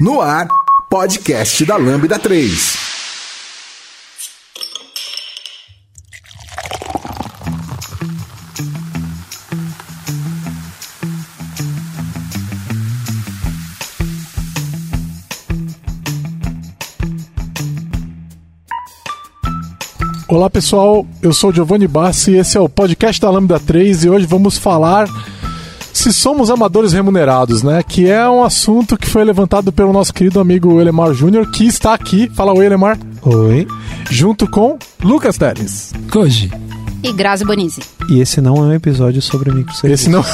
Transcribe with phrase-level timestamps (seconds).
[0.00, 0.48] No ar,
[0.90, 2.76] podcast da Lambda 3.
[20.28, 24.10] Olá pessoal, eu sou Giovanni Bassi e esse é o podcast da Lambda 3 e
[24.10, 25.06] hoje vamos falar
[25.94, 27.82] se somos amadores remunerados, né?
[27.82, 31.94] Que é um assunto que foi levantado pelo nosso querido amigo Elemar Júnior, que está
[31.94, 32.28] aqui.
[32.34, 32.98] Fala oi, Elemar.
[33.22, 33.66] Oi.
[34.10, 35.92] Junto com Lucas Teles.
[36.10, 36.50] Koji.
[37.02, 37.80] E Grazi Bonizzi.
[38.10, 40.06] E esse não é um episódio sobre microserviços.
[40.06, 40.24] Esse não.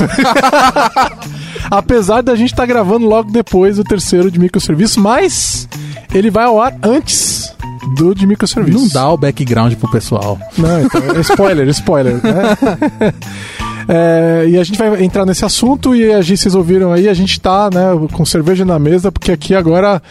[1.70, 5.68] Apesar da gente estar tá gravando logo depois o terceiro de microserviço, mas
[6.14, 7.52] ele vai ao ar antes
[7.96, 8.78] do de microserviço.
[8.78, 10.38] Não dá o background pro pessoal.
[10.56, 12.14] Não, então, é spoiler, spoiler.
[12.14, 13.12] Né?
[13.88, 17.14] É, e a gente vai entrar nesse assunto e a gente, vocês ouviram aí, a
[17.14, 20.02] gente tá né, com cerveja na mesa, porque aqui agora.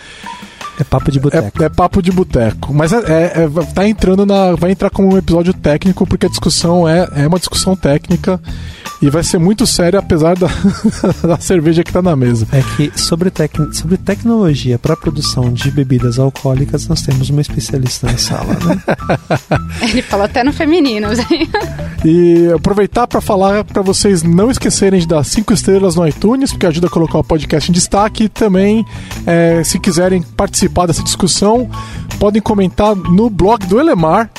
[0.80, 1.62] É papo de boteco.
[1.62, 2.74] É, é, papo de boteco.
[2.74, 4.56] Mas é, é, é, tá entrando na.
[4.56, 8.40] Vai entrar como um episódio técnico, porque a discussão é, é uma discussão técnica.
[9.02, 10.48] E vai ser muito sério, apesar da,
[11.26, 12.46] da cerveja que está na mesa.
[12.52, 18.08] É que sobre, tec, sobre tecnologia para produção de bebidas alcoólicas, nós temos uma especialista
[18.08, 18.82] na sala, né?
[19.90, 21.08] Ele falou até no feminino.
[22.04, 26.66] e aproveitar para falar para vocês não esquecerem de dar cinco estrelas no iTunes, porque
[26.66, 28.26] ajuda a colocar o podcast em destaque.
[28.26, 28.86] E também,
[29.26, 31.70] é, se quiserem participar dessa discussão,
[32.20, 34.30] podem comentar no blog do Elemar.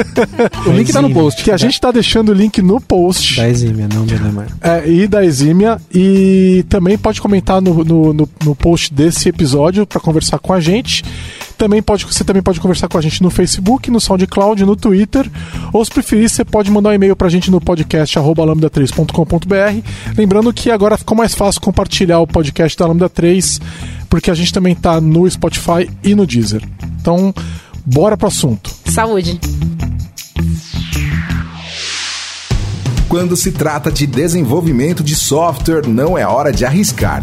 [0.66, 1.42] o link está no post.
[1.42, 3.36] Que a gente está deixando o link no post.
[3.36, 4.46] Da Exímia, não do Elemar.
[4.60, 5.80] É, e da Exímia.
[5.92, 10.60] E também pode comentar no, no, no, no post desse episódio para conversar com a
[10.60, 11.02] gente.
[11.56, 15.30] Também pode, você também pode conversar com a gente no Facebook, no SoundCloud, no Twitter.
[15.72, 19.88] Ou se preferir, você pode mandar um e-mail pra gente no podcast lambda3.com.br.
[20.16, 23.60] Lembrando que agora ficou mais fácil compartilhar o podcast da Lambda 3,
[24.08, 26.62] porque a gente também tá no Spotify e no Deezer.
[27.00, 27.34] Então,
[27.84, 28.70] bora pro assunto.
[28.86, 29.38] Saúde!
[33.08, 37.22] Quando se trata de desenvolvimento de software, não é hora de arriscar.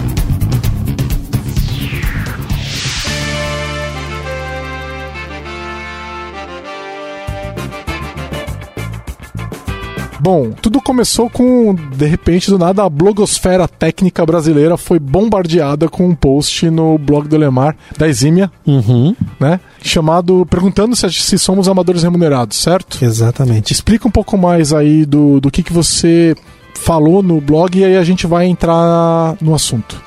[10.21, 16.07] Bom, tudo começou com, de repente, do nada, a blogosfera técnica brasileira foi bombardeada com
[16.07, 19.15] um post no blog do Lemar, da Exímia, uhum.
[19.39, 19.59] né?
[19.81, 23.03] Chamado Perguntando se, se somos amadores remunerados, certo?
[23.03, 23.73] Exatamente.
[23.73, 26.35] Explica um pouco mais aí do, do que, que você
[26.75, 29.99] falou no blog e aí a gente vai entrar no assunto.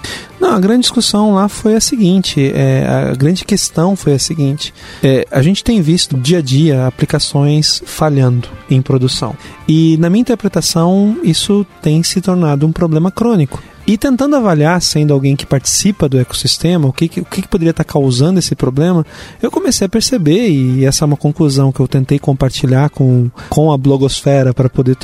[0.45, 4.75] Não, a grande discussão lá foi a seguinte: é, a grande questão foi a seguinte.
[5.03, 9.35] É, a gente tem visto dia a dia aplicações falhando em produção.
[9.67, 13.63] E, na minha interpretação, isso tem se tornado um problema crônico.
[13.87, 17.85] E tentando avaliar, sendo alguém que participa do ecossistema, o que, o que poderia estar
[17.85, 19.05] causando esse problema,
[19.43, 23.71] eu comecei a perceber, e essa é uma conclusão que eu tentei compartilhar com, com
[23.71, 24.97] a blogosfera para poder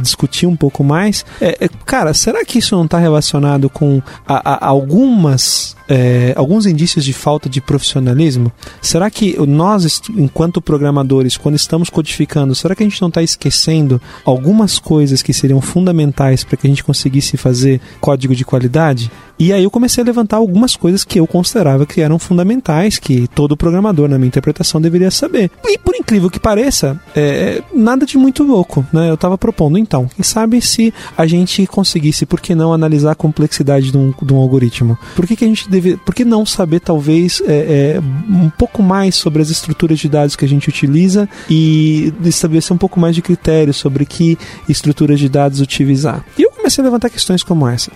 [0.00, 1.24] discutir um pouco mais.
[1.40, 6.66] É, é, cara, será que isso não está relacionado com a, a, algumas é, alguns
[6.66, 8.52] indícios de falta de profissionalismo?
[8.80, 14.00] Será que nós, enquanto programadores, quando estamos codificando, será que a gente não está esquecendo
[14.24, 19.10] algumas coisas que seriam fundamentais para que a gente conseguisse fazer código de qualidade?
[19.38, 23.28] E aí eu comecei a levantar algumas coisas que eu considerava que eram fundamentais, que
[23.28, 25.50] todo programador, na minha interpretação, deveria saber.
[25.64, 29.10] E por incrível que pareça, é, nada de muito louco, né?
[29.10, 33.14] Eu estava propondo, então, quem sabe se a gente conseguisse, por que não analisar a
[33.14, 34.98] complexidade de um, de um algoritmo?
[35.14, 38.82] Por que, que a gente deve, por que não saber, talvez, é, é, um pouco
[38.82, 43.14] mais sobre as estruturas de dados que a gente utiliza e estabelecer um pouco mais
[43.14, 46.24] de critérios sobre que estruturas de dados utilizar?
[46.38, 47.90] E eu comecei a levantar questões como essa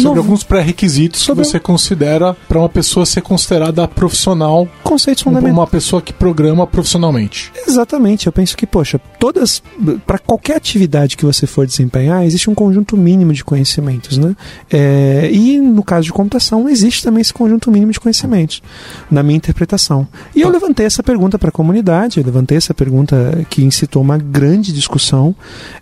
[0.00, 1.42] sobre alguns pré-requisitos sobre...
[1.42, 4.68] que você considera para uma pessoa ser considerada profissional.
[4.82, 5.56] Conceitos fundamentais.
[5.56, 7.52] Uma pessoa que programa profissionalmente.
[7.66, 8.26] Exatamente.
[8.26, 9.62] Eu penso que, poxa, todas.
[10.06, 14.34] Para qualquer atividade que você for desempenhar, existe um conjunto mínimo de conhecimentos, né?
[14.70, 18.62] É, e no caso de computação, existe também esse conjunto mínimo de conhecimentos,
[19.10, 20.06] na minha interpretação.
[20.34, 24.18] E eu levantei essa pergunta para a comunidade, eu levantei essa pergunta que incitou uma
[24.18, 25.34] grande discussão.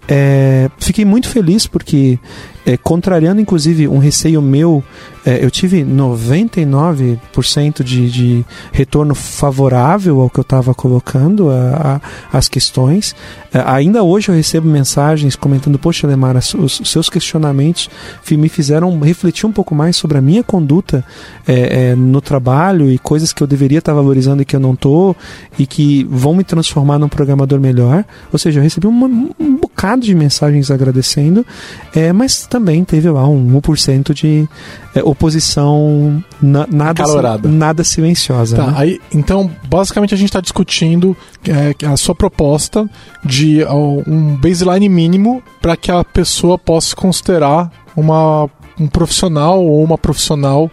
[0.09, 2.19] É, fiquei muito feliz porque,
[2.67, 4.85] é, contrariando inclusive um receio meu.
[5.25, 12.01] É, eu tive 99% de, de retorno favorável ao que eu estava colocando, a,
[12.33, 13.15] a, as questões.
[13.55, 17.89] É, ainda hoje eu recebo mensagens comentando: Poxa, Lemar, os, os, seus questionamentos
[18.31, 21.05] me fizeram refletir um pouco mais sobre a minha conduta
[21.47, 24.73] é, é, no trabalho e coisas que eu deveria estar valorizando e que eu não
[24.73, 25.17] estou,
[25.59, 28.05] e que vão me transformar num programador melhor.
[28.33, 31.47] Ou seja, eu recebi uma, um bocado de mensagens agradecendo,
[31.95, 34.49] é, mas também teve lá um 1% de
[34.95, 37.05] é, oposição na, nada,
[37.45, 38.57] nada silenciosa.
[38.57, 38.75] Tá, né?
[38.77, 41.17] aí, então, basicamente a gente está discutindo
[41.47, 42.89] é, a sua proposta
[43.25, 43.65] de
[44.07, 48.49] um baseline mínimo para que a pessoa possa considerar uma,
[48.79, 50.71] um profissional ou uma profissional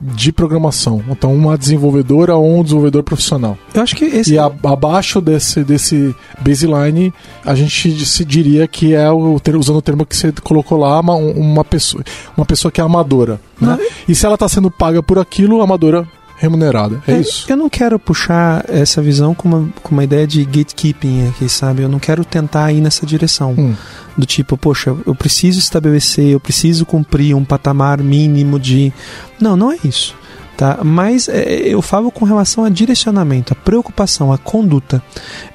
[0.00, 1.02] de programação.
[1.08, 3.58] Então, uma desenvolvedora ou um desenvolvedor profissional.
[3.74, 4.34] Eu acho que esse...
[4.34, 7.12] E a, abaixo desse, desse baseline,
[7.44, 11.14] a gente se diria que é, o, usando o termo que você colocou lá, uma,
[11.14, 12.02] uma, pessoa,
[12.36, 13.40] uma pessoa que é amadora.
[13.60, 13.78] Né?
[14.08, 16.06] E se ela está sendo paga por aquilo, amadora
[16.38, 17.02] remunerada.
[17.06, 17.44] É, é, isso.
[17.48, 21.82] Eu não quero puxar essa visão com uma, com uma ideia de gatekeeping aqui, sabe?
[21.82, 23.54] Eu não quero tentar ir nessa direção.
[23.58, 23.74] Hum.
[24.16, 28.92] Do tipo, poxa, eu preciso estabelecer, eu preciso cumprir um patamar mínimo de.
[29.40, 30.14] Não, não é isso.
[30.58, 30.80] Tá?
[30.82, 35.00] Mas é, eu falo com relação a direcionamento, a preocupação, a conduta.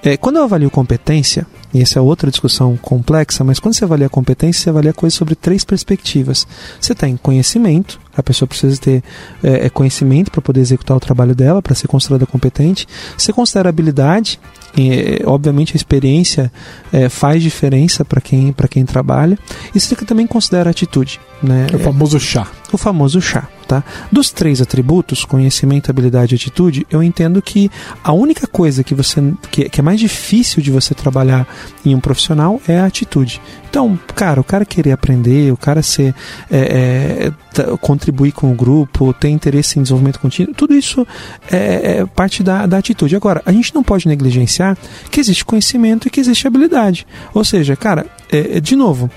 [0.02, 4.08] É, quando eu avalio competência, e essa é outra discussão complexa, mas quando você avalia
[4.08, 6.48] a competência, você avalia coisas sobre três perspectivas.
[6.80, 9.04] Você tem conhecimento, a pessoa precisa ter
[9.44, 12.88] é, é conhecimento para poder executar o trabalho dela, para ser considerada competente.
[13.18, 14.40] Você considera habilidade,
[14.78, 16.50] e, obviamente a experiência
[16.94, 19.38] é, faz diferença para quem, quem trabalha.
[19.76, 21.20] E você também considera atitude.
[21.42, 21.68] Né?
[21.74, 22.48] O famoso chá.
[22.72, 23.50] O famoso chá.
[23.74, 23.84] Tá?
[24.12, 27.72] Dos três atributos, conhecimento, habilidade e atitude, eu entendo que
[28.04, 31.48] a única coisa que, você, que, que é mais difícil de você trabalhar
[31.84, 33.42] em um profissional é a atitude.
[33.68, 36.14] Então, cara, o cara querer aprender, o cara ser
[36.52, 41.08] é, é, contribuir com o grupo, ter interesse em desenvolvimento contínuo, tudo isso
[41.52, 43.16] é, é, parte da, da atitude.
[43.16, 44.78] Agora, a gente não pode negligenciar
[45.10, 47.08] que existe conhecimento e que existe habilidade.
[47.34, 49.10] Ou seja, cara, é, é de novo,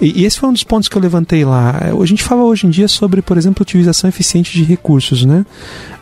[0.00, 1.74] e, e, esse foi um dos pontos que eu levantei lá.
[2.00, 5.44] A gente fala hoje em dia sobre, por exemplo, utilização eficiente de recursos, né?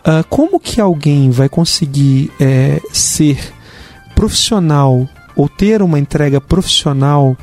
[0.00, 3.39] Uh, como que alguém vai conseguir é, ser
[4.15, 7.37] profissional ou ter uma entrega profissional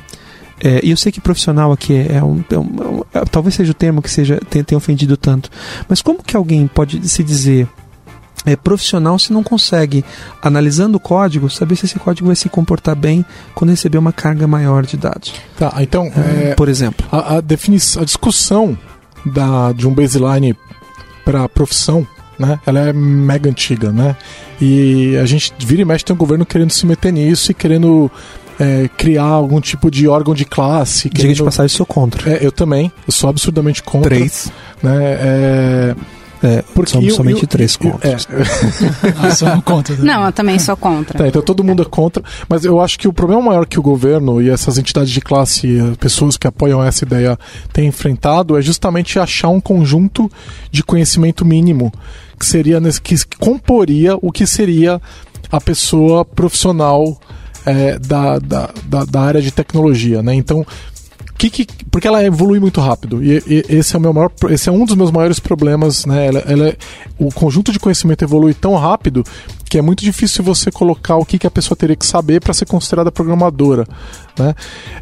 [0.62, 3.72] é, e eu sei que profissional aqui é, é um, é um, é, talvez seja
[3.72, 5.50] o termo que seja tenha, tenha ofendido tanto,
[5.88, 7.68] mas como que alguém pode se dizer
[8.46, 10.04] é, profissional se não consegue,
[10.40, 14.46] analisando o código, saber se esse código vai se comportar bem quando receber uma carga
[14.46, 15.34] maior de dados.
[15.58, 18.78] Tá, então, é, por exemplo, a, a, definição, a discussão
[19.26, 20.56] da, de um baseline
[21.24, 22.06] para profissão,
[22.38, 22.60] né?
[22.64, 24.16] Ela é mega antiga, né?
[24.60, 28.10] E a gente vira e mexe tem um governo querendo se meter nisso e querendo
[28.60, 31.10] é, criar algum tipo de órgão de classe.
[31.10, 32.30] Diga de passagem, sou contra.
[32.30, 34.10] É, eu também, eu sou absurdamente contra.
[34.10, 34.52] Três.
[34.82, 35.96] Né, é,
[36.42, 38.10] é, porque somos eu, somente eu, três contra.
[38.10, 38.16] É.
[39.46, 39.96] ah, contra.
[39.96, 41.18] Não, eu também sou contra.
[41.18, 43.82] Tá, então todo mundo é contra, mas eu acho que o problema maior que o
[43.82, 47.38] governo e essas entidades de classe, pessoas que apoiam essa ideia,
[47.72, 50.30] têm enfrentado é justamente achar um conjunto
[50.70, 51.92] de conhecimento mínimo
[52.38, 55.00] que seria que comporia o que seria
[55.50, 57.18] a pessoa profissional
[57.64, 60.34] é, da, da, da, da, área de tecnologia, né?
[60.34, 60.64] Então,
[61.36, 64.68] que, que, porque ela evolui muito rápido e, e, esse é o meu maior, esse
[64.68, 66.26] é um dos meus maiores problemas, né?
[66.26, 66.76] Ela, ela,
[67.18, 69.24] o conjunto de conhecimento evolui tão rápido
[69.68, 72.54] que é muito difícil você colocar o que, que a pessoa teria que saber para
[72.54, 73.86] ser considerada programadora,
[74.38, 74.54] né?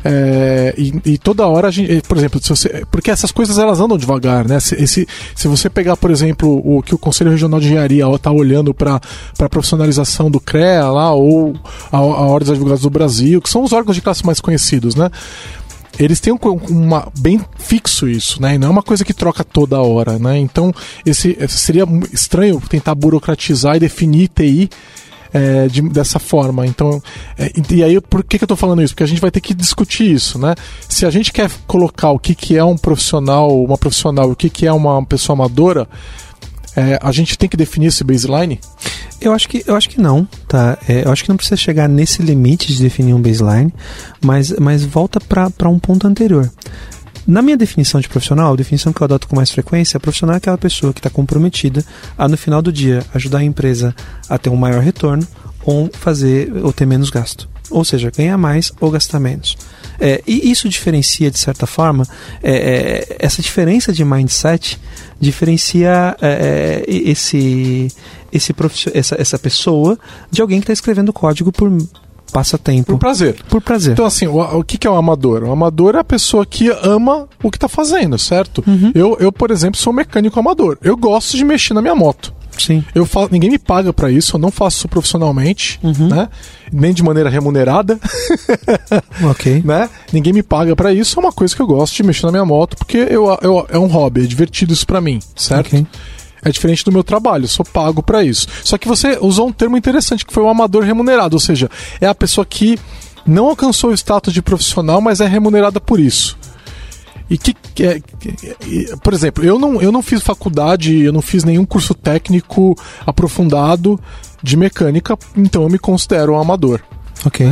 [0.03, 3.79] É, e, e, toda hora a gente, por exemplo, se você, porque essas coisas elas
[3.79, 4.59] andam devagar, né?
[4.59, 8.31] Se, esse, se você pegar, por exemplo, o que o Conselho Regional de Engenharia está
[8.31, 9.00] olhando para
[9.38, 11.55] a profissionalização do CREA lá ou
[11.93, 14.95] a, a Ordem dos Advogados do Brasil, que são os órgãos de classe mais conhecidos,
[14.95, 15.11] né?
[15.99, 18.55] Eles têm um, uma, bem fixo isso, né?
[18.55, 20.39] E não é uma coisa que troca toda hora, né?
[20.39, 20.73] Então,
[21.05, 24.71] esse, seria estranho tentar burocratizar e definir TI
[25.33, 26.65] é, de, dessa forma.
[26.67, 27.03] Então,
[27.37, 28.95] é, e aí, por que, que eu estou falando isso?
[28.95, 30.55] Porque a gente vai ter que discutir isso, né?
[30.89, 34.49] Se a gente quer colocar o que, que é um profissional, uma profissional, o que,
[34.49, 35.89] que é uma pessoa amadora,
[36.76, 38.61] é, a gente tem que definir esse baseline?
[39.21, 40.76] Eu acho que, eu acho que não, tá?
[40.88, 43.73] É, eu acho que não precisa chegar nesse limite de definir um baseline,
[44.23, 46.50] mas, mas volta para um ponto anterior.
[47.26, 50.37] Na minha definição de profissional, a definição que eu adoto com mais frequência, profissional é
[50.37, 51.83] aquela pessoa que está comprometida
[52.19, 53.95] a, no final do dia, ajudar a empresa
[54.28, 55.26] a ter um maior retorno
[55.64, 57.49] ou fazer ou ter menos gasto.
[57.71, 59.57] Ou seja, ganhar mais ou gastar menos.
[60.01, 62.07] É, e isso diferencia, de certa forma,
[62.43, 64.79] é, é, essa diferença de mindset
[65.21, 67.89] diferencia é, esse,
[68.33, 68.55] esse
[68.93, 69.99] essa, essa pessoa
[70.31, 71.71] de alguém que está escrevendo código por
[72.33, 72.93] passatempo.
[72.93, 73.37] Por prazer.
[73.49, 73.93] Por prazer.
[73.93, 75.45] Então, assim, o, o que, que é o amador?
[75.45, 78.63] O amador é a pessoa que ama o que tá fazendo, certo?
[78.67, 78.91] Uhum.
[78.95, 80.77] Eu, eu, por exemplo, sou mecânico amador.
[80.83, 82.35] Eu gosto de mexer na minha moto.
[82.58, 82.84] Sim.
[82.94, 86.08] Eu faço, ninguém me paga para isso, eu não faço isso profissionalmente, Uhum.
[86.08, 86.28] né?
[86.73, 87.99] Nem de maneira remunerada,
[89.30, 89.62] Ok.
[89.64, 89.88] né?
[90.12, 92.44] Ninguém me paga para isso, é uma coisa que eu gosto de mexer na minha
[92.44, 95.66] moto, porque eu, eu- é um hobby, é divertido isso para mim, certo?
[95.68, 95.87] Ok.
[96.44, 98.46] É diferente do meu trabalho, eu sou pago para isso.
[98.62, 101.70] Só que você usou um termo interessante, que foi o amador remunerado, ou seja,
[102.00, 102.78] é a pessoa que
[103.26, 106.37] não alcançou o status de profissional, mas é remunerada por isso.
[107.31, 111.23] E que, que é- que- por exemplo, eu não, eu não fiz faculdade, eu não
[111.23, 112.76] fiz nenhum curso técnico
[113.07, 113.99] aprofundado
[114.43, 116.81] de mecânica, então eu me considero um amador.
[117.25, 117.47] Ok.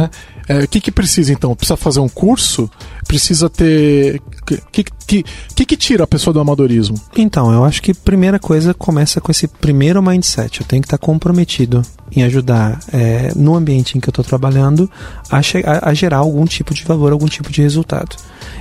[0.48, 1.54] É, o que, que precisa então?
[1.56, 2.68] Precisa fazer um curso?
[3.12, 4.22] Precisa ter.
[4.40, 5.22] O que, que,
[5.54, 6.98] que, que tira a pessoa do amadorismo?
[7.14, 10.62] Então, eu acho que primeira coisa começa com esse primeiro mindset.
[10.62, 11.82] Eu tenho que estar comprometido
[12.16, 14.90] em ajudar é, no ambiente em que eu estou trabalhando
[15.30, 18.16] a, a- a gerar algum tipo de valor, algum tipo de resultado.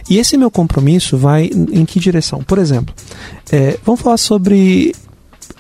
[0.10, 2.44] E esse meu compromisso vai em que direção?
[2.44, 2.94] Por exemplo,
[3.54, 4.94] é, vamos falar sobre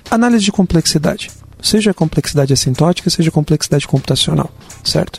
[0.09, 1.31] análise de complexidade.
[1.61, 4.51] Seja complexidade assintótica, seja complexidade computacional,
[4.83, 5.17] certo?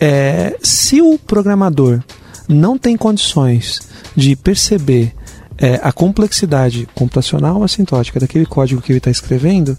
[0.00, 2.02] É, se o programador
[2.48, 3.80] não tem condições
[4.16, 5.14] de perceber
[5.58, 9.78] é, a complexidade computacional assintótica daquele código que ele está escrevendo,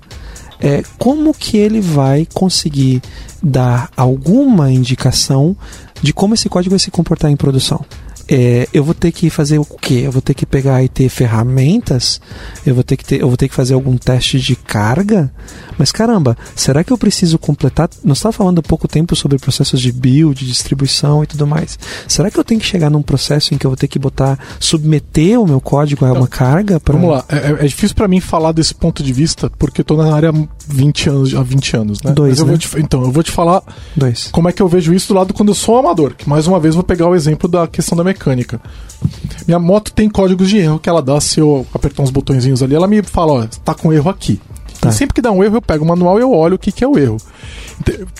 [0.59, 3.01] é, como que ele vai conseguir
[3.43, 5.55] dar alguma indicação
[6.01, 7.85] de como esse código vai se comportar em produção?
[8.27, 10.01] É, eu vou ter que fazer o quê?
[10.05, 12.19] Eu vou ter que pegar e ter ferramentas?
[12.65, 15.31] Eu vou ter que ter, eu vou ter que fazer algum teste de carga?
[15.77, 17.89] Mas caramba, será que eu preciso completar?
[18.03, 21.77] Nós estávamos falando há pouco tempo sobre processos de build, distribuição e tudo mais.
[22.07, 24.39] Será que eu tenho que chegar num processo em que eu vou ter que botar,
[24.59, 26.79] submeter o meu código a uma carga?
[26.79, 26.93] Pra...
[26.95, 29.85] Vamos lá, é, é- é difícil pra mim falar desse ponto de vista, porque eu
[29.85, 32.11] tô na área há 20 anos, há 20 anos, né?
[32.11, 32.57] Dois, eu né?
[32.57, 33.61] te- então, eu vou te falar
[33.95, 34.29] Dois.
[34.31, 36.15] como é que eu vejo isso do lado quando eu sou um amador.
[36.15, 38.61] Que mais uma vez vou pegar o exemplo da questão da mecânica.
[39.45, 42.73] Minha moto tem códigos de erro que ela dá se eu apertar uns botõezinhos ali,
[42.73, 44.39] ela me fala, ó, tá com erro aqui.
[44.79, 44.89] Tá.
[44.89, 46.71] E sempre que dá um erro, eu pego o manual e eu olho o que,
[46.71, 47.17] que é o erro.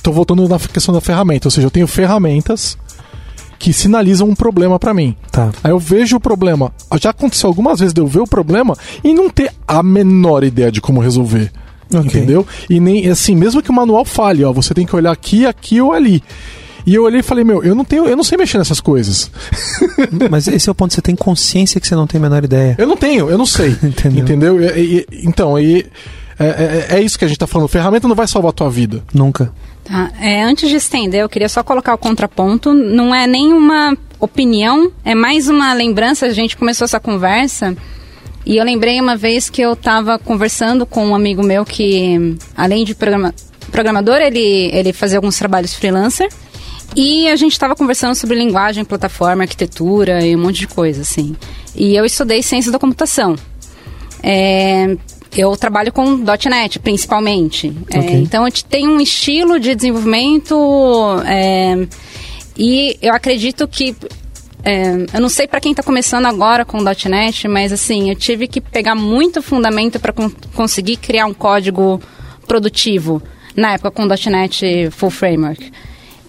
[0.03, 2.77] Tô voltando na questão da ferramenta, ou seja, eu tenho ferramentas
[3.57, 5.15] que sinalizam um problema pra mim.
[5.31, 5.51] Tá.
[5.63, 6.71] Aí eu vejo o problema.
[7.01, 10.71] Já aconteceu algumas vezes de eu ver o problema e não ter a menor ideia
[10.71, 11.51] de como resolver.
[11.93, 12.05] Ok.
[12.05, 12.45] Entendeu?
[12.69, 15.81] E nem assim, mesmo que o manual fale, ó, você tem que olhar aqui, aqui
[15.81, 16.21] ou ali.
[16.85, 19.31] E eu olhei e falei, meu, eu não tenho, eu não sei mexer nessas coisas.
[20.29, 22.75] Mas esse é o ponto, você tem consciência que você não tem a menor ideia.
[22.77, 23.71] Eu não tenho, eu não sei.
[23.83, 24.23] Entendeu.
[24.23, 24.61] Entendeu?
[24.61, 25.85] E- e- então, e,
[26.39, 26.45] é,
[26.91, 27.67] é- é isso que a gente tá falando.
[27.67, 29.03] Ferramenta não vai salvar a tua vida.
[29.13, 29.51] Nunca.
[29.83, 32.73] Tá, é, antes de estender, eu queria só colocar o contraponto.
[32.73, 36.25] Não é nenhuma opinião, é mais uma lembrança.
[36.27, 37.75] A gente começou essa conversa
[38.45, 42.83] e eu lembrei uma vez que eu estava conversando com um amigo meu que, além
[42.85, 43.33] de programa-
[43.71, 46.29] programador, ele, ele fazia alguns trabalhos freelancer.
[46.95, 51.35] E a gente estava conversando sobre linguagem, plataforma, arquitetura e um monte de coisa, assim.
[51.75, 53.35] E eu estudei ciências da computação.
[54.23, 54.95] É,
[55.35, 56.05] eu trabalho com
[56.49, 57.75] .NET, principalmente.
[57.91, 58.13] É, Ok.
[58.15, 60.55] então, eu te- tenho um estilo de desenvolvimento
[61.25, 61.85] é,
[62.57, 63.93] e eu acredito que...
[64.63, 68.47] é, eu não sei para quem está começando agora com .NET, mas assim, eu tive
[68.47, 70.13] que pegar muito fundamento para
[70.55, 72.01] conseguir criar um código
[72.47, 73.21] produtivo
[73.53, 75.71] na época com .NET Full Framework.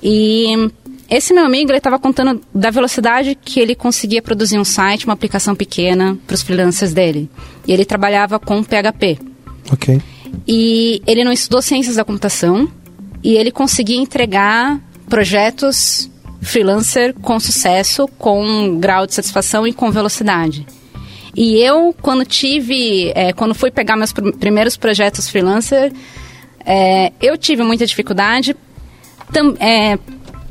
[0.09, 0.71] E
[1.11, 5.15] esse meu amigo, ele estava contando da velocidade que ele conseguia produzir um site, uma
[5.15, 7.29] aplicação pequena para os freelancers dele.
[7.67, 9.19] E ele trabalhava com PHP.
[9.73, 10.01] Ok.
[10.47, 12.71] E ele não estudou ciências da computação
[13.21, 16.09] e ele conseguia entregar projetos
[16.41, 20.65] freelancer com sucesso, com um grau de satisfação e com velocidade.
[21.35, 25.93] E eu, quando tive, é, quando fui pegar meus pr- primeiros projetos freelancer,
[26.65, 28.55] é, eu tive muita dificuldade.
[29.33, 29.99] Tam- é,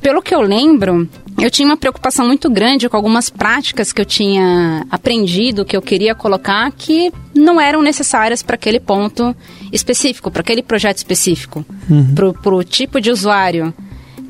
[0.02, 4.06] pelo que eu lembro, eu tinha uma preocupação muito grande com algumas práticas que eu
[4.06, 9.36] tinha aprendido, que eu queria colocar, que não eram necessárias para aquele ponto
[9.72, 11.66] específico, para aquele projeto específico,
[12.14, 13.74] para o tipo de usuário,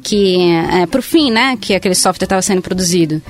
[0.01, 0.37] que
[0.71, 3.21] é, para o fim, né, que aquele software estava sendo produzido.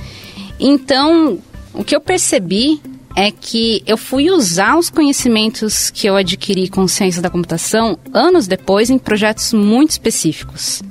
[0.60, 1.38] Então,
[1.74, 2.80] o que eu percebi
[3.14, 8.46] é que eu fui usar os conhecimentos que eu adquiri com ciência da computação anos
[8.46, 10.82] depois em projetos muito específicos.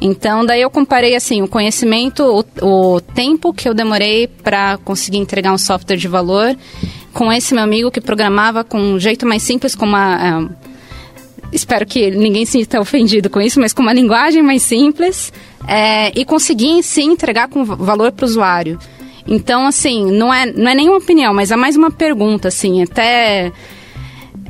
[0.00, 5.18] Então, daí eu comparei assim o conhecimento, o, o tempo que eu demorei para conseguir
[5.18, 6.56] entregar um software de valor
[7.12, 10.48] com esse meu amigo que programava com um jeito mais simples, com uma ah,
[11.50, 15.32] espero que ninguém se sinta ofendido com isso, mas com uma linguagem mais simples
[15.66, 18.78] é, e conseguir em si entregar com va- valor para o usuário.
[19.26, 23.50] Então, assim, não é, não é nenhuma opinião, mas é mais uma pergunta, assim, até...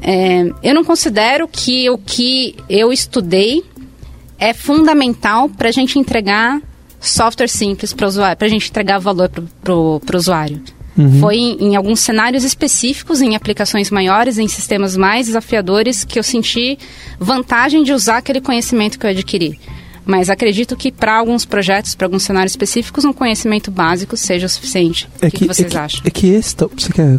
[0.02, 3.64] é, eu não considero que o que eu estudei
[4.38, 6.60] é fundamental para a gente entregar
[7.00, 10.62] software simples para o usuário, para a gente entregar valor para o usuário.
[10.96, 11.20] Uhum.
[11.20, 16.22] Foi em, em, alguns cenários específicos, em aplicações maiores, em sistemas mais desafiadores, que eu
[16.22, 16.78] senti
[17.20, 19.60] vantagem de usar aquele conhecimento que eu adquiri.
[20.06, 24.48] Mas acredito que para alguns projetos, para alguns cenários específicos, um conhecimento básico seja o
[24.48, 25.08] suficiente.
[25.20, 26.00] É o que, que, vocês é que, acham?
[26.04, 26.54] É que esse.
[26.54, 27.18] Você quer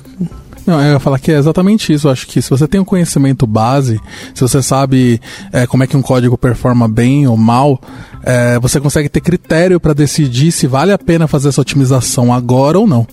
[0.69, 2.07] não, eu ia falar que é exatamente isso.
[2.07, 3.99] Eu acho que se você tem um conhecimento base,
[4.33, 5.21] se você sabe
[5.51, 7.81] é, como é que um código performa bem ou mal,
[8.23, 12.79] é, você consegue ter critério para decidir se vale a pena fazer essa otimização agora
[12.79, 13.07] ou não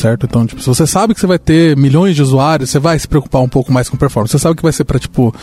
[0.00, 0.26] certo?
[0.26, 3.06] Então, tipo, se você sabe que você vai ter milhões de usuários, você vai se
[3.06, 4.32] preocupar um pouco mais com performance.
[4.32, 5.34] Você sabe que vai ser para tipo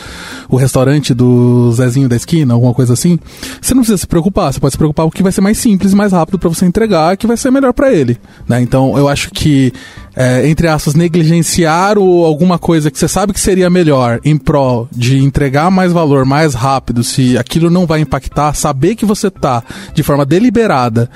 [0.49, 3.19] o restaurante do Zezinho da esquina, alguma coisa assim.
[3.61, 5.57] Você não precisa se preocupar, você pode se preocupar com o que vai ser mais
[5.57, 8.17] simples, mais rápido para você entregar, que vai ser melhor para ele,
[8.47, 8.61] né?
[8.61, 9.73] Então, eu acho que
[10.15, 14.87] é, entre aspas, negligenciar ou alguma coisa que você sabe que seria melhor em prol
[14.91, 19.63] de entregar mais valor mais rápido, se aquilo não vai impactar, saber que você tá
[19.93, 21.09] de forma deliberada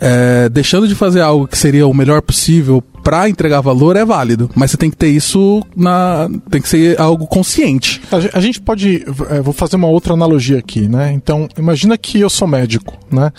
[0.00, 4.50] é, deixando de fazer algo que seria o melhor possível para entregar valor é válido,
[4.54, 8.00] mas você tem que ter isso na, tem que ser algo consciente.
[8.10, 11.12] A, a gente pode, é, vou fazer uma outra analogia aqui, né?
[11.12, 13.32] Então, imagina que eu sou médico, né?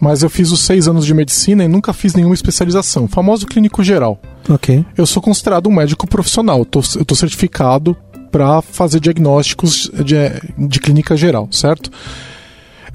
[0.00, 3.82] Mas eu fiz os seis anos de medicina e nunca fiz nenhuma especialização, famoso clínico
[3.82, 4.20] geral.
[4.48, 4.84] Ok.
[4.96, 7.96] Eu sou considerado um médico profissional, tô, eu tô certificado
[8.30, 11.90] para fazer diagnósticos de, de clínica geral, certo?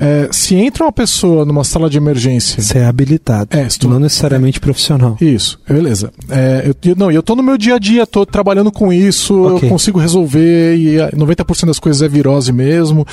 [0.01, 2.59] É, se entra uma pessoa numa sala de emergência.
[2.59, 3.55] Você é habilitado.
[3.55, 3.87] É, estou...
[3.87, 5.15] Não necessariamente profissional.
[5.21, 6.11] Isso, beleza.
[6.27, 9.55] É, eu, eu, não, eu tô no meu dia a dia, tô trabalhando com isso,
[9.55, 9.67] okay.
[9.67, 13.05] eu consigo resolver, e 90% das coisas é virose mesmo.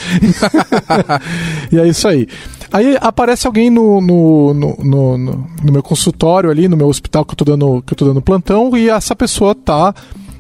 [1.71, 2.27] e é isso aí.
[2.73, 5.19] Aí aparece alguém no, no, no, no,
[5.63, 8.23] no meu consultório ali, no meu hospital que eu tô dando, que eu tô dando
[8.23, 9.95] plantão, e essa pessoa tá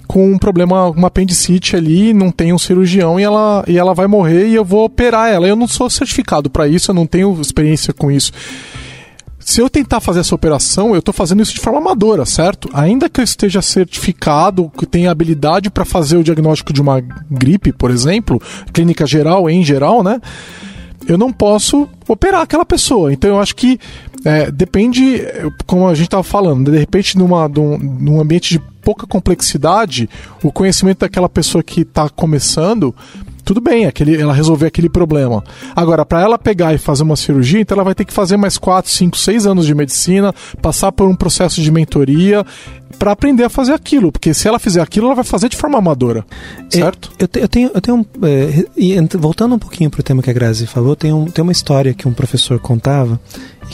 [0.08, 4.06] com um problema, uma apendicite ali, não tem um cirurgião e ela, e ela vai
[4.06, 5.46] morrer e eu vou operar ela.
[5.46, 8.32] Eu não sou certificado para isso, eu não tenho experiência com isso.
[9.38, 12.70] Se eu tentar fazer essa operação, eu estou fazendo isso de forma amadora, certo?
[12.72, 17.00] Ainda que eu esteja certificado, que tenha habilidade para fazer o diagnóstico de uma
[17.30, 18.40] gripe, por exemplo,
[18.72, 20.20] clínica geral, em geral, né?
[21.06, 23.12] Eu não posso operar aquela pessoa.
[23.12, 23.78] Então eu acho que
[24.24, 25.22] é, depende,
[25.66, 30.08] como a gente estava falando, de repente numa, num, num ambiente de pouca complexidade,
[30.42, 32.94] o conhecimento daquela pessoa que está começando,
[33.44, 35.44] tudo bem, aquele, ela resolver aquele problema.
[35.76, 38.56] Agora, para ela pegar e fazer uma cirurgia, então ela vai ter que fazer mais
[38.56, 42.46] 4, 5, 6 anos de medicina, passar por um processo de mentoria
[42.98, 45.76] para aprender a fazer aquilo, porque se ela fizer aquilo, ela vai fazer de forma
[45.76, 46.24] amadora,
[46.72, 47.12] é, certo?
[47.18, 50.96] Eu, eu, tenho, eu tenho é, voltando um pouquinho pro tema que a Grazi falou,
[50.96, 53.20] tem, um, tem uma história que um professor contava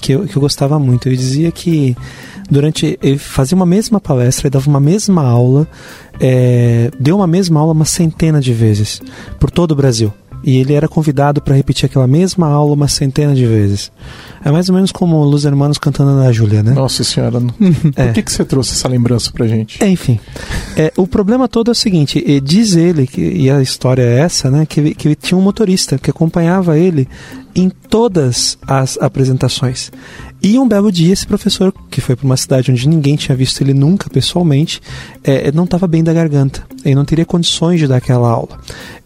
[0.00, 1.08] que eu, que eu gostava muito.
[1.08, 1.96] Ele dizia que
[2.50, 5.66] durante ele fazia uma mesma palestra, ele dava uma mesma aula,
[6.20, 9.00] é, deu uma mesma aula uma centena de vezes
[9.38, 10.12] por todo o Brasil.
[10.46, 13.90] E ele era convidado para repetir aquela mesma aula uma centena de vezes.
[14.44, 16.72] É mais ou menos como Los Hermanos cantando na Júlia, né?
[16.72, 17.38] Nossa senhora.
[17.96, 18.04] é.
[18.04, 19.82] Por que, que você trouxe essa lembrança pra gente?
[19.82, 20.20] É, enfim.
[20.76, 24.50] É, o problema todo é o seguinte: diz ele, que, e a história é essa,
[24.50, 24.66] né?
[24.66, 27.08] Que, que tinha um motorista que acompanhava ele
[27.54, 29.90] em todas as apresentações.
[30.42, 33.62] E um belo dia, esse professor, que foi para uma cidade onde ninguém tinha visto
[33.62, 34.80] ele nunca pessoalmente,
[35.22, 36.66] é, não estava bem da garganta.
[36.84, 38.58] Ele não teria condições de dar aquela aula.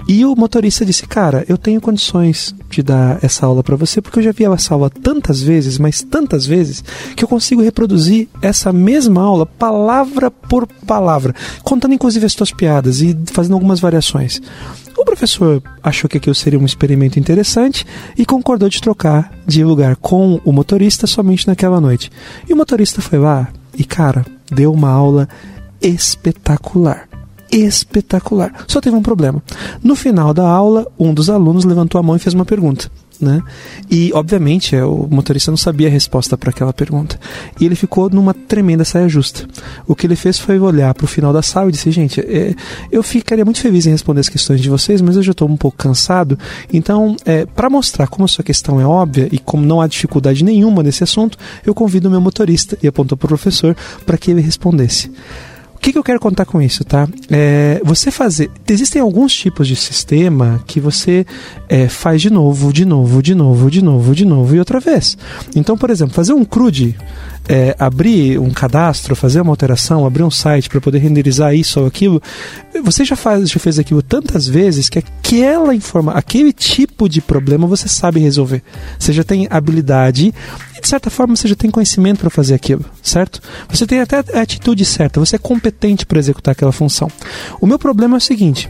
[0.08, 4.18] E o motorista disse: Cara, eu tenho condições de dar essa aula para você, porque
[4.18, 6.82] eu já vi essa aula tantas vezes, mas tantas vezes,
[7.14, 13.02] que eu consigo reproduzir essa mesma aula, palavra por palavra, contando inclusive as suas piadas
[13.02, 14.40] e fazendo algumas variações.
[14.96, 17.86] O professor achou que aquilo seria um experimento interessante
[18.16, 22.10] e concordou de trocar de lugar com o motorista somente naquela noite.
[22.48, 25.28] E o motorista foi lá e, cara, deu uma aula
[25.80, 27.07] espetacular
[27.50, 28.64] espetacular.
[28.66, 29.42] Só teve um problema.
[29.82, 33.42] No final da aula, um dos alunos levantou a mão e fez uma pergunta né?
[33.90, 37.18] E obviamente o motorista não sabia a resposta para aquela pergunta.
[37.60, 39.46] E ele ficou numa tremenda saia justa.
[39.86, 42.54] O que ele fez foi olhar para o final da sala e disse: gente, é,
[42.90, 45.56] eu ficaria muito feliz em responder as questões de vocês, mas eu já estou um
[45.56, 46.38] pouco cansado.
[46.72, 50.44] Então, é, para mostrar como a sua questão é óbvia e como não há dificuldade
[50.44, 54.30] nenhuma nesse assunto, eu convido o meu motorista e apontou para o professor para que
[54.30, 55.10] ele respondesse.
[55.78, 57.08] O que, que, eu quero contar com isso, tá?
[57.30, 58.50] É, você fazer.
[58.68, 61.24] Existem alguns tipos de sistema que você
[61.68, 65.16] é, faz de novo, de novo, de novo, de novo, de novo e outra vez.
[65.54, 66.96] Então, por exemplo, fazer um CRUD,
[67.48, 71.86] é, abrir um cadastro, fazer uma alteração, abrir um site para poder renderizar isso ou
[71.86, 72.22] aquilo,
[72.84, 77.66] você já, faz, já fez aquilo tantas vezes que aquela informa, aquele tipo de problema
[77.66, 78.62] você sabe resolver.
[78.98, 80.34] Você já tem habilidade
[80.76, 83.40] e de certa forma você já tem conhecimento para fazer aquilo, certo?
[83.70, 87.10] Você tem até a atitude certa, você é competente para executar aquela função.
[87.60, 88.68] O meu problema é o seguinte: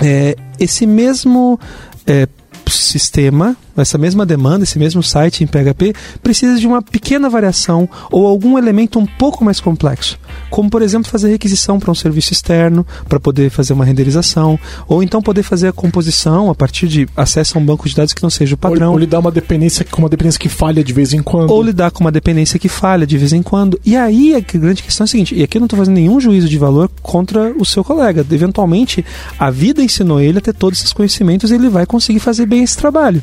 [0.00, 1.58] é, esse mesmo
[2.06, 2.28] é,
[2.68, 8.26] sistema, essa mesma demanda, esse mesmo site em PHP, precisa de uma pequena variação ou
[8.26, 10.18] algum elemento um pouco mais complexo.
[10.50, 15.02] Como, por exemplo, fazer requisição para um serviço externo, para poder fazer uma renderização, ou
[15.02, 18.22] então poder fazer a composição a partir de acesso a um banco de dados que
[18.22, 18.88] não seja o padrão.
[18.88, 21.50] Ou, ou lidar uma dependência com uma dependência que falha de vez em quando.
[21.50, 23.80] Ou lidar com uma dependência que falha de vez em quando.
[23.84, 26.20] E aí a grande questão é a seguinte, e aqui eu não estou fazendo nenhum
[26.20, 28.24] juízo de valor contra o seu colega.
[28.30, 29.04] Eventualmente,
[29.38, 32.62] a vida ensinou ele a ter todos esses conhecimentos e ele vai conseguir fazer bem
[32.62, 33.22] esse trabalho.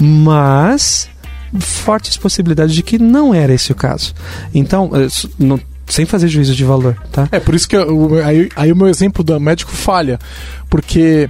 [0.00, 1.08] Mas
[1.58, 4.14] fortes possibilidades de que não era esse o caso.
[4.54, 5.08] Então, eh,
[5.38, 7.28] não, sem fazer juízo de valor, tá?
[7.32, 10.18] É, por isso que eu, aí, aí o meu exemplo do médico falha.
[10.68, 11.28] Porque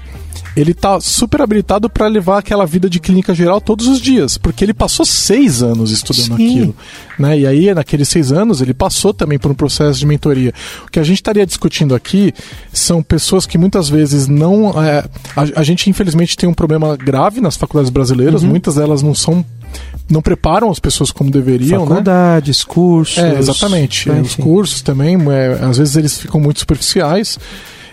[0.56, 4.64] ele tá super habilitado para levar aquela vida de clínica geral todos os dias, porque
[4.64, 6.48] ele passou seis anos estudando Sim.
[6.48, 6.76] aquilo,
[7.18, 7.38] né?
[7.38, 10.52] E aí naqueles seis anos ele passou também por um processo de mentoria.
[10.86, 12.32] O que a gente estaria discutindo aqui
[12.72, 15.04] são pessoas que muitas vezes não, é,
[15.36, 18.48] a, a, gente infelizmente tem um problema grave nas faculdades brasileiras, uhum.
[18.48, 19.44] muitas delas não são
[20.08, 22.64] não preparam as pessoas como deveriam, Faculdades, né?
[22.66, 23.18] cursos.
[23.18, 24.10] É, exatamente.
[24.10, 27.38] É, os cursos também, é, às vezes eles ficam muito superficiais.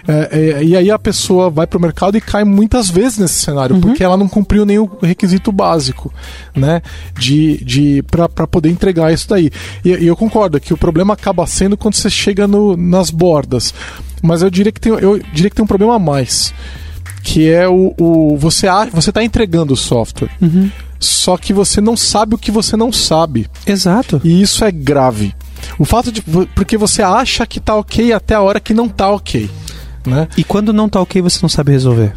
[0.08, 3.34] É, é, e aí a pessoa vai para o mercado e cai muitas vezes nesse
[3.34, 3.82] cenário, uhum.
[3.82, 6.14] porque ela não cumpriu nenhum requisito básico,
[6.56, 6.82] né?
[7.20, 9.52] De, de, para poder entregar isso daí.
[9.84, 13.74] E, e, eu concordo que o problema acaba sendo quando você chega no, nas bordas.
[14.24, 16.54] Mas eu diria que tem, eu diria que tem um problema a mais.
[17.22, 17.94] Que é o.
[18.00, 20.30] o você você está entregando o software.
[20.42, 20.72] Uhum.
[21.00, 23.48] Só que você não sabe o que você não sabe.
[23.66, 24.22] Exato.
[24.24, 25.36] E isso é grave.
[25.78, 26.24] O fato de.
[26.56, 29.50] Porque você acha que tá ok até a hora que não tá ok
[30.08, 30.28] né?
[30.38, 32.14] E quando não tá ok, você não sabe resolver?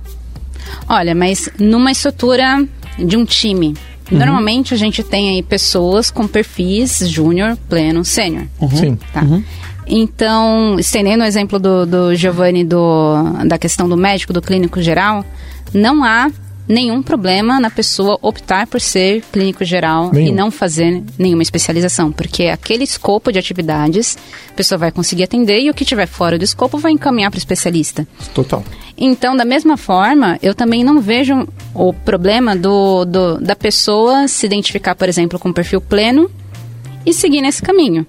[0.88, 2.66] Olha, mas numa estrutura
[2.98, 3.74] de um time,
[4.11, 4.18] uhum.
[4.18, 8.46] normalmente a gente tem aí pessoas com perfis júnior, pleno, sênior.
[8.61, 8.68] Uhum.
[8.70, 8.98] Sim.
[9.12, 9.22] Tá.
[9.22, 9.42] Uhum.
[9.87, 13.14] Então, estendendo o exemplo do, do Giovanni do,
[13.46, 15.24] da questão do médico, do clínico geral,
[15.74, 16.31] não há
[16.70, 20.28] nenhum problema na pessoa optar por ser clínico geral Nenhum.
[20.28, 24.16] e não fazer nenhuma especialização, porque aquele escopo de atividades
[24.48, 27.38] a pessoa vai conseguir atender e o que tiver fora do escopo vai encaminhar para
[27.38, 28.06] o especialista.
[28.33, 28.62] Total.
[28.96, 34.46] Então, da mesma forma, eu também não vejo o problema do, do da pessoa se
[34.46, 36.30] identificar, por exemplo, com perfil pleno
[37.04, 38.06] e seguir nesse caminho.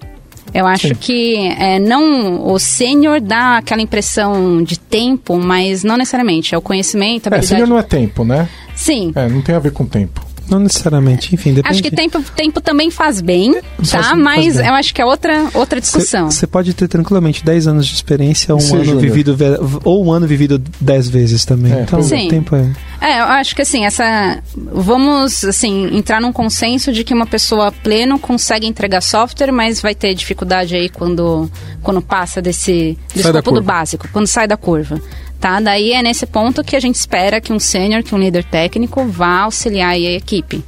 [0.52, 0.94] Eu acho Sim.
[0.94, 6.54] que é, não o sênior dá aquela impressão de tempo, mas não necessariamente.
[6.54, 7.44] É o conhecimento, a habilidade.
[7.46, 8.48] É, sênior não é tempo, né?
[8.74, 9.12] Sim.
[9.14, 10.31] É, não tem a ver com tempo.
[10.52, 11.72] Não necessariamente, enfim, depende.
[11.72, 13.62] Acho que tempo, tempo também faz bem, tá?
[13.84, 14.66] Faz, Mas faz bem.
[14.66, 16.30] eu acho que é outra, outra discussão.
[16.30, 19.34] Você pode ter tranquilamente 10 anos de experiência, um Sim, ano vivido,
[19.82, 21.72] ou um ano vivido 10 vezes também.
[21.72, 22.26] É, então, Sim.
[22.26, 22.70] o tempo é...
[23.00, 24.42] É, eu acho que assim, essa...
[24.54, 29.94] Vamos, assim, entrar num consenso de que uma pessoa pleno consegue entregar software, mas vai
[29.94, 31.50] ter dificuldade aí quando,
[31.82, 32.98] quando passa desse...
[33.14, 35.00] Do escopo do básico, quando sai da curva.
[35.42, 35.58] Tá?
[35.58, 39.04] Daí é nesse ponto que a gente espera que um sênior, que um líder técnico
[39.04, 40.64] vá auxiliar a equipe.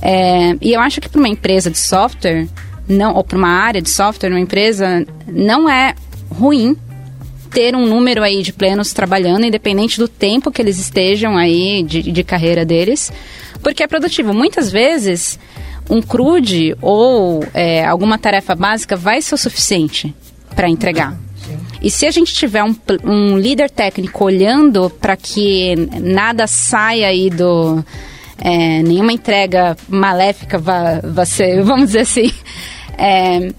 [0.00, 2.46] É, e eu acho que para uma empresa de software,
[2.88, 5.96] não, ou para uma área de software, uma empresa, não é
[6.30, 6.76] ruim
[7.50, 12.00] ter um número aí de plenos trabalhando, independente do tempo que eles estejam aí de,
[12.00, 13.12] de carreira deles,
[13.60, 14.32] porque é produtivo.
[14.32, 15.36] Muitas vezes,
[15.90, 20.14] um CRUD ou é, alguma tarefa básica vai ser o suficiente
[20.54, 21.25] para entregar.
[21.86, 27.30] E se a gente tiver um, um líder técnico olhando para que nada saia aí
[27.30, 27.80] do.
[28.38, 32.32] É, nenhuma entrega maléfica vá, vá ser, vamos dizer assim.
[32.98, 33.52] É,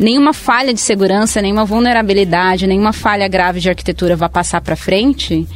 [0.00, 5.46] nenhuma falha de segurança, nenhuma vulnerabilidade, nenhuma falha grave de arquitetura vá passar para frente,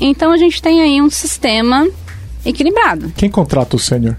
[0.00, 1.88] então a gente tem aí um sistema
[2.44, 3.12] equilibrado.
[3.16, 4.16] Quem contrata o sênior?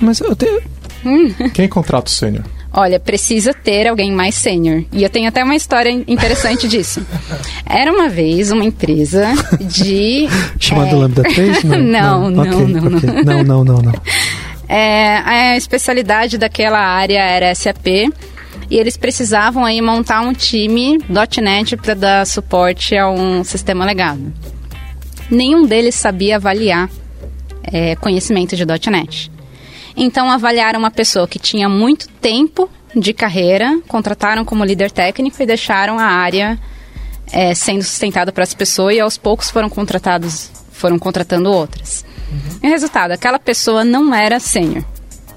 [0.00, 0.60] Mas eu tenho...
[1.06, 1.32] Hum.
[1.54, 2.44] Quem contrata o sênior?
[2.72, 4.84] Olha, precisa ter alguém mais sênior.
[4.92, 7.04] E eu tenho até uma história interessante disso.
[7.66, 9.26] Era uma vez uma empresa
[9.60, 10.28] de...
[10.58, 10.94] Chamada é...
[10.94, 11.64] Lambda 3?
[11.64, 13.24] Não, não, não, okay, não, okay.
[13.24, 13.92] não, não, não, não.
[14.68, 17.86] É, a especialidade daquela área era SAP
[18.70, 20.98] e eles precisavam aí montar um time
[21.40, 24.32] .NET para dar suporte a um sistema legado.
[25.30, 26.90] Nenhum deles sabia avaliar
[27.62, 29.30] é, conhecimento de .NET.
[30.00, 35.44] Então avaliaram uma pessoa que tinha muito tempo de carreira, contrataram como líder técnico e
[35.44, 36.58] deixaram a área
[37.32, 42.04] é, sendo sustentada para essa pessoa e aos poucos foram contratados, foram contratando outras.
[42.30, 42.60] Uhum.
[42.62, 44.84] E o resultado, aquela pessoa não era sênior.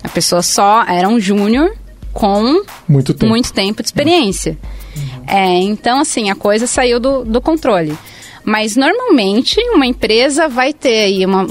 [0.03, 1.75] A pessoa só era um júnior
[2.13, 3.29] com muito tempo.
[3.29, 4.57] muito tempo de experiência.
[4.95, 5.23] Uhum.
[5.25, 7.97] É, então, assim, a coisa saiu do, do controle.
[8.43, 11.43] Mas normalmente uma empresa vai ter aí uma,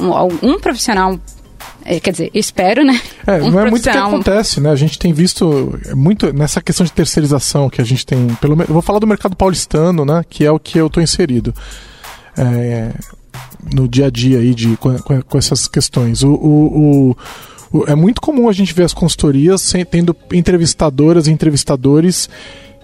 [0.43, 1.19] um profissional é,
[2.01, 3.01] quer dizer, espero, né?
[3.27, 4.71] É, um não é muito o que acontece, né?
[4.71, 8.27] A gente tem visto muito nessa questão de terceirização que a gente tem.
[8.41, 10.25] Pelo, vou falar do mercado paulistano, né?
[10.29, 11.55] Que é o que eu estou inserido.
[12.37, 12.93] É,
[13.75, 16.23] no dia a dia aí de, com, com essas questões.
[16.23, 17.17] O, o,
[17.73, 22.29] o, é muito comum a gente ver as consultorias tendo entrevistadoras e entrevistadores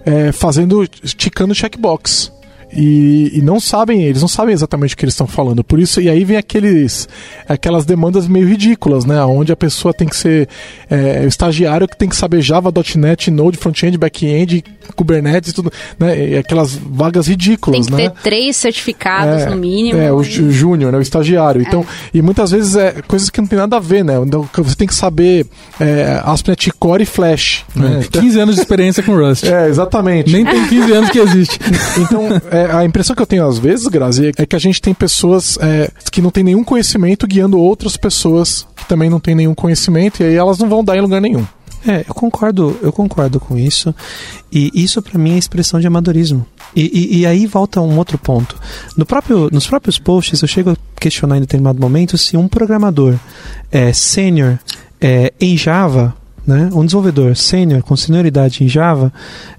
[0.05, 2.31] é, fazendo, ticando checkbox.
[2.71, 5.63] E, e, não sabem, eles não sabem exatamente o que eles estão falando.
[5.63, 7.07] Por isso, e aí vem aqueles,
[7.47, 9.23] aquelas demandas meio ridículas, né?
[9.23, 10.49] Onde a pessoa tem que ser
[10.89, 14.63] é, o estagiário que tem que saber Java, .NET, Node, front-end, back-end,
[14.95, 16.31] Kubernetes, tudo, né?
[16.31, 18.09] E aquelas vagas ridículas, tem que né?
[18.09, 19.99] ter três certificados é, no mínimo.
[19.99, 20.97] É, o, o júnior, né?
[20.97, 21.61] O estagiário.
[21.61, 24.15] Então, e muitas vezes é coisas que não tem nada a ver, né?
[24.25, 25.45] Então, você tem que saber
[25.79, 27.65] é, ASP.NET Core e Flash.
[27.75, 28.05] Né?
[28.11, 29.45] 15 anos de experiência com Rust.
[29.45, 30.31] É, exatamente.
[30.31, 31.59] Nem tem 15 anos que existe.
[31.99, 34.93] Então, é, a impressão que eu tenho às vezes, Grazi, é que a gente tem
[34.93, 39.53] pessoas é, que não têm nenhum conhecimento guiando outras pessoas que também não têm nenhum
[39.53, 41.45] conhecimento e aí elas não vão dar em lugar nenhum.
[41.87, 43.93] É, eu concordo, eu concordo com isso.
[44.51, 46.45] E isso para mim é expressão de amadorismo.
[46.75, 48.55] E, e, e, aí volta um outro ponto.
[48.97, 53.15] No próprio, nos próprios posts eu chego a questionar em determinado momento se um programador
[53.71, 54.59] é, sênior
[54.99, 56.13] é, em Java
[56.47, 59.11] né, um desenvolvedor sênior com senioridade em Java,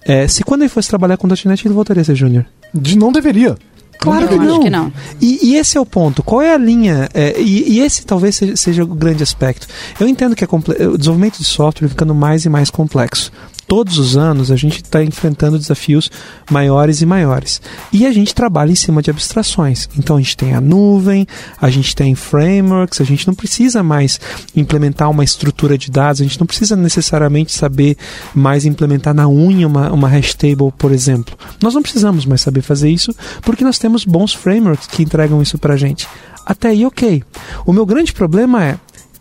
[0.02, 2.46] é, se quando ele fosse trabalhar com .NET ele voltaria a ser júnior?
[2.74, 3.56] De não deveria.
[4.00, 4.60] Claro Eu que acho não.
[4.60, 4.92] que não.
[5.20, 6.22] E, e esse é o ponto.
[6.22, 7.08] Qual é a linha?
[7.12, 9.66] É, e, e esse talvez seja, seja o grande aspecto.
[9.98, 13.32] Eu entendo que comple- o desenvolvimento de software ficando mais e mais complexo.
[13.68, 16.10] Todos os anos a gente está enfrentando desafios
[16.50, 17.60] maiores e maiores.
[17.92, 19.86] E a gente trabalha em cima de abstrações.
[19.96, 21.26] Então a gente tem a nuvem,
[21.60, 24.18] a gente tem frameworks, a gente não precisa mais
[24.56, 27.98] implementar uma estrutura de dados, a gente não precisa necessariamente saber
[28.34, 31.36] mais implementar na unha uma, uma hash table, por exemplo.
[31.62, 35.58] Nós não precisamos mais saber fazer isso porque nós temos bons frameworks que entregam isso
[35.58, 36.08] pra gente.
[36.48, 37.22] Até aí, ok.
[37.66, 38.78] O meu grande problema é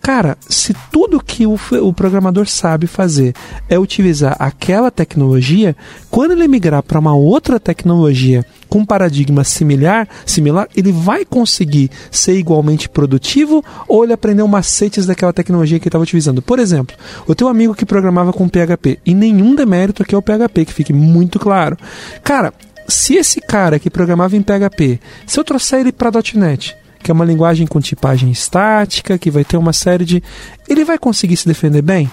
[0.08, 3.36] Cara, se tudo que o, o, programador sabe fazer
[3.68, 5.76] é utilizar aquela tecnologia,
[6.10, 12.38] quando ele migrar para uma outra tecnologia com paradigma similar, similar, ele vai conseguir ser
[12.40, 16.42] igualmente produtivo ou ele aprendeu macetes daquela tecnologia que ele estava utilizando.
[16.42, 16.96] Por exemplo,
[17.28, 20.74] o teu amigo que programava com PHP, e nenhum demérito aqui é o PHP, que
[20.74, 21.76] fique muito claro.
[22.24, 22.54] Cara,
[22.88, 27.14] se esse cara que programava em PHP, se eu trouxer ele para .NET, que é
[27.14, 30.22] uma linguagem com tipagem estática, que vai ter uma série de.
[30.68, 32.12] Ele vai conseguir se defender bem?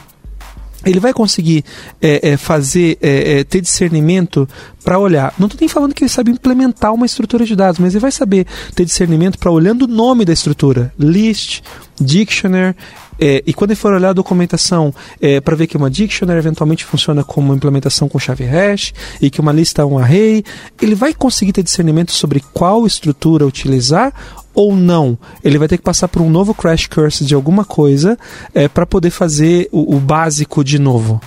[0.86, 1.64] Ele vai conseguir
[2.00, 4.48] é, é, fazer, é, ter discernimento
[4.84, 5.34] para olhar.
[5.36, 8.12] Não estou nem falando que ele sabe implementar uma estrutura de dados, mas ele vai
[8.12, 11.62] saber ter discernimento para olhando o nome da estrutura, list,
[12.00, 12.76] dictionary,
[13.18, 16.84] é, e quando ele for olhar a documentação é, para ver que uma dictionary eventualmente
[16.84, 20.44] funciona como uma implementação com chave hash e que uma lista é um array,
[20.80, 24.12] ele vai conseguir ter discernimento sobre qual estrutura utilizar
[24.52, 25.18] ou não.
[25.42, 28.18] Ele vai ter que passar por um novo crash course de alguma coisa
[28.54, 31.20] é, para poder fazer o, o, básico de novo.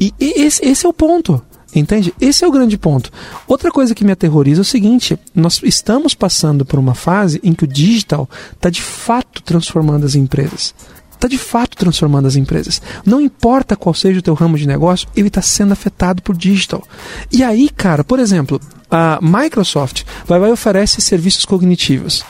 [0.00, 1.42] E, e esse, esse é o ponto.
[1.74, 2.12] Entende?
[2.20, 3.10] Esse é o grande ponto.
[3.48, 7.54] Outra coisa que me aterroriza é o seguinte: nós estamos passando por uma fase em
[7.54, 10.74] que o digital está de fato transformando as empresas
[11.22, 12.82] está de fato transformando as empresas.
[13.06, 16.82] Não importa qual seja o teu ramo de negócio, ele está sendo afetado por digital.
[17.30, 18.60] E aí, cara, por exemplo,
[18.92, 22.22] a Microsoft vai e oferece serviços cognitivos.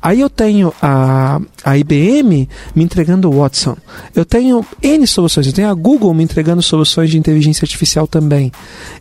[0.00, 3.76] Aí eu tenho a, a IBM me entregando o Watson.
[4.14, 5.46] Eu tenho N soluções.
[5.46, 8.52] Eu tenho a Google me entregando soluções de inteligência artificial também.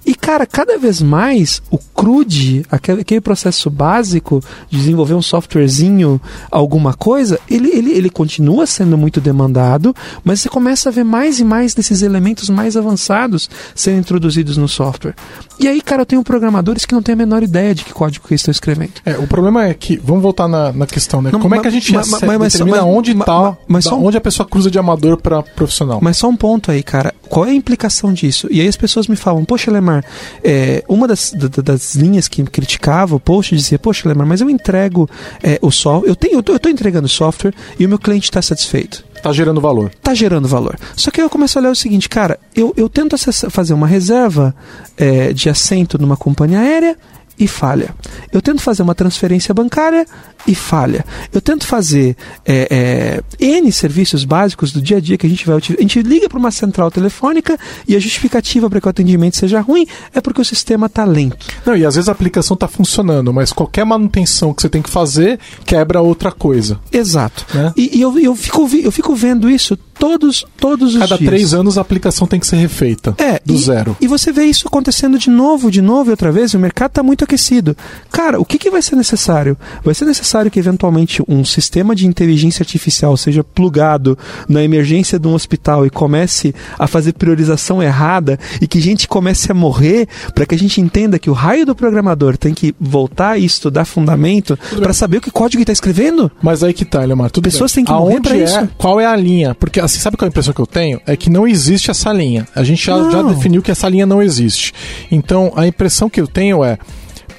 [0.06, 6.20] E, cara, cada vez mais o CRUD, aquele, aquele processo básico de desenvolver um softwarezinho,
[6.50, 9.94] alguma coisa, ele, ele, ele continua sendo muito demandado,
[10.24, 14.68] mas você começa a ver mais e mais desses elementos mais avançados sendo introduzidos no
[14.68, 15.16] software.
[15.60, 18.28] E aí, cara, eu tenho programadores que não têm a menor ideia de que código
[18.28, 18.92] que eles estão escrevendo.
[19.06, 21.30] É, o problema é que, vamos voltar na, na questão, né?
[21.32, 23.26] Não, Como é mas- que a gente mas- mas, mas- mas- determina mas- onde mas-
[23.26, 26.00] tá, mas só um- onde a pessoa cruza de amador para profissional?
[26.02, 27.14] Mas só um ponto aí, cara.
[27.30, 28.48] Qual é a implicação disso?
[28.52, 30.04] E aí as pessoas me falam, poxa, Lemar,
[30.44, 34.42] é, uma das, da- da- das linhas que criticava o post dizia, poxa, Lemar, mas
[34.42, 35.10] eu entrego
[35.42, 38.26] é, o software, eu tenho, eu tô, eu tô entregando software e o meu cliente
[38.26, 39.04] está satisfeito.
[39.22, 39.92] Tá gerando valor.
[40.02, 40.78] Tá gerando valor.
[40.96, 43.16] Só que eu começo a olhar o seguinte, cara, eu, eu tento
[43.50, 44.56] fazer uma reserva
[44.98, 46.98] é, de assento numa companhia aérea
[47.44, 47.94] e falha.
[48.32, 50.06] Eu tento fazer uma transferência bancária
[50.48, 51.04] e falha.
[51.34, 55.46] Eu tento fazer é, é, N serviços básicos do dia a dia que a gente
[55.46, 55.80] vai utilizar.
[55.80, 59.60] A gente liga para uma central telefônica e a justificativa para que o atendimento seja
[59.60, 61.46] ruim é porque o sistema está lento.
[61.66, 64.90] Não, e às vezes a aplicação tá funcionando, mas qualquer manutenção que você tem que
[64.90, 66.80] fazer quebra outra coisa.
[66.92, 67.46] Exato.
[67.54, 67.74] Né?
[67.76, 71.30] E, e eu, eu, fico, eu fico vendo isso todos, todos os Cada dias.
[71.30, 73.14] três anos a aplicação tem que ser refeita.
[73.20, 73.96] É, do e, zero.
[74.02, 76.56] E você vê isso acontecendo de novo, de novo e outra vez.
[76.56, 77.76] O mercado está muito enfraquecido.
[78.12, 79.58] Cara, o que, que vai ser necessário?
[79.84, 84.18] Vai ser necessário que, eventualmente, um sistema de inteligência artificial seja plugado
[84.48, 89.52] na emergência de um hospital e comece a fazer priorização errada e que gente comece
[89.52, 93.38] a morrer para que a gente entenda que o raio do programador tem que voltar
[93.38, 96.32] e estudar fundamento para saber o que código está escrevendo?
[96.42, 97.32] Mas aí que tá, Leomar.
[97.32, 97.86] Tudo Pessoas bem.
[97.86, 98.70] têm que morrer Aonde pra é, isso.
[98.78, 99.56] Qual é a linha?
[99.56, 101.00] Porque, assim, sabe qual é a impressão que eu tenho?
[101.06, 102.48] É que não existe essa linha.
[102.56, 104.74] A gente já, já definiu que essa linha não existe.
[105.12, 106.78] Então, a impressão que eu tenho é.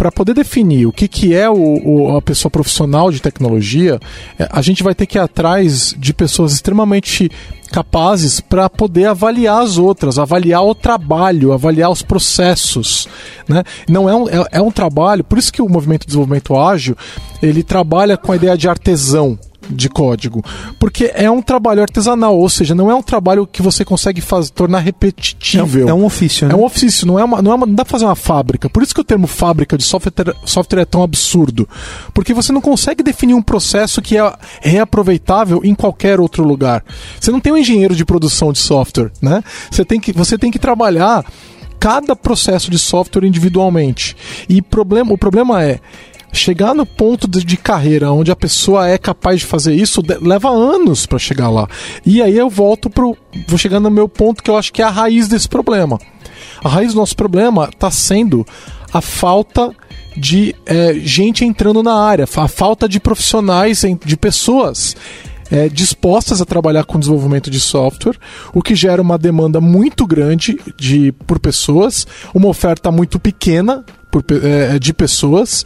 [0.03, 4.01] Para poder definir o que, que é o, o- a pessoa profissional de tecnologia,
[4.37, 7.31] é, a gente vai ter que ir atrás de pessoas extremamente
[7.71, 13.07] capazes para poder avaliar as outras, avaliar o trabalho, avaliar os processos.
[13.47, 13.62] Né?
[13.88, 16.97] Não é um, é, é um trabalho, por isso que o movimento de desenvolvimento ágil
[17.41, 20.44] ele trabalha com a ideia de artesão de código,
[20.79, 24.51] porque é um trabalho artesanal, ou seja, não é um trabalho que você consegue faz,
[24.51, 25.88] tornar repetitível.
[25.88, 26.55] É um ofício, né?
[26.55, 28.68] É um ofício, não é uma, não é uma, não dá pra fazer uma fábrica.
[28.68, 31.68] Por isso que o termo fábrica de software, software é tão absurdo.
[32.12, 36.85] Porque você não consegue definir um processo que é reaproveitável em qualquer outro lugar.
[37.20, 39.42] Você não tem um engenheiro de produção de software, né?
[39.70, 41.25] Você tem que, você tem que trabalhar
[41.83, 44.16] cada processo de software individualmente.
[44.48, 45.81] E problema, o problema é
[46.33, 50.16] chegar no ponto de, de carreira onde a pessoa é capaz de fazer isso de-
[50.18, 51.68] leva anos para chegar lá.
[52.05, 53.16] E aí eu volto pro
[53.47, 55.99] vou chegar no meu ponto que eu acho que é a raiz desse problema.
[56.64, 58.47] A raiz do nosso problema está sendo
[58.92, 59.71] a falta
[60.16, 64.95] de eh, gente entrando na área, a falta de profissionais, de pessoas
[65.51, 68.16] é, dispostas a trabalhar com desenvolvimento de software,
[68.55, 74.25] o que gera uma demanda muito grande de, por pessoas, uma oferta muito pequena por
[74.42, 75.64] é, de pessoas.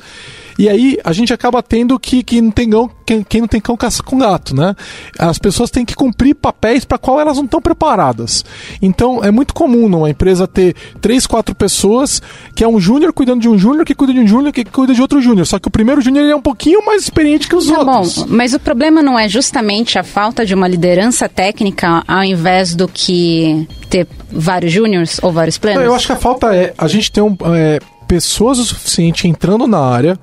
[0.59, 3.61] E aí a gente acaba tendo que, que não tem gão, quem, quem não tem
[3.61, 4.75] cão caça com gato, né?
[5.19, 8.45] As pessoas têm que cumprir papéis para qual elas não estão preparadas.
[8.81, 12.23] Então é muito comum numa empresa ter três, quatro pessoas
[12.55, 14.95] que é um júnior cuidando de um júnior, que cuida de um júnior, que cuida
[14.95, 15.47] de outro júnior.
[15.47, 18.19] Só que o primeiro júnior é um pouquinho mais experiente que os Tá outros.
[18.19, 22.75] bom, mas o problema não é justamente a falta de uma liderança técnica ao invés
[22.75, 25.83] do que ter vários júniors ou vários plenos?
[25.85, 29.67] Eu acho que a falta é a gente ter um, é, pessoas o suficiente entrando
[29.67, 30.19] na área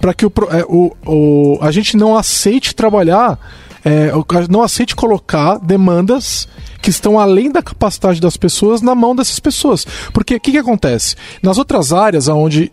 [0.00, 3.38] para que o, é, o, o- a gente não aceite trabalhar,
[3.84, 4.10] é,
[4.48, 6.48] não aceite colocar demandas
[6.80, 9.84] que estão além da capacidade das pessoas na mão dessas pessoas.
[10.12, 11.16] Porque o que, que acontece?
[11.42, 12.70] Nas outras áreas onde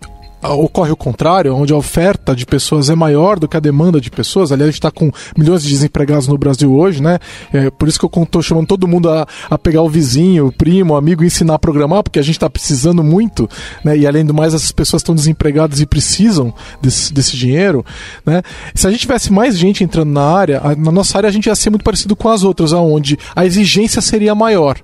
[0.50, 4.10] ocorre o contrário, onde a oferta de pessoas é maior do que a demanda de
[4.12, 4.52] pessoas.
[4.52, 7.20] Aliás, a gente está com milhões de desempregados no Brasil hoje, né?
[7.54, 10.52] É, por isso que eu estou chamando todo mundo a, a pegar o vizinho, o
[10.52, 13.50] primo, o amigo e ensinar a programar, porque a gente está precisando muito,
[13.84, 13.98] né?
[13.98, 17.86] E além do mais, essas pessoas estão desempregadas e precisam desse, desse dinheiro,
[18.26, 18.42] né?
[18.74, 21.48] Se a gente tivesse mais gente entrando na área, a- na nossa área a gente
[21.48, 24.78] ia ser muito parecido com as outras, aonde a exigência seria maior.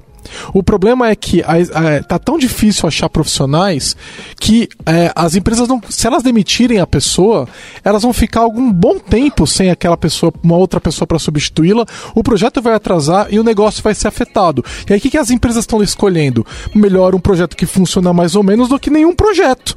[0.53, 3.95] O problema é que a- tá tão difícil achar profissionais
[4.39, 7.47] que é, as empresas não, se elas demitirem a pessoa,
[7.83, 11.85] elas vão ficar algum bom tempo sem aquela pessoa, uma outra pessoa para substituí-la.
[12.15, 14.63] O projeto vai atrasar e o negócio vai ser afetado.
[14.89, 16.45] E aí o que, que as empresas estão escolhendo?
[16.73, 19.75] Melhor um projeto que funciona mais ou menos do que nenhum projeto.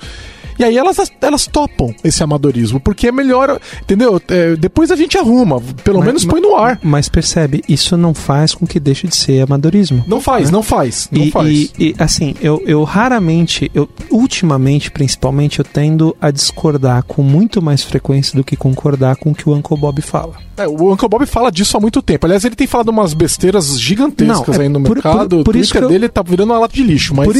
[0.59, 4.21] E aí elas, elas topam esse amadorismo, porque é melhor, entendeu?
[4.29, 6.79] É, depois a gente arruma, pelo Mas- menos põe no ar.
[6.83, 10.05] Mas percebe, isso não faz com que deixe de ser amadorismo.
[10.07, 11.49] Não faz, não faz, não e, faz.
[11.49, 17.61] e- e, assim, eu, eu raramente, eu ultimamente, principalmente, eu tendo a discordar com muito
[17.61, 20.35] mais frequência do que concordar com o que o Uncle Bob fala.
[20.57, 22.27] É, o Uncle Bob fala disso há muito tempo.
[22.27, 25.37] Aliás, ele tem falado umas besteiras gigantescas Não, é aí no por- mercado.
[25.38, 27.37] por- por o isso que eu- dele tá virando uma lata de lixo, mas Por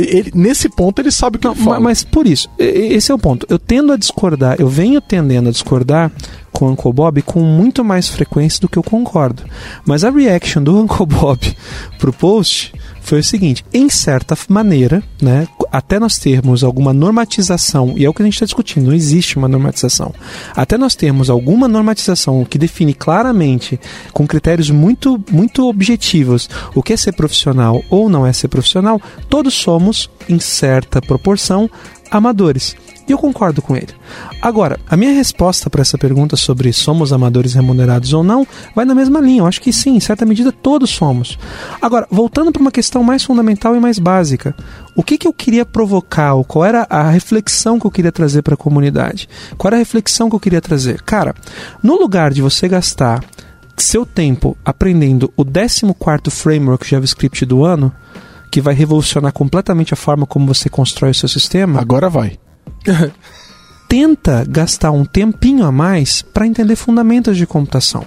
[0.00, 1.76] ele, nesse ponto ele sabe o que Não, ele fala.
[1.80, 3.46] ma- mas por isso, esse é o ponto.
[3.48, 6.10] Eu tendo a discordar, eu venho tendendo a discordar
[6.52, 9.42] com o Uncle Bob com muito mais frequência do que eu concordo.
[9.86, 11.56] Mas a reaction do Uncle Bob
[11.98, 18.06] pro post foi o seguinte: em certa maneira, né, até nós termos alguma normatização, e
[18.06, 20.14] é o que a gente está discutindo, não existe uma normatização.
[20.54, 23.78] Até nós termos alguma normatização que define claramente,
[24.10, 28.98] com critérios muito, muito objetivos, o que é ser profissional ou não é ser profissional,
[29.28, 31.68] todos somos, em certa proporção,
[32.10, 32.74] amadores.
[33.08, 33.94] E eu concordo com ele.
[34.42, 38.94] Agora, a minha resposta para essa pergunta sobre somos amadores remunerados ou não vai na
[38.94, 39.42] mesma linha.
[39.42, 41.38] Eu acho que sim, em certa medida todos somos.
[41.80, 44.54] Agora, voltando para uma questão mais fundamental e mais básica,
[44.94, 48.42] o que, que eu queria provocar, ou qual era a reflexão que eu queria trazer
[48.42, 49.28] para a comunidade?
[49.56, 51.02] Qual era a reflexão que eu queria trazer?
[51.02, 51.34] Cara,
[51.82, 53.22] no lugar de você gastar
[53.76, 57.92] seu tempo aprendendo o 14º framework JavaScript do ano,
[58.50, 62.38] que vai revolucionar completamente a forma como você constrói o seu sistema, Agora vai.
[63.88, 68.04] Tenta gastar um tempinho a mais para entender fundamentos de computação.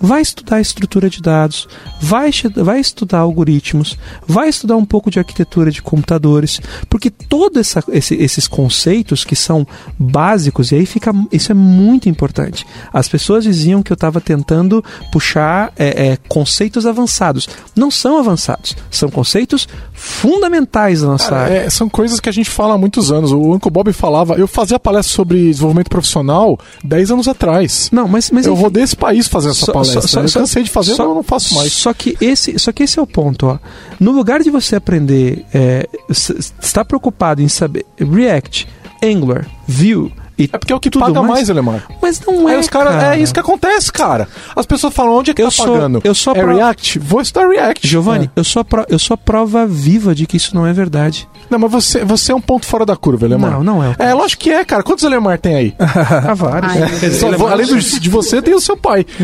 [0.00, 1.68] Vai estudar estrutura de dados,
[2.00, 8.14] vai, vai estudar algoritmos, vai estudar um pouco de arquitetura de computadores, porque todos esse,
[8.14, 9.66] esses conceitos que são
[9.98, 11.12] básicos, e aí fica.
[11.32, 12.66] Isso é muito importante.
[12.92, 17.48] As pessoas diziam que eu estava tentando puxar é, é, conceitos avançados.
[17.76, 21.54] Não são avançados, são conceitos fundamentais da nossa área.
[21.54, 23.32] É, são coisas que a gente fala há muitos anos.
[23.32, 27.88] O Uncle Bob falava, eu fazia palestra sobre desenvolvimento profissional 10 anos atrás.
[27.92, 30.02] Não, mas, mas eu enfim, rodei esse país fazendo essa palestra.
[30.02, 31.72] Só, só, eu cansei de fazer, só, eu não faço mais.
[31.72, 33.58] Só que esse, só que esse é o ponto, ó.
[33.98, 38.68] No lugar de você aprender, é, está preocupado em saber React,
[39.02, 41.84] Angular, Vue, e é porque é o que paga mais, mais Alemar.
[42.02, 44.28] Mas não é, os cara, cara, É isso que acontece, cara.
[44.54, 46.00] As pessoas falam, onde é que eu tá sou, pagando?
[46.02, 46.54] Eu sou é pro...
[46.54, 46.98] React?
[46.98, 47.86] Vou estudar React.
[47.86, 48.40] Giovanni, é.
[48.40, 48.84] eu, sou a pro...
[48.88, 51.28] eu sou a prova viva de que isso não é verdade.
[51.48, 53.52] Não, mas você, você é um ponto fora da curva, Alemar.
[53.52, 53.94] Não, não é.
[53.98, 54.82] É, lógico que é, cara.
[54.82, 55.74] Quantos Alemar tem aí?
[55.78, 56.72] Há vários.
[56.72, 59.06] Ai, Só, além do, de você, tem o seu pai.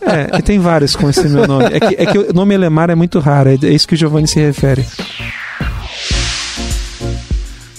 [0.00, 1.66] É, e tem vários com esse meu nome.
[1.66, 4.26] É que, é que o nome Alemar é muito raro, é isso que o Giovanni
[4.26, 4.84] se refere.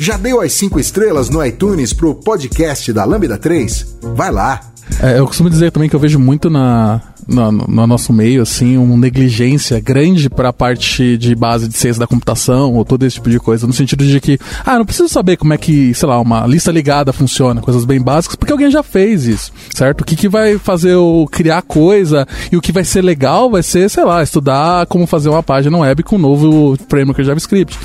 [0.02, 3.98] Já deu as 5 estrelas no iTunes pro podcast da Lambda 3?
[4.16, 4.60] Vai lá!
[5.00, 8.78] É, eu costumo dizer também que eu vejo muito na, no, no, nosso meio, assim,
[8.78, 13.18] uma negligência grande para a parte de base de ciência da computação ou todo esse
[13.18, 16.10] tipo de coisa, no sentido de que, ah, não preciso saber como é que, sei
[16.10, 20.02] lá, uma lista ligada funciona, coisas bem básicas, porque alguém já fez isso, certo?
[20.02, 23.62] O que, que vai fazer eu criar coisa e o que vai ser legal vai
[23.62, 27.78] ser, sei lá, estudar como fazer uma página web com um novo framework JavaScript.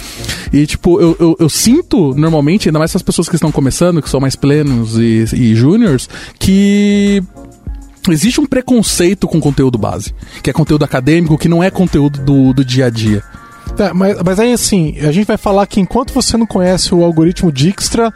[0.52, 4.08] E, tipo, eu, eu, eu sinto, normalmente, ainda mais essas pessoas que estão começando, que
[4.08, 7.22] são mais plenos e, e júniors, que
[8.08, 12.52] existe um preconceito com conteúdo base, que é conteúdo acadêmico, que não é conteúdo do,
[12.52, 13.22] do dia a dia.
[13.78, 17.02] É, mas, mas aí assim, a gente vai falar que enquanto você não conhece o
[17.02, 18.12] algoritmo Dijkstra,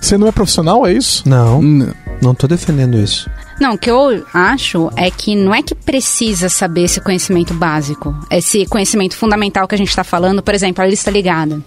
[0.00, 1.28] você não é profissional, é isso?
[1.28, 3.28] Não, não, não tô defendendo isso.
[3.60, 8.14] Não, o que eu acho é que não é que precisa saber esse conhecimento básico,
[8.30, 11.62] esse conhecimento fundamental que a gente está falando, por exemplo, a lista ligada.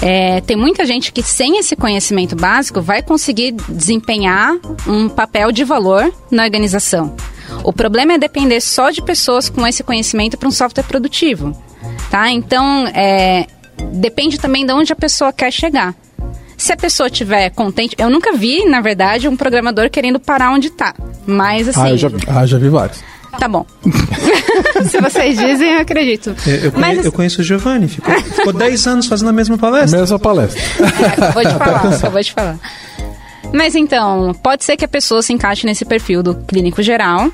[0.00, 4.56] É, tem muita gente que sem esse conhecimento básico vai conseguir desempenhar
[4.86, 7.14] um papel de valor na organização.
[7.64, 11.52] O problema é depender só de pessoas com esse conhecimento para um software produtivo,
[12.10, 12.30] tá?
[12.30, 13.46] Então, é,
[13.92, 15.94] depende também de onde a pessoa quer chegar.
[16.68, 20.68] Se a pessoa estiver contente, eu nunca vi, na verdade, um programador querendo parar onde
[20.68, 20.94] está.
[21.26, 21.80] Mas assim.
[21.80, 23.02] Ah, eu já vi, ah, já vi vários.
[23.40, 23.64] Tá bom.
[24.84, 26.36] Se vocês dizem, eu acredito.
[26.46, 29.56] Eu, eu, Mas, conheço, eu conheço o Giovanni, ficou, ficou 10 anos fazendo a mesma
[29.56, 29.98] palestra.
[29.98, 30.60] Mesma palestra.
[30.60, 32.58] É, acabou de falar, acabou de falar.
[33.50, 37.32] Mas então, pode ser que a pessoa se encaixe nesse perfil do clínico geral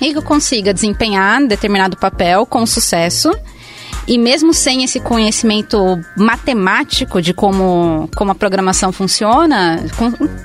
[0.00, 3.32] e que consiga desempenhar determinado papel com sucesso
[4.06, 5.78] e mesmo sem esse conhecimento
[6.16, 9.84] matemático de como, como a programação funciona,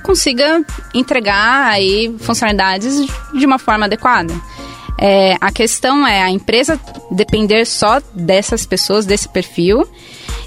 [0.02, 4.32] consiga entregar aí funcionalidades de uma forma adequada.
[5.00, 6.78] É, a questão é a empresa
[7.10, 9.88] depender só dessas pessoas, desse perfil,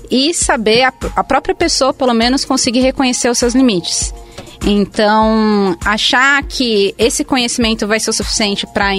[0.09, 4.13] e saber a, a própria pessoa, pelo menos, conseguir reconhecer os seus limites.
[4.65, 8.89] Então, achar que esse conhecimento vai ser o suficiente para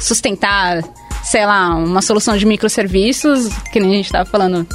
[0.00, 0.84] sustentar,
[1.22, 4.66] sei lá, uma solução de microserviços, que nem a gente estava falando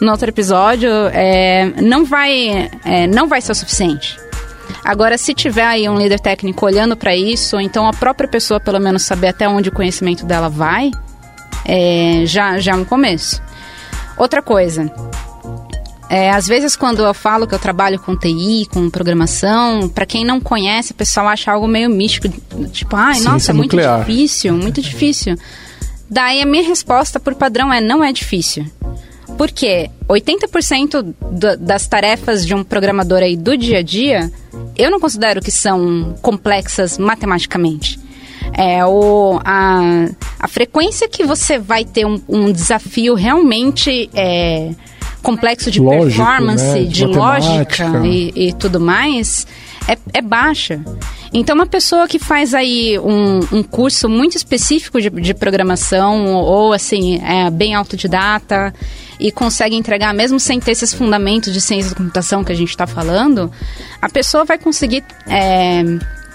[0.00, 4.18] no outro episódio, é, não, vai, é, não vai ser o suficiente.
[4.84, 8.58] Agora, se tiver aí um líder técnico olhando para isso, ou então a própria pessoa
[8.58, 10.90] pelo menos saber até onde o conhecimento dela vai,
[11.64, 13.40] é, já, já é um começo.
[14.16, 14.92] Outra coisa,
[16.12, 20.24] é, às vezes, quando eu falo que eu trabalho com TI, com programação, para quem
[20.24, 22.28] não conhece, o pessoal acha algo meio místico.
[22.70, 24.00] Tipo, ai, Sim, nossa, é muito nuclear.
[24.00, 25.36] difícil, muito difícil.
[26.12, 28.66] Daí a minha resposta por padrão é: não é difícil.
[29.38, 31.14] Porque 80%
[31.58, 34.30] das tarefas de um programador aí do dia a dia,
[34.76, 37.98] eu não considero que são complexas matematicamente.
[38.52, 39.80] É, o, a,
[40.38, 44.70] a frequência que você vai ter um, um desafio realmente é,
[45.22, 46.82] complexo de Lógico, performance, né?
[46.82, 49.46] de, de lógica e, e, tudo mais,
[49.88, 50.80] é, é, baixa.
[51.32, 56.72] Então, uma pessoa que faz aí um, um curso muito específico de, de programação ou,
[56.72, 58.74] assim, é bem autodidata
[59.18, 62.70] e consegue entregar, mesmo sem ter esses fundamentos de ciência da computação que a gente
[62.70, 63.50] está falando,
[64.00, 65.82] a pessoa vai conseguir é,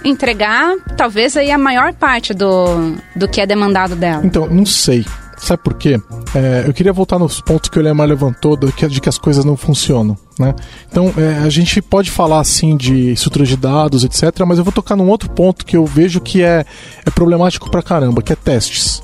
[0.04, 4.26] entregar talvez aí a maior parte do, do que é demandado dela.
[4.26, 5.06] Então, não sei.
[5.38, 6.02] Sabe por quê?
[6.34, 9.18] É, eu queria voltar nos pontos que o Lemar levantou de que, de que as
[9.18, 10.18] coisas não funcionam.
[10.38, 10.54] Né?
[10.90, 14.74] Então, é, a gente pode falar assim de estrutura de dados, etc., mas eu vou
[14.74, 16.66] tocar num outro ponto que eu vejo que é,
[17.06, 19.02] é problemático pra caramba, que é testes.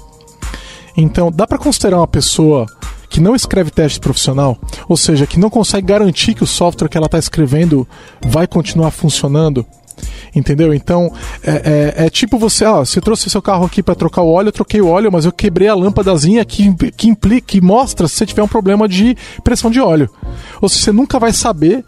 [0.97, 2.65] Então, dá para considerar uma pessoa
[3.09, 4.57] que não escreve teste profissional,
[4.89, 7.87] ou seja, que não consegue garantir que o software que ela está escrevendo
[8.25, 9.63] vai continuar funcionando,
[10.35, 10.73] Entendeu?
[10.73, 11.11] Então,
[11.43, 14.47] é, é, é tipo você, ó, você trouxe seu carro aqui para trocar o óleo,
[14.47, 18.15] eu troquei o óleo, mas eu quebrei a lâmpadazinha que, que implica, que mostra se
[18.15, 20.09] você tiver um problema de pressão de óleo.
[20.61, 21.83] Ou se você nunca vai saber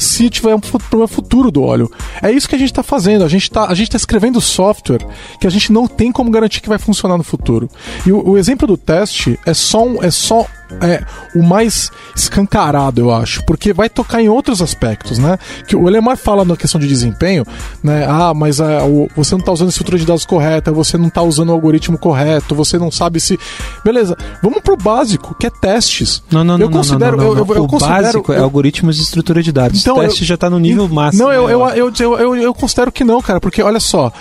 [0.00, 1.90] se tiver um problema futuro do óleo.
[2.22, 3.22] É isso que a gente está fazendo.
[3.24, 5.06] A gente está tá escrevendo software
[5.38, 7.68] que a gente não tem como garantir que vai funcionar no futuro.
[8.06, 10.46] E o, o exemplo do teste é só, um, é só
[10.80, 11.02] é,
[11.34, 15.38] o mais escancarado, eu acho, porque vai tocar em outros aspectos, né?
[15.66, 17.44] Que o Elemar fala na questão de desempenho,
[17.82, 18.06] né?
[18.08, 21.08] Ah, mas é, o, você não está usando a estrutura de dados correta, você não
[21.08, 23.38] está usando o algoritmo correto, você não sabe se.
[23.84, 26.22] Beleza, vamos pro básico, que é testes.
[26.30, 28.38] Não, não, eu não, considero, não, não, não, Eu, eu, eu o considero, básico é
[28.38, 29.80] eu, algoritmos de estrutura de dados.
[29.80, 31.24] Então, o teste eu- já está no nível máximo.
[31.24, 34.12] Não, eu, né, eu, eu, eu, eu, considero que não, cara, porque olha só.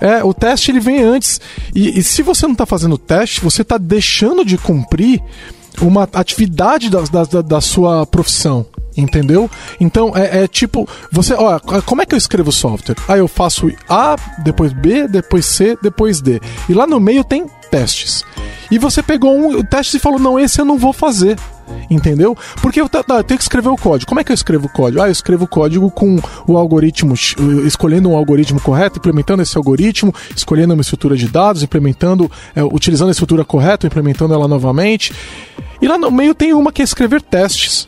[0.00, 1.40] É, o teste ele vem antes.
[1.74, 5.20] E, e se você não está fazendo o teste, você está deixando de cumprir
[5.80, 8.66] uma atividade da, da, da- da sua profissão.
[8.98, 9.48] Entendeu?
[9.78, 12.96] Então é, é tipo, você, ó, como é que eu escrevo software?
[13.06, 16.40] Ah, eu faço A, depois B, depois C, depois D.
[16.68, 18.24] E lá no meio tem testes.
[18.70, 21.38] E você pegou um teste e falou: não, esse eu não vou fazer.
[21.90, 22.36] Entendeu?
[22.60, 24.08] Porque eu, tá, eu tenho que escrever o código.
[24.08, 25.02] Como é que eu escrevo o código?
[25.02, 27.14] Ah, eu escrevo o código com o algoritmo,
[27.66, 33.08] escolhendo um algoritmo correto, implementando esse algoritmo, escolhendo uma estrutura de dados, implementando, é, utilizando
[33.08, 35.12] a estrutura correta, implementando ela novamente.
[35.80, 37.86] E lá no meio tem uma que é escrever testes,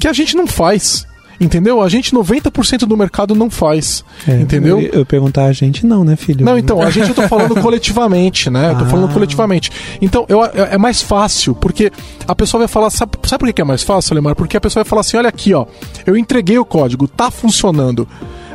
[0.00, 1.06] que a gente não faz.
[1.42, 1.80] Entendeu?
[1.80, 4.04] A gente, 90% do mercado não faz.
[4.28, 4.78] É, entendeu?
[4.78, 6.44] Eu, eu perguntar a gente, não, né, filho?
[6.44, 8.72] Não, então, a gente eu tô falando coletivamente, né?
[8.72, 8.88] Eu tô Ah.
[8.88, 9.70] falando coletivamente.
[10.02, 11.90] Então, eu, é é mais fácil, porque
[12.28, 12.90] a pessoa vai falar.
[12.90, 14.34] Sabe, sabe por que é mais fácil, Lemar?
[14.34, 15.64] Porque a pessoa vai falar assim: olha aqui, ó,
[16.04, 18.06] eu entreguei o código, tá funcionando.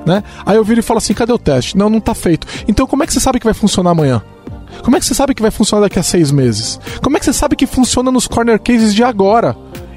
[0.05, 0.23] Né?
[0.45, 1.75] Aí eu viro e falo assim: cadê o teste?
[1.75, 2.45] Não, não tá feito.
[2.67, 4.21] Então, como é que você sabe que vai funcionar amanhã?
[4.83, 6.79] Como é que você sabe que vai funcionar daqui a seis meses?
[7.01, 9.55] Como é que você sabe que funciona nos corner cases de agora?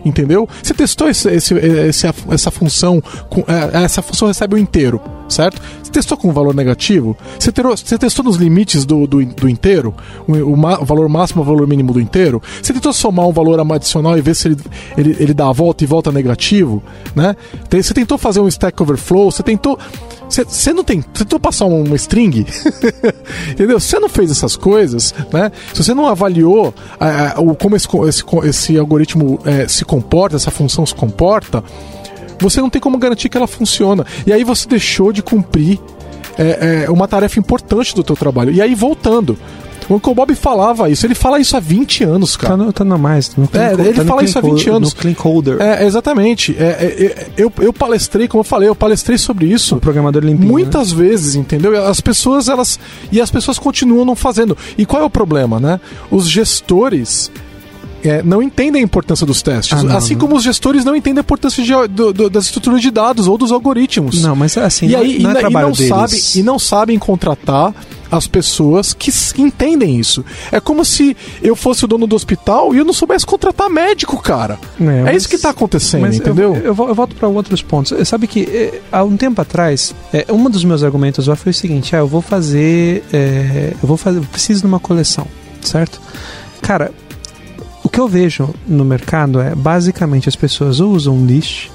[0.09, 0.49] Entendeu?
[0.63, 3.03] Você testou esse, esse- esse- essa função,
[3.47, 5.61] é, essa função recebe o inteiro, certo?
[5.83, 7.17] Você testou com valor negativo?
[7.39, 9.95] Você, terou- você testou nos limites do, do, do inteiro?
[10.27, 12.43] O, o o valor máximo, o valor mínimo do inteiro?
[12.63, 14.57] Você tentou somar um valor adicional e ver se ele,
[14.97, 16.83] ele, ele dá a volta e volta negativo?
[17.15, 17.37] Né?
[17.71, 19.31] Você tentou fazer um stack overflow?
[19.31, 19.79] Você tentou.
[20.29, 21.01] Você, você não tem.
[21.01, 22.47] Você tentou passar uma string?
[23.51, 23.81] Entendeu?
[23.81, 25.51] Você não fez essas coisas, né?
[25.73, 30.37] Se você não avaliou ah, ah, o, como esse, esse, esse algoritmo eh, se comporta,
[30.37, 31.65] essa função se comporta,
[32.41, 34.05] você não tem como garantir que ela funciona.
[34.27, 35.79] E aí você deixou de cumprir
[36.39, 38.53] eh, eh, uma tarefa importante do teu trabalho.
[38.53, 39.37] E aí, voltando.
[39.89, 42.59] O Uncle Bob falava isso, ele fala isso há 20 anos, cara.
[42.59, 43.35] Tá no, tá mais.
[43.37, 44.93] No clean É, ele tá fala isso há co- 20 anos.
[44.93, 45.57] No Clean Coder.
[45.63, 46.55] É, exatamente.
[46.59, 49.77] É, é, é, eu, eu palestrei, como eu falei, eu palestrei sobre isso.
[49.77, 50.45] O programador limpinho.
[50.47, 50.53] né?
[50.53, 51.87] Muitas vezes, entendeu?
[51.87, 52.79] As pessoas, elas.
[53.11, 54.57] E as pessoas continuam não fazendo.
[54.77, 55.81] E qual é o problema, né?
[56.11, 57.31] Os gestores.
[58.05, 59.79] É, não entendem a importância dos testes.
[59.79, 60.21] Ah, não, assim não.
[60.21, 63.37] como os gestores não entendem a importância de- do- do- das estruturas de dados ou
[63.39, 64.23] dos algoritmos.
[64.23, 65.89] Não, mas assim, e não, aí, não e, é e trabalho não deles.
[65.89, 67.75] sabem, e não sabem contratar
[68.11, 70.25] as pessoas que, entendem isso.
[70.51, 74.17] É como se eu fosse o dono do hospital e eu não soubesse contratar médico,
[74.23, 74.59] cara.
[74.81, 76.57] É, É, mas- isso que tá acontecendo, eu- entendeu?
[76.57, 77.93] Eu, vol- eu volto para outros pontos.
[77.93, 81.51] Eh, Sabe que eh, há um tempo atrás, eh, um dos meus argumentos lá foi
[81.51, 85.27] o seguinte: ah, eu vou fazer, eh, eu vou fazer, eu preciso de uma coleção,
[85.61, 86.01] certo?
[86.63, 86.91] Cara,
[87.99, 91.69] que eu vejo no mercado é basicamente as pessoas ou usam list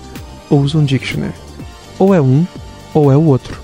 [0.49, 1.33] ou usam dictionary,
[1.99, 2.47] ou é um
[2.93, 3.59] ou é o outro.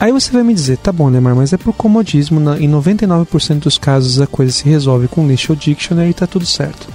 [0.00, 3.76] Aí você vai me dizer, tá bom, Lemar, mas é por comodismo, em 99% dos
[3.76, 6.88] casos a coisa se resolve com list ou dictionary e tá tudo certo.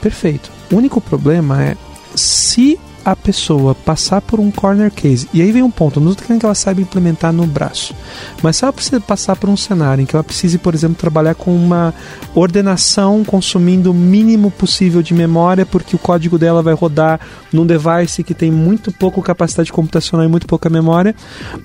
[0.00, 0.48] Perfeito.
[0.70, 1.76] O único problema é
[2.14, 6.26] se a pessoa passar por um corner case, e aí vem um ponto, não estou
[6.26, 7.94] querendo que ela saiba implementar no braço,
[8.42, 11.34] mas se ela precisa passar por um cenário em que ela precise, por exemplo, trabalhar
[11.34, 11.94] com uma
[12.34, 17.20] ordenação consumindo o mínimo possível de memória, porque o código dela vai rodar
[17.52, 21.14] num device que tem muito pouco capacidade computacional e muito pouca memória,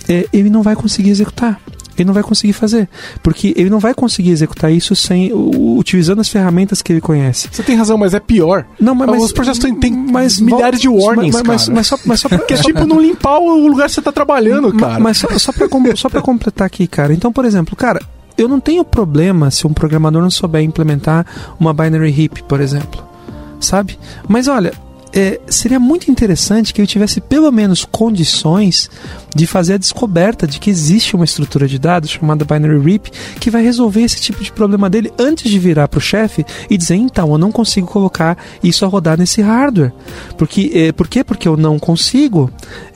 [0.08, 1.60] é, ele não vai conseguir executar.
[1.98, 2.90] Ele não vai conseguir fazer,
[3.24, 7.48] porque ele não vai conseguir executar isso sem utilizando as ferramentas que ele conhece.
[7.52, 8.66] Você tem razão, mas é pior.
[8.80, 12.40] Não, mas, Os projetos têm- mas milhares de warnings, mas, mas, só, mas só pra,
[12.46, 15.00] Que é tipo não limpar o lugar que você tá trabalhando, cara.
[15.00, 17.14] Mas só, só, pra, com- só pra completar aqui, cara.
[17.14, 18.02] Então, por exemplo, cara,
[18.38, 21.26] eu não tenho problema se um programador não souber implementar
[21.60, 23.04] uma binary heap, por exemplo.
[23.60, 23.98] Sabe?
[24.28, 24.74] Mas olha,
[25.14, 28.90] é, seria muito interessante que eu tivesse pelo menos condições
[29.36, 33.08] de fazer a descoberta de que existe uma estrutura de dados chamada binary heap
[33.40, 36.78] que vai resolver esse tipo de problema dele antes de virar para o chefe e
[36.78, 39.92] dizer então eu não consigo colocar isso a rodar nesse hardware.
[40.38, 41.22] Porque é, por quê?
[41.24, 42.50] Porque eu não consigo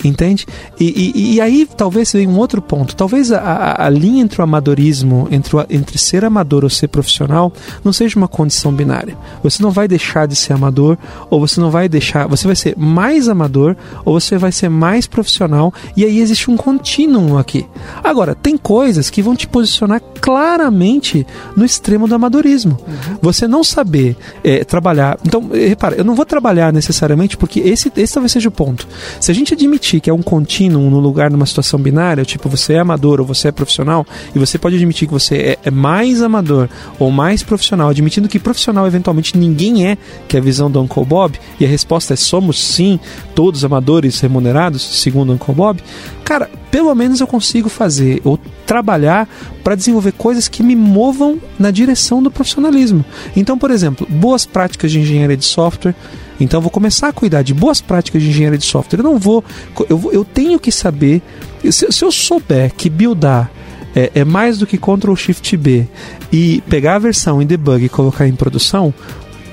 [0.04, 0.46] entende?
[0.80, 2.96] E, e- e aí talvez venha um outro ponto.
[2.96, 6.88] Talvez a, a- a linha entre o amadorismo entre, o- entre ser amador ou ser
[6.88, 7.52] profissional
[7.84, 9.18] não seja uma condição binária.
[9.44, 10.98] Você não vai deixar de ser amador
[11.30, 13.76] ou você não vai deixar você vai ser mais amador
[14.06, 17.66] ou você vai ser mais profissional e aí existe um contínuo aqui.
[18.04, 21.26] Agora, tem coisas que vão te posicionar claramente
[21.56, 22.78] no extremo do amadorismo.
[22.88, 23.18] Uhum.
[23.22, 25.18] Você não saber é, trabalhar.
[25.26, 28.88] Então, eh, repara, eu não vou trabalhar necessariamente porque esse, esse talvez seja o ponto.
[29.20, 32.74] Se a gente admitir que é um contínuo no lugar numa situação binária, tipo você
[32.74, 34.06] é amador ou você é profissional,
[34.36, 38.40] e você pode admitir que você é, é mais amador ou mais profissional, admitindo que
[38.40, 42.18] profissional eventualmente ninguém é, que é a visão do Uncle Bob, e a resposta é
[42.18, 43.00] somos sim
[43.34, 45.82] todos amadores remunerados, segundo o Uncle Bob,
[46.30, 49.28] cara, pelo menos eu consigo fazer ou trabalhar
[49.64, 53.04] para desenvolver coisas que me movam na direção do profissionalismo.
[53.36, 55.96] Então, por exemplo, boas práticas de engenharia de software.
[56.40, 59.00] Então, eu vou começar a cuidar de boas práticas de engenharia de software.
[59.00, 59.44] Eu não vou.
[59.90, 61.20] Eu, eu tenho que saber.
[61.64, 63.50] Se, se eu souber que buildar
[63.96, 65.88] é, é, mais do que Ctrl Shift B
[66.32, 68.94] e pegar a versão em debug e colocar em produção,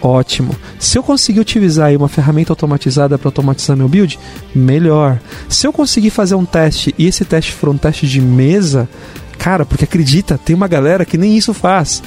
[0.03, 0.55] ótimo.
[0.79, 4.19] Se eu conseguir utilizar uma ferramenta automatizada para automatizar meu build,
[4.55, 5.21] melhor.
[5.49, 8.89] Se eu conseguir fazer um teste e esse teste for um teste de mesa,
[9.39, 12.03] cara, porque acredita, tem uma galera que nem isso faz.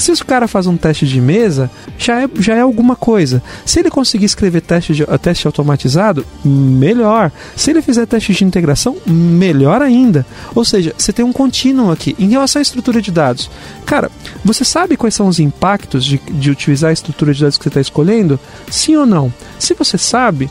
[0.00, 3.42] Se o cara faz um teste de mesa, já é, já é alguma coisa.
[3.66, 7.30] Se ele conseguir escrever teste, de, teste automatizado, melhor.
[7.54, 10.24] Se ele fizer teste de integração, melhor ainda.
[10.54, 12.16] Ou seja, você tem um contínuo aqui.
[12.18, 13.50] Em relação à estrutura de dados,
[13.84, 14.10] cara,
[14.42, 17.68] você sabe quais são os impactos de, de utilizar a estrutura de dados que você
[17.68, 18.40] está escolhendo?
[18.70, 19.30] Sim ou não?
[19.58, 20.48] Se você sabe,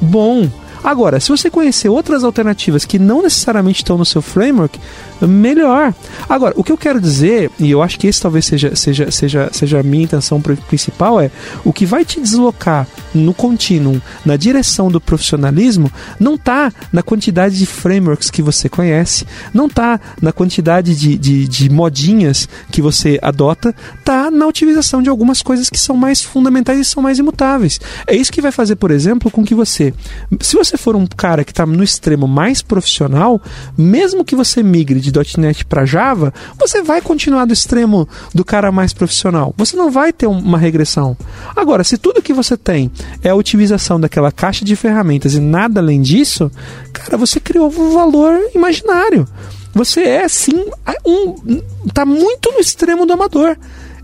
[0.00, 0.48] bom.
[0.82, 4.78] Agora, se você conhecer outras alternativas que não necessariamente estão no seu framework,
[5.26, 5.94] melhor.
[6.28, 9.48] Agora, o que eu quero dizer, e eu acho que esse talvez seja, seja, seja,
[9.52, 11.30] seja a minha intenção principal, é
[11.64, 15.90] o que vai te deslocar no contínuo, na direção do profissionalismo,
[16.20, 21.48] não está na quantidade de frameworks que você conhece, não está na quantidade de, de,
[21.48, 26.78] de modinhas que você adota, está na utilização de algumas coisas que são mais fundamentais
[26.78, 27.80] e são mais imutáveis.
[28.06, 29.92] É isso que vai fazer, por exemplo, com que você,
[30.40, 33.40] se você for um cara que está no extremo mais profissional,
[33.76, 38.44] mesmo que você migre de de .NET para Java, você vai continuar do extremo do
[38.44, 39.54] cara mais profissional.
[39.56, 41.16] Você não vai ter uma regressão.
[41.54, 42.90] Agora, se tudo que você tem
[43.22, 46.50] é a utilização daquela caixa de ferramentas e nada além disso,
[46.92, 49.26] cara, você criou um valor imaginário.
[49.74, 50.64] Você é sim
[51.06, 53.56] um tá muito no extremo do amador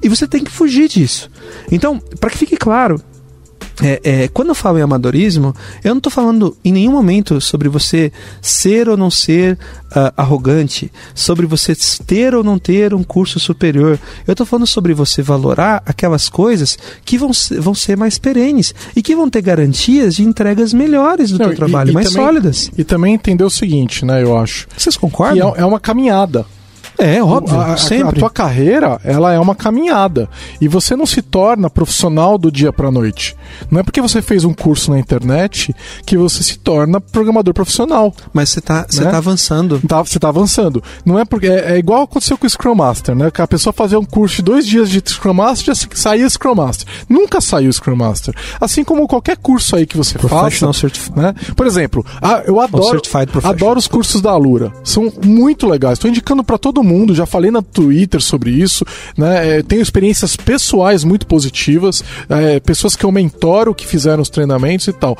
[0.02, 1.30] e você tem que fugir disso.
[1.70, 3.00] Então, para que fique claro,
[3.82, 7.68] é, é, quando eu falo em amadorismo, eu não estou falando em nenhum momento sobre
[7.68, 9.58] você ser ou não ser
[9.90, 11.74] uh, arrogante, sobre você
[12.06, 13.98] ter ou não ter um curso superior.
[14.26, 19.02] Eu estou falando sobre você valorar aquelas coisas que vão, vão ser mais perenes e
[19.02, 22.70] que vão ter garantias de entregas melhores do seu trabalho, e, mais também, sólidas.
[22.76, 24.68] E também entender o seguinte, né, eu acho.
[24.76, 25.54] Vocês concordam?
[25.56, 26.46] É, é uma caminhada.
[26.98, 27.60] É, óbvio.
[27.60, 28.16] A, sempre.
[28.16, 30.28] A, tua carreira, ela é uma caminhada.
[30.60, 33.36] E você não se torna profissional do dia para noite.
[33.70, 35.74] Não é porque você fez um curso na internet
[36.06, 38.14] que você se torna programador profissional.
[38.32, 39.10] Mas você tá, né?
[39.10, 39.80] tá avançando.
[39.86, 40.82] Tá, você tá avançando.
[41.04, 41.46] Não é porque.
[41.46, 43.30] É, é, igual aconteceu com o Scrum Master, né?
[43.30, 46.54] Que a pessoa fazia um curso de dois dias de Scrum Master já saía Scrum
[46.54, 46.86] Master.
[47.08, 48.34] Nunca saiu Scrum Master.
[48.60, 50.70] Assim como qualquer curso aí que você faça.
[51.16, 51.34] Né?
[51.56, 52.04] Por exemplo,
[52.46, 53.02] eu adoro,
[53.42, 54.72] adoro os cursos da Alura.
[54.84, 55.94] São muito legais.
[55.94, 58.84] Estou indicando para todo mundo, já falei na Twitter sobre isso,
[59.16, 59.58] né?
[59.58, 64.86] É, tenho experiências pessoais muito positivas, é, pessoas que eu mentoro que fizeram os treinamentos
[64.86, 65.18] e tal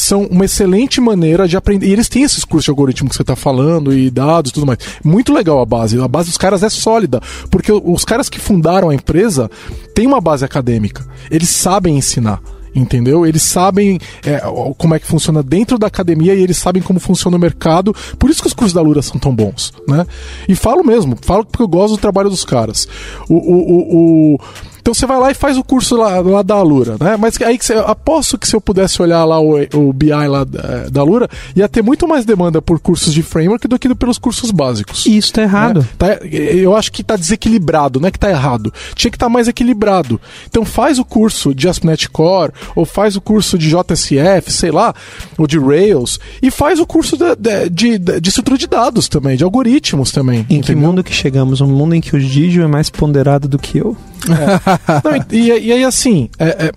[0.00, 1.86] são uma excelente maneira de aprender.
[1.86, 4.66] E eles têm esses cursos de algoritmo que você está falando e dados e tudo
[4.66, 4.78] mais.
[5.04, 6.00] Muito legal a base.
[6.00, 7.20] A base dos caras é sólida,
[7.50, 9.50] porque os caras que fundaram a empresa
[9.94, 11.06] têm uma base acadêmica.
[11.30, 12.40] Eles sabem ensinar
[12.74, 13.26] entendeu?
[13.26, 14.40] Eles sabem é,
[14.76, 17.94] como é que funciona dentro da academia e eles sabem como funciona o mercado.
[18.18, 20.06] Por isso que os cursos da Lura são tão bons, né?
[20.48, 22.88] E falo mesmo, falo porque eu gosto do trabalho dos caras.
[23.28, 24.38] o, o, o, o
[24.80, 27.16] então você vai lá e faz o curso lá, lá da Alura, né?
[27.16, 30.88] Mas aí você, aposto que se eu pudesse olhar lá o, o BI lá da,
[30.90, 34.50] da Alura, ia ter muito mais demanda por cursos de framework do que pelos cursos
[34.50, 35.06] básicos.
[35.06, 35.80] E isso tá errado.
[35.80, 35.86] Né?
[35.98, 38.72] Tá, eu acho que tá desequilibrado, não é que tá errado.
[38.94, 40.20] Tinha que estar tá mais equilibrado.
[40.48, 44.94] Então faz o curso de ASP.NET Core, ou faz o curso de JSF, sei lá,
[45.36, 47.68] ou de Rails, e faz o curso de, de,
[47.98, 50.46] de, de estrutura de dados também, de algoritmos também.
[50.48, 50.62] Em entendeu?
[50.62, 51.60] que mundo que chegamos?
[51.60, 53.96] Um mundo em que o Digio é mais ponderado do que eu?
[54.28, 54.60] É.
[55.04, 56.72] Não, e, e, aí, assim, é, é,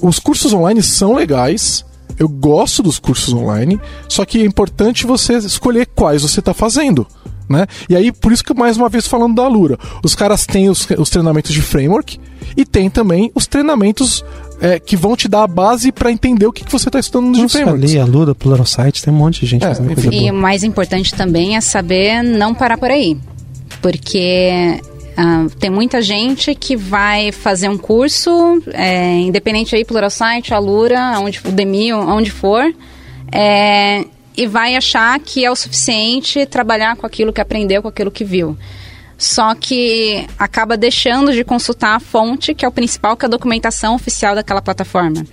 [0.00, 1.84] os cursos online são legais.
[2.18, 7.06] Eu gosto dos cursos online, só que é importante você escolher quais você está fazendo.
[7.48, 7.66] Né?
[7.88, 10.86] E aí, por isso que mais uma vez falando da Alura, os caras têm os,
[10.98, 12.20] os treinamentos de framework
[12.56, 14.24] e tem também os treinamentos
[14.60, 17.34] é, que vão te dar a base para entender o que, que você está estudando
[17.34, 17.90] de Nossa, frameworks.
[17.90, 20.62] ali, a Lura, Pluralsight, tem um monte de gente é, fazendo coisa E o mais
[20.62, 23.16] importante também é saber não parar por aí.
[23.80, 24.80] Porque
[25.18, 31.40] Uh, tem muita gente que vai fazer um curso, é, independente aí, Pluralsight, Alura, onde,
[31.44, 32.72] o Demi, onde for,
[33.32, 34.04] é,
[34.36, 38.24] e vai achar que é o suficiente trabalhar com aquilo que aprendeu, com aquilo que
[38.24, 38.56] viu.
[39.18, 43.30] Só que acaba deixando de consultar a fonte, que é o principal, que é a
[43.30, 45.26] documentação oficial daquela plataforma.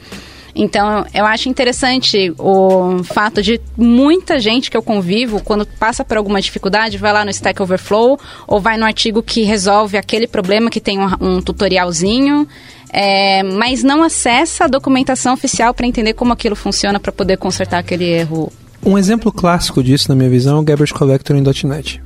[0.55, 6.15] Então, eu acho interessante o fato de muita gente que eu convivo, quando passa por
[6.15, 10.69] alguma dificuldade, vai lá no Stack Overflow ou vai no artigo que resolve aquele problema
[10.69, 12.47] que tem um, um tutorialzinho.
[12.89, 17.79] É, mas não acessa a documentação oficial para entender como aquilo funciona para poder consertar
[17.79, 18.49] aquele erro.
[18.85, 22.01] Um exemplo clássico disso, na minha visão, é o Garbage Collector em .NET.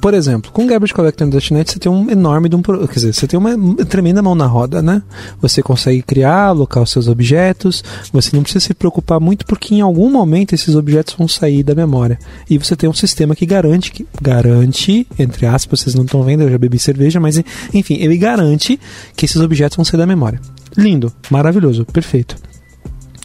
[0.00, 3.12] Por exemplo, com Garbage Collector no .NET você tem um enorme, de um, quer dizer,
[3.12, 5.02] você tem uma tremenda mão na roda, né?
[5.42, 9.82] Você consegue criar, alocar os seus objetos, você não precisa se preocupar muito porque em
[9.82, 12.18] algum momento esses objetos vão sair da memória.
[12.48, 16.44] E você tem um sistema que garante, que garante, entre aspas, vocês não estão vendo,
[16.44, 17.38] eu já bebi cerveja, mas
[17.74, 18.80] enfim, ele garante
[19.14, 20.40] que esses objetos vão sair da memória.
[20.78, 22.36] Lindo, maravilhoso, perfeito.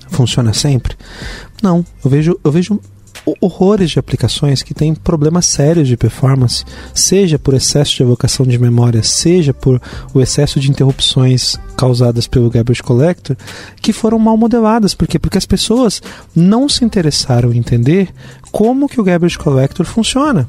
[0.09, 0.95] Funciona sempre?
[1.63, 2.81] Não, eu vejo, eu vejo
[3.41, 6.63] horrores de aplicações que têm problemas sérios de performance,
[6.93, 9.81] seja por excesso de evocação de memória, seja por
[10.13, 13.35] o excesso de interrupções causadas pelo Garbage Collector,
[13.81, 14.93] que foram mal modeladas.
[14.93, 15.17] Por quê?
[15.17, 16.01] Porque as pessoas
[16.35, 18.09] não se interessaram em entender
[18.51, 20.47] como que o Garbage Collector funciona.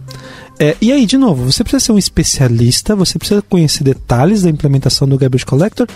[0.59, 4.51] É, e aí, de novo, você precisa ser um especialista, você precisa conhecer detalhes da
[4.51, 5.87] implementação do Garbage Collector,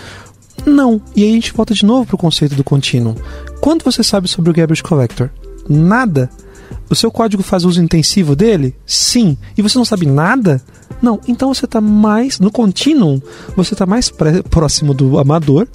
[0.65, 1.01] não.
[1.15, 3.15] E aí a gente volta de novo para o conceito do contínuo.
[3.59, 5.29] Quanto você sabe sobre o Garbage Collector?
[5.67, 6.29] Nada.
[6.91, 8.75] O seu código faz uso intensivo dele?
[8.85, 9.37] Sim.
[9.57, 10.61] E você não sabe nada?
[11.01, 11.21] Não.
[11.25, 13.23] Então você está mais no contínuo,
[13.55, 14.11] você está mais
[14.49, 15.69] próximo do amador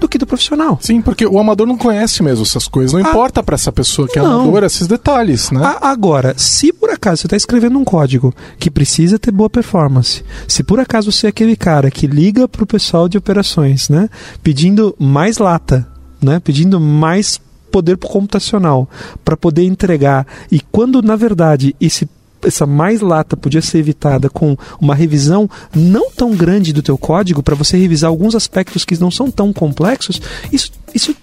[0.00, 0.78] do que do profissional.
[0.80, 2.94] Sim, porque o amador não conhece mesmo essas coisas.
[2.94, 4.40] Não ah, importa para essa pessoa que é não.
[4.40, 5.60] amadora esses detalhes, né?
[5.80, 10.64] agora, se por acaso você está escrevendo um código que precisa ter boa performance, se
[10.64, 14.08] por acaso você é aquele cara que liga para o pessoal de operações, né,
[14.42, 15.86] pedindo mais lata,
[16.20, 17.38] né, pedindo mais
[17.72, 18.88] poder computacional
[19.24, 20.26] para poder entregar.
[20.50, 22.08] E quando, na verdade, esse
[22.44, 27.40] essa mais lata podia ser evitada com uma revisão não tão grande do teu código
[27.40, 30.20] para você revisar alguns aspectos que não são tão complexos,
[30.52, 31.14] isso, isso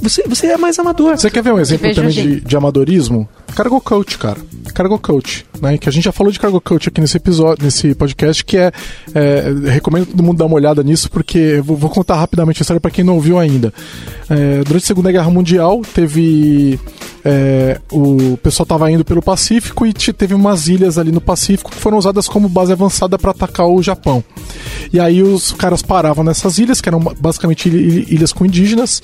[0.00, 1.16] você, você é mais amador.
[1.16, 3.28] Você quer ver um exemplo também de, de amadorismo?
[3.54, 4.38] Cargo Coach, cara.
[4.74, 5.78] Cargo Coach, né?
[5.78, 8.72] Que a gente já falou de Cargo Coach aqui nesse episódio, nesse podcast, que é,
[9.14, 12.80] é recomendo todo mundo dar uma olhada nisso, porque vou, vou contar rapidamente a história
[12.80, 13.72] para quem não ouviu ainda.
[14.28, 16.78] É, durante a Segunda Guerra Mundial, teve
[17.24, 21.76] é, o pessoal estava indo pelo Pacífico e teve umas ilhas ali no Pacífico que
[21.76, 24.22] foram usadas como base avançada para atacar o Japão.
[24.92, 29.02] E aí os caras paravam nessas ilhas, que eram basicamente ilhas com indígenas,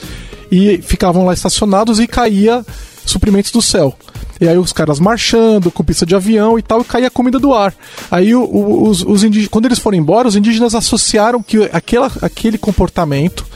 [0.51, 2.65] e ficavam lá estacionados e caía
[3.05, 3.97] suprimentos do céu.
[4.41, 7.55] E aí os caras marchando, com pista de avião e tal, e caía comida do
[7.55, 7.75] ar.
[8.11, 12.11] Aí o, o, os, os indígenas, quando eles foram embora, os indígenas associaram que aquela,
[12.21, 13.47] aquele comportamento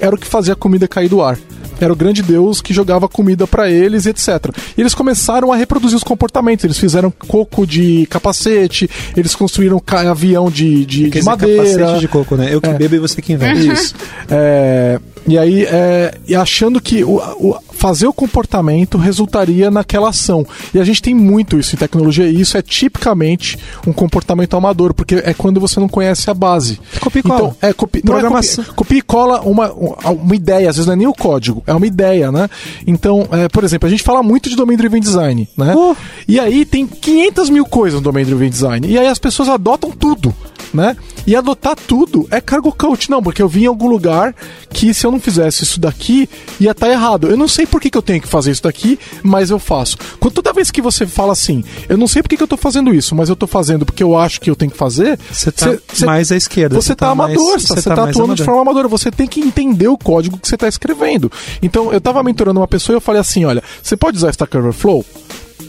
[0.00, 1.38] era o que fazia a comida cair do ar
[1.80, 4.54] era o grande deus que jogava comida para eles, etc.
[4.76, 6.64] E eles começaram a reproduzir os comportamentos.
[6.64, 11.64] Eles fizeram coco de capacete, eles construíram avião de, de, de madeira.
[11.64, 12.48] Capacete de coco, né?
[12.52, 12.74] Eu que é.
[12.74, 13.60] bebo e você que inventa.
[13.60, 13.94] Isso.
[14.30, 20.46] É, e aí, é, achando que o, o, fazer o comportamento resultaria naquela ação.
[20.72, 24.92] E a gente tem muito isso em tecnologia, e isso é tipicamente um comportamento amador,
[24.94, 26.78] porque é quando você não conhece a base.
[27.00, 27.38] Copia e cola.
[27.38, 28.62] Então, é, copi, Programação.
[28.62, 31.62] É copia, copia, e cola uma, uma ideia, às vezes não é nem o código,
[31.66, 32.48] é uma ideia, né?
[32.86, 35.74] Então, é, por exemplo, a gente fala muito de Domain Driven Design, né?
[35.74, 35.96] Uh.
[36.28, 39.90] E aí tem 500 mil coisas no Domain Driven Design, e aí as pessoas adotam
[39.90, 40.34] tudo
[40.74, 40.96] né?
[41.26, 43.10] E adotar tudo é cargo coach.
[43.10, 44.34] Não, porque eu vim em algum lugar
[44.68, 46.28] que se eu não fizesse isso daqui,
[46.60, 47.28] ia estar tá errado.
[47.28, 49.96] Eu não sei por que, que eu tenho que fazer isso daqui, mas eu faço.
[50.18, 52.56] Quando toda vez que você fala assim, eu não sei por que, que eu tô
[52.56, 55.52] fazendo isso, mas eu tô fazendo porque eu acho que eu tenho que fazer, você
[55.52, 56.74] tá cê, cê, mais à esquerda.
[56.74, 58.36] Você, você tá, tá amador, você tá, tá atuando amador.
[58.36, 58.88] de forma amadora.
[58.88, 61.30] Você tem que entender o código que você tá escrevendo.
[61.62, 64.56] Então, eu tava mentorando uma pessoa e eu falei assim: olha, você pode usar Stack
[64.56, 65.04] Overflow?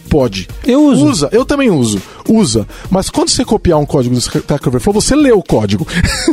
[0.09, 0.47] Pode.
[0.65, 1.05] Eu uso.
[1.05, 2.01] Usa, eu também uso.
[2.29, 2.67] Usa.
[2.89, 5.87] Mas quando você copiar um código do Stack Overflow, você lê o código.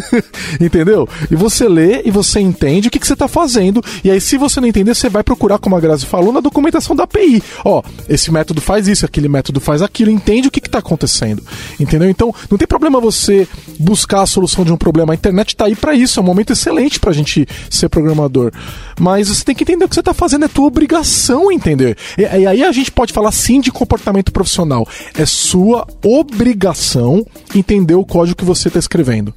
[0.60, 1.08] Entendeu?
[1.30, 3.82] E você lê e você entende o que, que você está fazendo.
[4.04, 6.94] E aí, se você não entender, você vai procurar, como a Grazi falou, na documentação
[6.94, 7.42] da API.
[7.64, 10.10] Ó, esse método faz isso, aquele método faz aquilo.
[10.10, 11.42] Entende o que está acontecendo.
[11.80, 12.08] Entendeu?
[12.08, 13.48] Então, não tem problema você
[13.78, 15.12] buscar a solução de um problema.
[15.12, 16.20] A internet está aí para isso.
[16.20, 18.52] É um momento excelente para a gente ser programador.
[19.00, 20.44] Mas você tem que entender o que você está fazendo.
[20.44, 21.96] É tua obrigação entender.
[22.16, 24.86] E, e aí a gente pode falar sim de comportamento profissional.
[25.16, 29.34] É sua obrigação entender o código que você está escrevendo.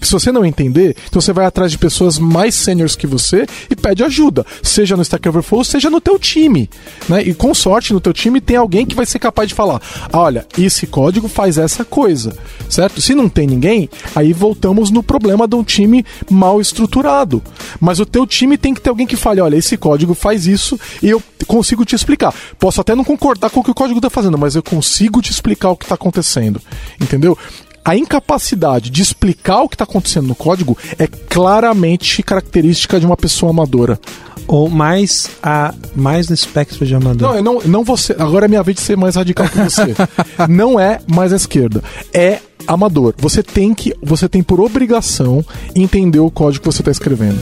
[0.00, 3.76] Se você não entender, então você vai atrás de pessoas mais seniors que você e
[3.76, 6.68] pede ajuda, seja no Stack Overflow, seja no teu time,
[7.08, 7.22] né?
[7.22, 9.80] E com sorte no teu time tem alguém que vai ser capaz de falar:
[10.12, 12.36] "Olha, esse código faz essa coisa",
[12.68, 13.00] certo?
[13.00, 17.42] Se não tem ninguém, aí voltamos no problema de um time mal estruturado.
[17.80, 20.78] Mas o teu time tem que ter alguém que fale: "Olha, esse código faz isso
[21.02, 22.34] e eu consigo te explicar.
[22.58, 25.30] Posso até não concordar com o que o código está fazendo, mas eu consigo te
[25.30, 26.60] explicar o que está acontecendo",
[27.00, 27.36] entendeu?
[27.84, 33.16] A incapacidade de explicar o que está acontecendo no código é claramente característica de uma
[33.16, 33.98] pessoa amadora.
[34.46, 37.34] Ou mais a mais no espectro de amador.
[37.34, 38.12] Não, não, não você.
[38.18, 39.94] Agora é minha vez de ser mais radical que você.
[40.48, 41.82] não é mais à esquerda.
[42.12, 43.14] É amador.
[43.18, 43.94] Você tem que.
[44.02, 47.38] Você tem por obrigação entender o código que você está escrevendo.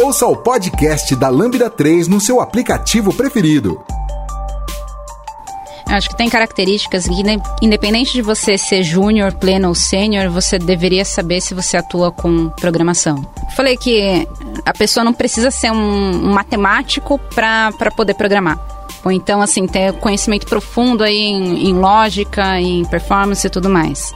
[0.00, 3.84] Ouça o podcast da Lambda 3 no seu aplicativo preferido.
[5.86, 7.22] Acho que tem características que,
[7.62, 12.48] independente de você ser júnior, pleno ou sênior, você deveria saber se você atua com
[12.50, 13.24] programação.
[13.54, 14.26] Falei que
[14.64, 18.58] a pessoa não precisa ser um, um matemático para poder programar.
[19.04, 24.14] Ou então, assim, ter conhecimento profundo aí em, em lógica, em performance e tudo mais.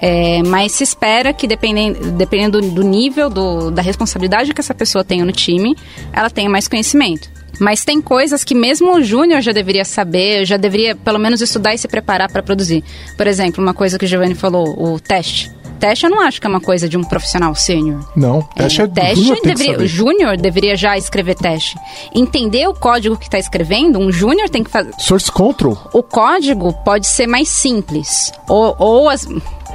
[0.00, 5.04] É, mas se espera que, dependendo, dependendo do nível, do, da responsabilidade que essa pessoa
[5.04, 5.76] tenha no time,
[6.12, 7.28] ela tenha mais conhecimento.
[7.58, 11.74] Mas tem coisas que mesmo o júnior já deveria saber, já deveria pelo menos estudar
[11.74, 12.84] e se preparar para produzir.
[13.16, 15.50] Por exemplo, uma coisa que o Giovanni falou, o teste.
[15.78, 18.04] Teste eu não acho que é uma coisa de um profissional sênior.
[18.16, 21.76] Não, teste é, é teste júnior deveria, O júnior deveria já escrever teste.
[22.14, 24.92] Entender o código que está escrevendo, um júnior tem que fazer.
[24.98, 25.78] Source control.
[25.92, 28.32] O código pode ser mais simples.
[28.48, 29.26] Ou, ou as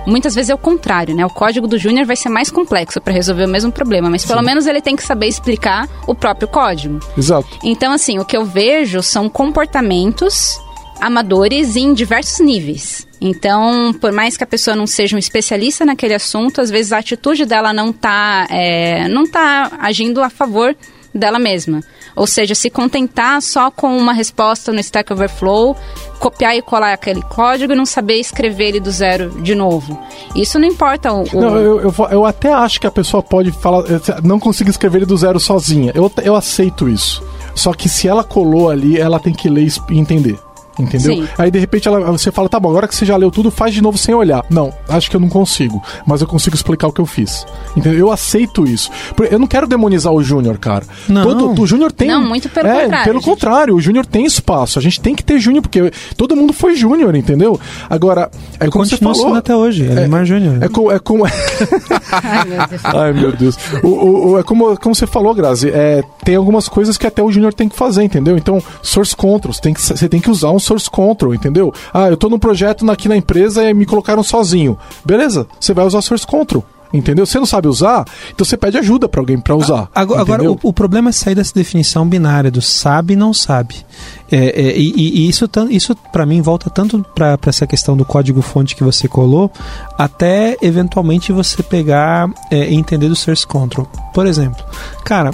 [0.05, 1.25] Muitas vezes é o contrário, né?
[1.25, 4.39] O código do Júnior vai ser mais complexo para resolver o mesmo problema, mas pelo
[4.39, 4.45] Sim.
[4.45, 6.99] menos ele tem que saber explicar o próprio código.
[7.17, 7.47] Exato.
[7.63, 10.59] Então, assim, o que eu vejo são comportamentos
[10.99, 13.07] amadores em diversos níveis.
[13.19, 16.97] Então, por mais que a pessoa não seja um especialista naquele assunto, às vezes a
[16.97, 20.75] atitude dela não está é, não tá agindo a favor
[21.13, 21.81] dela mesma.
[22.15, 25.75] Ou seja, se contentar só com uma resposta no Stack Overflow,
[26.19, 29.99] copiar e colar aquele código e não saber escrever ele do zero de novo.
[30.35, 31.23] Isso não importa o.
[31.23, 31.41] o...
[31.41, 33.83] Não, eu, eu, eu, até acho que a pessoa pode falar.
[34.23, 35.91] Não consigo escrever ele do zero sozinha.
[35.95, 37.23] Eu, eu aceito isso.
[37.55, 40.37] Só que se ela colou ali, ela tem que ler e entender.
[40.79, 41.15] Entendeu?
[41.15, 41.27] Sim.
[41.37, 43.73] Aí de repente ela, você fala, tá bom, agora que você já leu tudo, faz
[43.73, 44.43] de novo sem olhar.
[44.49, 47.45] Não, acho que eu não consigo, mas eu consigo explicar o que eu fiz.
[47.75, 47.99] Entendeu?
[47.99, 48.89] Eu aceito isso.
[49.29, 50.85] Eu não quero demonizar o Júnior, cara.
[51.07, 51.23] Não.
[51.23, 52.07] Todo, o Júnior tem.
[52.07, 53.05] Não, muito pelo é, contrário.
[53.05, 53.29] Pelo gente.
[53.29, 54.79] contrário, o Júnior tem espaço.
[54.79, 57.59] A gente tem que ter Júnior, porque todo mundo foi Júnior, entendeu?
[57.89, 59.35] Agora, é como você falou.
[59.35, 60.61] até hoje, é, é mais Júnior.
[60.63, 61.25] É, co, é como.
[62.11, 62.81] Ai, meu Deus.
[62.83, 63.57] Ai, meu Deus.
[63.83, 65.69] O, o, o, é como, como você falou, Grazi.
[65.69, 68.37] É, tem algumas coisas que até o Júnior tem que fazer, entendeu?
[68.37, 71.73] Então, source control, você tem que, você tem que usar um source control, entendeu?
[71.93, 74.77] Ah, eu tô num projeto aqui na empresa e me colocaram sozinho.
[75.05, 76.63] Beleza, você vai usar Source Control.
[76.93, 77.25] Entendeu?
[77.25, 79.89] Você não sabe usar, então você pede ajuda para alguém para usar.
[79.95, 83.83] Agora, agora o, o, problema é sair dessa definição binária do sabe e não sabe.
[84.31, 88.75] É, é, e, e, isso, isso para mim volta tanto para essa questão do código-fonte
[88.75, 89.51] que você colou,
[89.97, 93.87] até eventualmente você pegar é, e entender do source control.
[94.13, 94.63] Por exemplo,
[95.03, 95.31] cara,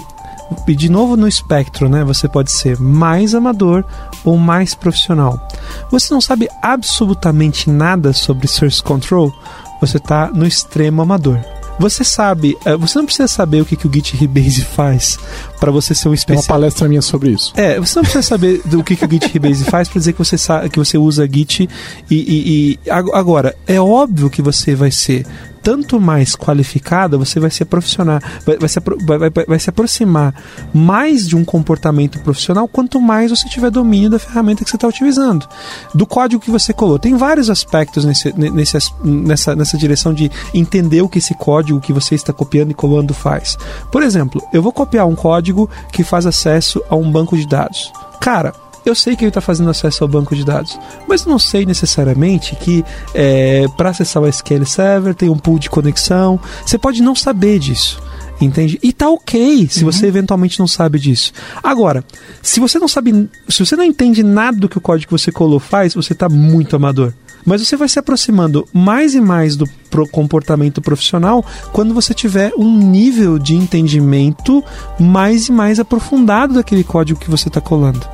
[0.67, 2.03] e de novo no espectro, né?
[2.03, 3.83] Você pode ser mais amador
[4.23, 5.47] ou mais profissional.
[5.91, 9.33] Você não sabe absolutamente nada sobre Source Control,
[9.79, 11.39] você está no extremo amador.
[11.79, 15.17] Você sabe, eh, você não precisa saber o que, que o Git Rebase faz
[15.61, 16.47] para você ser um especialista.
[16.47, 17.53] Tem uma palestra minha sobre isso.
[17.55, 20.19] É, você não precisa saber do que, que o Git Rebase faz para dizer que
[20.19, 21.69] você sabe, que você usa Git
[22.11, 25.25] e, e, e agora é óbvio que você vai ser
[25.61, 30.33] tanto mais qualificada, você vai se profissional, vai, vai, se, vai, vai, se aproximar
[30.73, 34.87] mais de um comportamento profissional quanto mais você tiver domínio da ferramenta que você está
[34.87, 35.47] utilizando.
[35.93, 36.97] Do código que você colou.
[36.97, 41.93] Tem vários aspectos nesse, nesse, nessa, nessa direção de entender o que esse código que
[41.93, 43.57] você está copiando e colando faz.
[43.91, 47.91] Por exemplo, eu vou copiar um código que faz acesso a um banco de dados.
[48.19, 48.53] Cara,
[48.85, 52.55] eu sei que ele está fazendo acesso ao banco de dados, mas não sei necessariamente
[52.55, 56.39] que é, para acessar o SQL Server tem um pool de conexão.
[56.65, 58.01] Você pode não saber disso.
[58.41, 58.79] Entende?
[58.81, 59.91] E tá ok se uhum.
[59.91, 61.33] você eventualmente não sabe disso.
[61.61, 62.03] Agora,
[62.41, 65.29] se você não sabe, se você não entende nada do que o código que você
[65.29, 67.13] colou faz, você está muito amador.
[67.49, 71.43] Mas você vai se aproximando mais e mais do pro comportamento profissional
[71.73, 74.63] quando você tiver um nível de entendimento
[74.99, 78.05] mais e mais aprofundado daquele código que você está colando.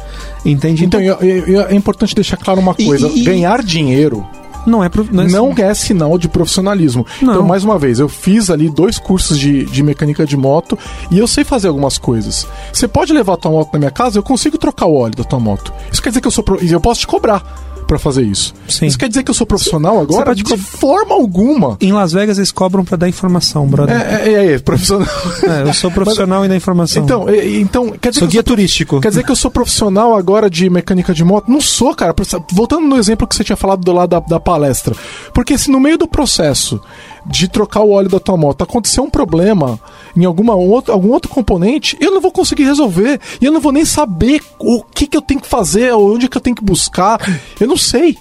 [0.45, 0.85] Entende?
[0.85, 4.25] Então, então é, é, importante deixar claro uma coisa: e, e, ganhar dinheiro
[4.65, 7.05] não é, não é, não é sinal de profissionalismo.
[7.21, 7.33] Não.
[7.33, 10.79] Então, mais uma vez, eu fiz ali dois cursos de, de mecânica de moto
[11.11, 12.47] e eu sei fazer algumas coisas.
[12.71, 15.25] Você pode levar a tua moto na minha casa, eu consigo trocar o óleo da
[15.25, 15.73] tua moto.
[15.91, 16.55] Isso quer dizer que eu sou pro...
[16.63, 17.74] eu posso te cobrar.
[17.85, 18.53] Pra fazer isso.
[18.67, 18.85] Sim.
[18.87, 20.25] Isso quer dizer que eu sou profissional agora?
[20.25, 21.77] pode De co- forma alguma.
[21.79, 23.95] Em Las Vegas eles cobram pra dar informação, brother.
[23.95, 25.07] É, é, é, é, profissional.
[25.45, 27.03] É, eu sou profissional e da informação.
[27.03, 28.99] Então, então quer dizer sou que guia eu sou, turístico.
[29.01, 31.49] quer dizer que eu sou profissional agora de mecânica de moto?
[31.51, 32.13] Não sou, cara.
[32.51, 34.95] Voltando no exemplo que você tinha falado do lado da, da palestra.
[35.33, 36.79] Porque se no meio do processo
[37.25, 39.79] de trocar o óleo da tua moto acontecer um problema
[40.15, 43.19] em alguma outro, algum outro componente, eu não vou conseguir resolver.
[43.41, 46.37] E eu não vou nem saber o que, que eu tenho que fazer, onde que
[46.37, 47.19] eu tenho que buscar.
[47.59, 48.17] Eu não sei.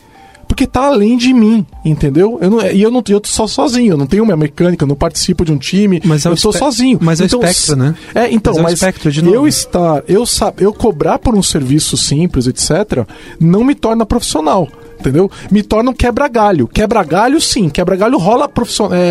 [0.47, 2.39] Porque tá além de mim, entendeu?
[2.41, 4.89] Eu não, e eu não eu tô só sozinho, eu não tenho minha mecânica, eu
[4.89, 6.99] não participo de um time, Mas é eu espe- sozinho.
[7.01, 7.95] mas é o Então, espectro, né?
[8.15, 10.25] É, então, Mas é mas eu estar, eu
[10.59, 13.07] eu cobrar por um serviço simples, etc,
[13.41, 14.69] não me torna profissional.
[15.05, 15.31] Entendeu?
[15.51, 16.67] Me torna um quebra-galho.
[16.67, 17.69] Quebra-galho, sim.
[17.69, 19.11] Quebra-galho rola profissional, é,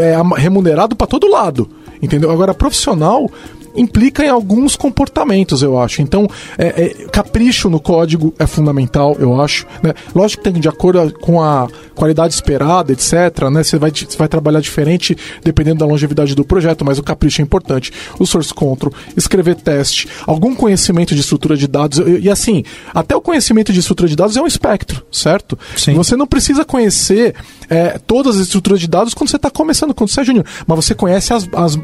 [0.00, 1.68] é remunerado para todo lado.
[2.00, 2.30] Entendeu?
[2.30, 3.30] Agora, profissional
[3.74, 6.02] implica em alguns comportamentos, eu acho.
[6.02, 9.66] Então, é, é, capricho no código é fundamental, eu acho.
[9.82, 9.92] Né?
[10.14, 13.14] Lógico que tem de acordo com a qualidade esperada, etc.
[13.50, 13.62] Né?
[13.62, 17.44] Você vai, você vai trabalhar diferente dependendo da longevidade do projeto, mas o capricho é
[17.44, 17.92] importante.
[18.18, 21.98] O source control, escrever teste, algum conhecimento de estrutura de dados.
[21.98, 22.62] E, e assim,
[22.94, 25.58] até o conhecimento de estrutura de dados é um espectro, certo?
[25.76, 25.94] Sim.
[25.94, 27.34] Você não precisa conhecer
[27.68, 30.76] é, todas as estruturas de dados quando você está começando, quando você é júnior, mas
[30.76, 31.78] você conhece as, as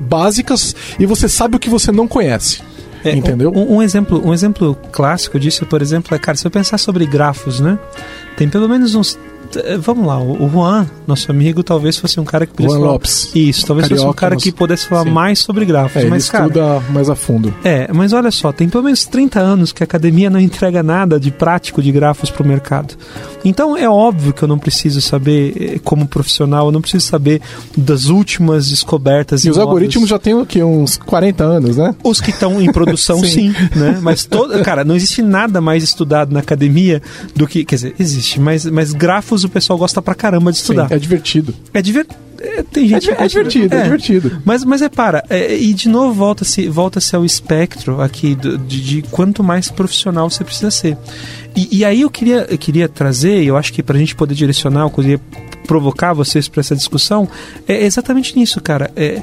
[0.00, 2.60] básicas e você sabe o que você não conhece.
[3.04, 3.52] É, entendeu?
[3.54, 7.04] Um, um exemplo, um exemplo clássico disso, por exemplo, é, cara, se eu pensar sobre
[7.04, 7.78] grafos, né?
[8.36, 9.18] Tem pelo menos uns.
[9.56, 12.92] eh, Vamos lá, o Juan, nosso amigo, talvez fosse um cara que pudesse Juan falar-
[12.92, 13.30] Lopes.
[13.34, 15.10] Isso, talvez fosse um Carioca, cara que pudesse falar Sim.
[15.10, 15.96] mais sobre grafos.
[15.96, 17.54] É, ele mas, cara, estuda mais a fundo.
[17.62, 21.20] É, mas olha só, tem pelo menos 30 anos que a academia não entrega nada
[21.20, 22.94] de prático de grafos para o mercado.
[23.44, 27.40] Então é óbvio que eu não preciso saber, eh, como profissional, eu não preciso saber
[27.76, 29.68] das últimas descobertas E os novas.
[29.68, 30.62] algoritmos já têm o quê?
[30.62, 31.94] Uns 40 anos, né?
[32.02, 33.52] Os que estão em produção, sim.
[33.52, 33.54] Sim.
[33.76, 33.98] né?
[34.00, 37.02] Mas, todo, cara, não existe nada mais estudado na academia
[37.34, 37.64] do que.
[37.64, 40.88] Quer dizer, existe, mas, mas grafos o pessoal gosta pra caramba de estudar.
[40.88, 41.54] Sim, é divertido.
[41.72, 42.06] É, diver...
[42.44, 44.42] é, Tem É, gente é que- divertido, é, divertido.
[44.44, 48.80] Mas, mas é para, é, e de novo volta-se volta ao espectro aqui do- de,
[48.80, 50.96] de quanto mais profissional você precisa ser.
[51.56, 54.14] E, e aí eu queria, eu queria trazer, e eu acho que para a gente
[54.14, 55.20] poder direcionar, eu queria
[55.66, 57.28] provocar vocês para essa discussão,
[57.66, 58.90] é exatamente nisso, cara.
[58.96, 59.22] É,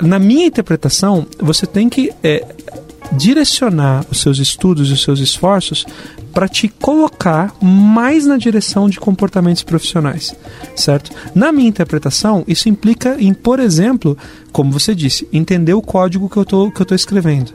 [0.00, 2.44] na minha interpretação, você tem que é,
[3.12, 5.84] direcionar os seus estudos e os seus esforços
[6.32, 10.34] para te colocar mais na direção de comportamentos profissionais,
[10.74, 11.12] certo?
[11.32, 14.18] Na minha interpretação, isso implica em, por exemplo,
[14.50, 17.52] como você disse, entender o código que eu tô, que eu tô escrevendo.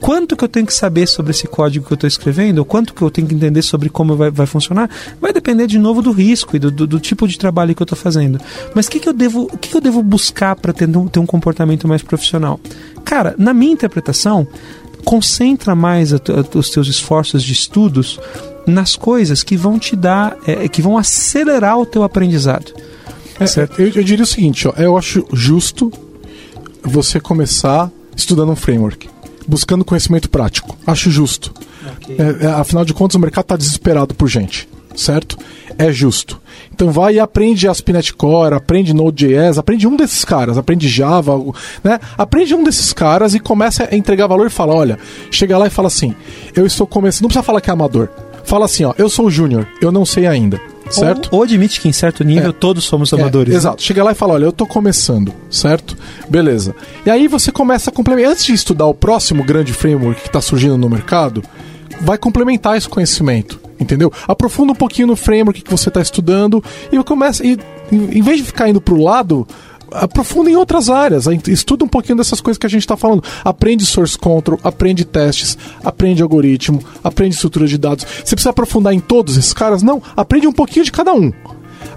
[0.00, 2.92] Quanto que eu tenho que saber sobre esse código que eu estou escrevendo, ou quanto
[2.92, 4.90] que eu tenho que entender sobre como vai, vai funcionar,
[5.20, 7.84] vai depender de novo do risco e do, do, do tipo de trabalho que eu
[7.84, 8.40] estou fazendo.
[8.74, 11.26] Mas que, que eu devo, o que, que eu devo buscar para ter, ter um
[11.26, 12.58] comportamento mais profissional?
[13.04, 14.46] Cara, na minha interpretação,
[15.04, 18.18] concentra mais a a- os teus esforços de estudos
[18.66, 22.72] nas coisas que vão te dar, é, que vão acelerar o teu aprendizado.
[23.40, 23.80] É, Certo.
[23.80, 25.90] eu, eu diria o seguinte, ó, eu acho justo
[26.82, 29.08] você começar estudando um framework,
[29.48, 30.76] buscando conhecimento prático.
[30.86, 31.52] Acho justo.
[32.08, 35.36] É, é, afinal de contas, o mercado está desesperado por gente, certo?
[35.78, 36.40] É justo.
[36.74, 41.38] Então vai e aprende ASP.NET Core, aprende Node.js, aprende um desses caras, aprende Java,
[41.84, 41.98] né?
[42.16, 44.98] Aprende um desses caras e começa a entregar valor e fala, olha,
[45.30, 46.14] chega lá e fala assim,
[46.56, 48.08] eu estou começando, não precisa falar que é amador.
[48.44, 51.28] Fala assim, ó, eu sou júnior, eu não sei ainda, certo?
[51.30, 52.52] Ou, ou admite que em certo nível É.
[52.52, 53.50] todos somos É, amadores.
[53.52, 53.56] né?
[53.56, 53.80] exato.
[53.82, 55.96] Chega lá e fala: olha, eu tô começando, certo?
[56.28, 56.74] Beleza.
[57.06, 58.32] E aí você começa a complementar.
[58.32, 61.42] Antes de estudar o próximo grande framework que está surgindo no mercado,
[62.00, 63.60] vai complementar esse conhecimento.
[63.82, 64.12] Entendeu?
[64.26, 67.44] Aprofunda um pouquinho no framework que você está estudando e começa.
[67.44, 67.58] E,
[67.90, 69.46] em vez de ficar indo pro lado.
[69.94, 73.22] Aprofunda em outras áreas, estuda um pouquinho dessas coisas que a gente está falando.
[73.44, 78.06] Aprende source control, aprende testes, aprende algoritmo, aprende estrutura de dados.
[78.24, 79.82] Você precisa aprofundar em todos esses caras?
[79.82, 81.30] Não, aprende um pouquinho de cada um.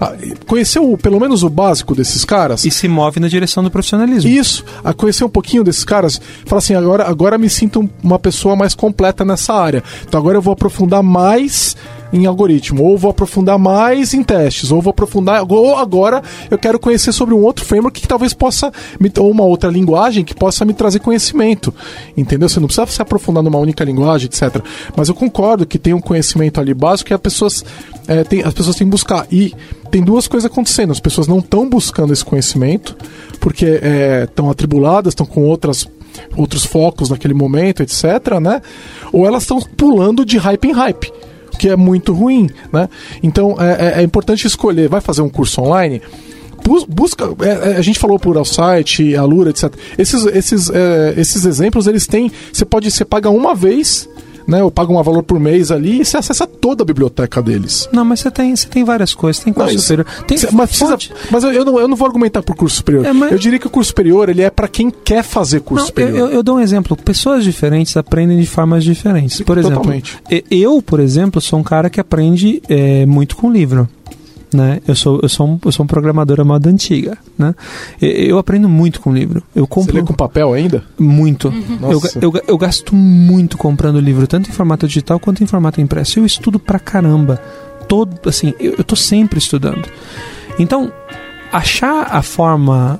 [0.00, 0.12] Ah,
[0.46, 2.64] Conheceu pelo menos o básico desses caras?
[2.64, 4.30] E se move na direção do profissionalismo.
[4.30, 8.56] Isso, a conhecer um pouquinho desses caras, fala assim, agora, agora me sinto uma pessoa
[8.56, 9.82] mais completa nessa área.
[10.06, 11.76] Então agora eu vou aprofundar mais
[12.12, 16.78] em algoritmo, ou vou aprofundar mais em testes, ou vou aprofundar, ou agora eu quero
[16.78, 20.64] conhecer sobre um outro framework que talvez possa, me, ou uma outra linguagem que possa
[20.64, 21.74] me trazer conhecimento.
[22.16, 22.48] Entendeu?
[22.48, 24.62] Você não precisa se aprofundar numa única linguagem, etc.
[24.96, 27.64] Mas eu concordo que tem um conhecimento ali básico que as pessoas,
[28.06, 29.26] é, tem, as pessoas têm que buscar.
[29.30, 29.54] E
[29.90, 30.92] tem duas coisas acontecendo.
[30.92, 32.96] As pessoas não estão buscando esse conhecimento,
[33.40, 33.80] porque
[34.24, 35.86] estão atribuladas, estão com outras
[36.34, 38.62] outros focos naquele momento, etc, né?
[39.12, 41.12] Ou elas estão pulando de hype em hype,
[41.58, 42.88] que é muito ruim, né?
[43.22, 46.00] Então é, é- é importante escolher, vai fazer um curso online,
[46.64, 49.72] bus- busca, é, é, a gente falou por Alsite, Alura, etc.
[49.98, 54.08] Esses esses é, esses exemplos eles têm, você pode você paga uma vez
[54.46, 54.60] né?
[54.60, 57.88] Eu pago um valor por mês ali e você acessa toda a biblioteca deles.
[57.92, 59.42] Não, mas você tem, você tem várias coisas.
[59.42, 60.06] Tem curso Mas- superior.
[60.26, 60.98] Tem Cê- mas precisa-
[61.30, 63.04] mas eu, eu não, eu não vou argumentar por curso superior.
[63.06, 65.82] É, mas- Eu diria que o curso superior ele é para quem quer fazer curso
[65.82, 66.18] Não, superior.
[66.18, 66.96] eu- eu dou um exemplo.
[66.96, 69.40] Pessoas diferentes aprendem de formas diferentes.
[69.42, 70.18] Por exemplo, Totalmente.
[70.50, 73.88] eu, por exemplo, sou um cara que aprende é, muito com livro.
[74.54, 74.80] Né?
[74.86, 77.18] Eu, sou, eu, sou um, eu sou um programador à moda antiga.
[77.36, 77.54] Né?
[78.00, 79.42] E- Eu aprendo muito com livro.
[79.54, 80.84] Eu Você compro lê com papel ainda?
[80.98, 81.52] muito.
[81.82, 82.18] Eu, Nossa.
[82.22, 86.20] eu, eu gasto muito comprando livro, tanto em formato digital quanto em formato impresso.
[86.20, 87.40] Eu estudo pra caramba.
[87.88, 89.88] Todo, assim, eu, eu tô sempre estudando.
[90.58, 90.92] Então,
[91.52, 92.98] achar a forma,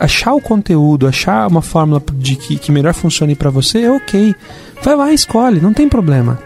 [0.00, 4.34] achar o conteúdo, achar uma fórmula de que, que melhor funcione pra você é ok.
[4.82, 6.38] Vai lá escolhe, não tem problema.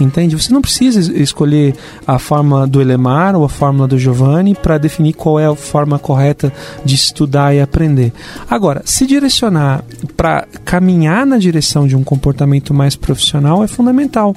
[0.00, 0.36] Entende?
[0.36, 1.74] Você não precisa es- escolher
[2.06, 5.98] a forma do Elemar ou a fórmula do Giovanni para definir qual é a forma
[5.98, 6.52] correta
[6.84, 8.12] de estudar e aprender.
[8.48, 9.82] Agora, se direcionar
[10.16, 14.36] para caminhar na direção de um comportamento mais profissional é fundamental.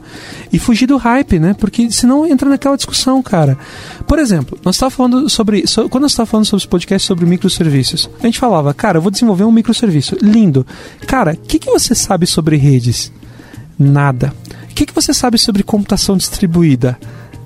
[0.52, 1.56] E fugir do hype, né?
[1.60, 3.58] Porque senão entra naquela discussão, cara.
[4.08, 5.68] Por exemplo, nós estávamos falando sobre.
[5.68, 9.02] so- quando nós estávamos falando sobre os podcasts sobre microserviços, a gente falava, cara, eu
[9.02, 10.16] vou desenvolver um microserviço.
[10.22, 10.66] Lindo.
[11.06, 13.12] Cara, o que, que você sabe sobre redes?
[13.78, 14.34] Nada.
[14.72, 16.98] O que, que você sabe sobre computação distribuída?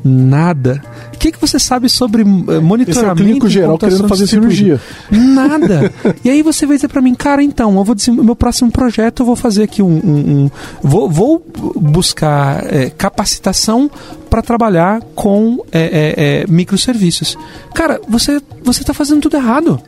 [0.07, 0.83] Nada.
[1.15, 3.13] O que, que você sabe sobre eh, Esse é monitoramento?
[3.13, 4.79] o clínico geral querendo fazer cirurgia.
[5.09, 5.91] Nada.
[6.23, 9.21] e aí você vai dizer pra mim, cara, então, eu vou desen- meu próximo projeto
[9.21, 10.49] eu vou fazer aqui um, um- um-
[10.83, 11.43] vou, vou
[11.75, 13.89] buscar é, capacitação
[14.29, 17.35] para trabalhar com é, é, microserviços.
[17.73, 19.81] Cara, você você está fazendo tudo errado.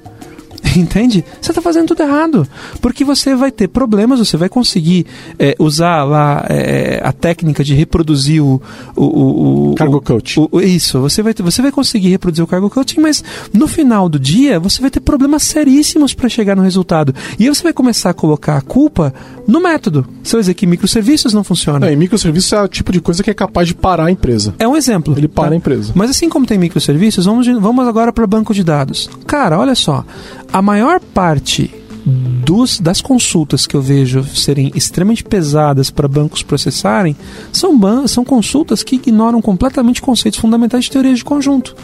[0.75, 1.23] Entende?
[1.41, 2.47] Você está fazendo tudo errado.
[2.81, 5.05] Porque você vai ter problemas, você vai conseguir
[5.39, 8.61] é, usar lá é, a técnica de reproduzir o.
[8.95, 10.39] o, o- o- Cargo coach.
[10.39, 14.09] o- o- isso, você vai, você vai conseguir reproduzir o cargo coaching, mas no final
[14.09, 17.13] do dia você vai ter problemas seríssimos para chegar no resultado.
[17.39, 19.13] E aí você vai começar a colocar a culpa
[19.47, 20.05] no método.
[20.23, 21.87] Você vai dizer que microserviços não funcionam.
[21.87, 24.53] É, e microserviço é o tipo de coisa que é capaz de parar a empresa.
[24.59, 25.13] É um exemplo.
[25.17, 25.53] Ele para tá?
[25.53, 25.91] a empresa.
[25.95, 29.09] Mas assim como tem microserviços, vamos, vamos agora para banco de dados.
[29.25, 30.03] Cara, olha só.
[30.51, 31.69] A maior parte
[32.07, 37.15] dos, das consultas que eu vejo serem extremamente pesadas para bancos processarem
[37.51, 41.75] são, ban são consultas que ignoram completamente conceitos fundamentais de teorias de conjunto.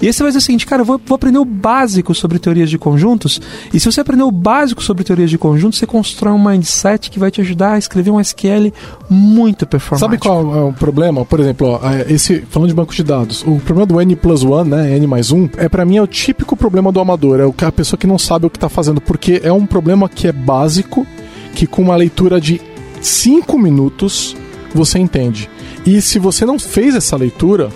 [0.00, 2.38] E aí você vai dizer o seguinte, cara, eu vou, vou aprender o básico sobre
[2.38, 3.40] teorias de conjuntos,
[3.72, 7.18] e se você aprender o básico sobre teorias de conjuntos, você constrói um mindset que
[7.18, 8.72] vai te ajudar a escrever um SQL
[9.10, 10.10] muito performático.
[10.10, 11.24] Sabe qual é o problema?
[11.24, 14.42] Por exemplo, ó, é, esse falando de banco de dados, o problema do N plus
[14.66, 17.72] né, N mais um, é para mim é o típico problema do amador, é a
[17.72, 21.06] pessoa que não sabe o que tá fazendo, porque é um problema que é básico,
[21.54, 22.60] que com uma leitura de
[23.00, 24.36] 5 minutos
[24.74, 25.48] você entende.
[25.84, 27.70] E se você não fez essa leitura,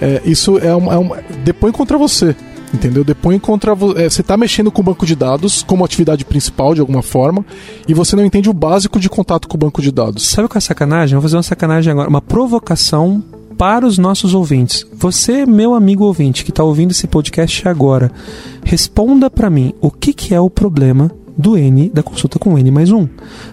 [0.00, 2.34] é, isso é uma, é uma- depõe contra você.
[2.72, 3.04] Entendeu?
[3.04, 6.80] Depõe contra é, você está mexendo com o banco de dados como atividade principal de
[6.80, 7.46] alguma forma
[7.86, 10.26] e você não entende o básico de contato com o banco de dados.
[10.26, 11.14] Sabe qual é a sacanagem?
[11.14, 13.22] Vou fazer uma sacanagem agora, uma provocação
[13.56, 14.84] para os nossos ouvintes.
[14.92, 18.10] Você, meu amigo ouvinte, que está ouvindo esse podcast agora,
[18.64, 22.70] responda para mim o que, que é o problema do N da consulta com N
[22.70, 23.06] mais um.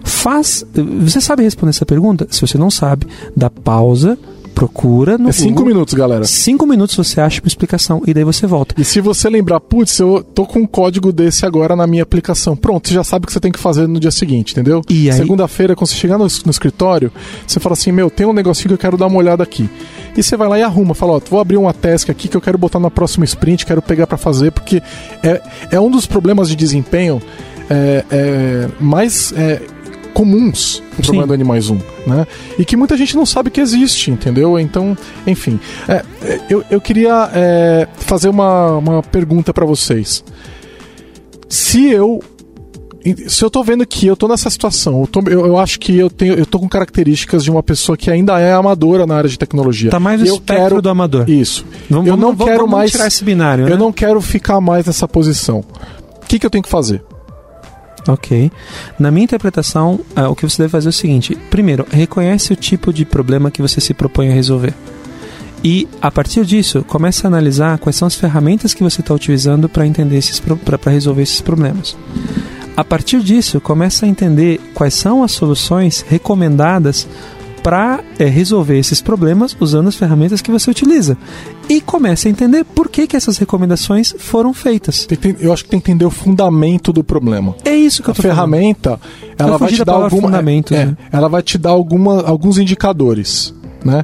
[0.03, 0.65] Faz.
[1.01, 2.27] Você sabe responder essa pergunta?
[2.29, 4.17] Se você não sabe, dá pausa,
[4.53, 5.65] procura no É 5 Google.
[5.65, 6.25] minutos, galera.
[6.25, 8.75] Cinco minutos você acha uma explicação e daí você volta.
[8.77, 12.55] E se você lembrar, putz, eu tô com um código desse agora na minha aplicação.
[12.55, 14.81] Pronto, você já sabe o que você tem que fazer no dia seguinte, entendeu?
[14.89, 17.11] E aí- Segunda-feira, quando você chegar no, no escritório,
[17.47, 19.69] você fala assim: Meu, tem um negocinho que eu quero dar uma olhada aqui.
[20.15, 22.41] E você vai lá e arruma, fala: Ó, vou abrir uma task aqui que eu
[22.41, 24.83] quero botar na próxima sprint, quero pegar pra fazer, porque
[25.23, 27.21] é, é um dos problemas de desempenho
[27.69, 29.31] é, é, mais.
[29.33, 29.61] é,
[30.13, 31.27] comuns o problema Sim.
[31.29, 32.27] do N mais um, né?
[32.59, 34.59] E que muita gente não sabe que existe, entendeu?
[34.59, 34.95] Então,
[35.25, 35.57] enfim.
[35.87, 40.21] É, é, eu, eu queria é, fazer uma, uma pergunta pra vocês.
[41.49, 42.21] Se eu.
[43.27, 45.97] Se eu tô vendo que eu tô nessa situação, eu, tô- eu- eu acho que
[45.97, 49.27] eu tenho, eu tô com características de uma pessoa que ainda é amadora na área
[49.29, 49.89] de tecnologia.
[49.89, 51.27] Tá mais no eu espectro quero do amador.
[51.27, 51.65] Isso.
[51.89, 53.71] Vamos- eu não vamos- quero vamos mais tirar esse binário, né?
[53.71, 55.63] Eu não quero ficar mais nessa posição.
[56.21, 57.01] O que, que eu tenho que fazer?
[58.07, 58.51] Ok.
[58.97, 62.55] Na minha interpretação, ah, o que você deve fazer é o seguinte: primeiro, reconhece o
[62.55, 64.73] tipo de problema que você se propõe a resolver.
[65.63, 69.69] E a partir disso, comece a analisar quais são as ferramentas que você está utilizando
[69.69, 71.95] para entender esses para resolver esses problemas.
[72.75, 77.07] A partir disso, comece a entender quais são as soluções recomendadas
[77.61, 81.15] para resolver esses problemas usando as ferramentas que você utiliza.
[81.71, 85.07] E comece a entender por que, que essas recomendações foram feitas.
[85.39, 87.55] Eu acho que tem que entender o fundamento do problema.
[87.63, 88.35] É isso que eu A tô falando.
[88.35, 88.99] ferramenta,
[89.37, 90.97] ela vai te da dar palavra alguma, fundamentos, é, né?
[91.09, 93.53] ela vai te dar alguma, alguns indicadores,
[93.85, 94.03] né?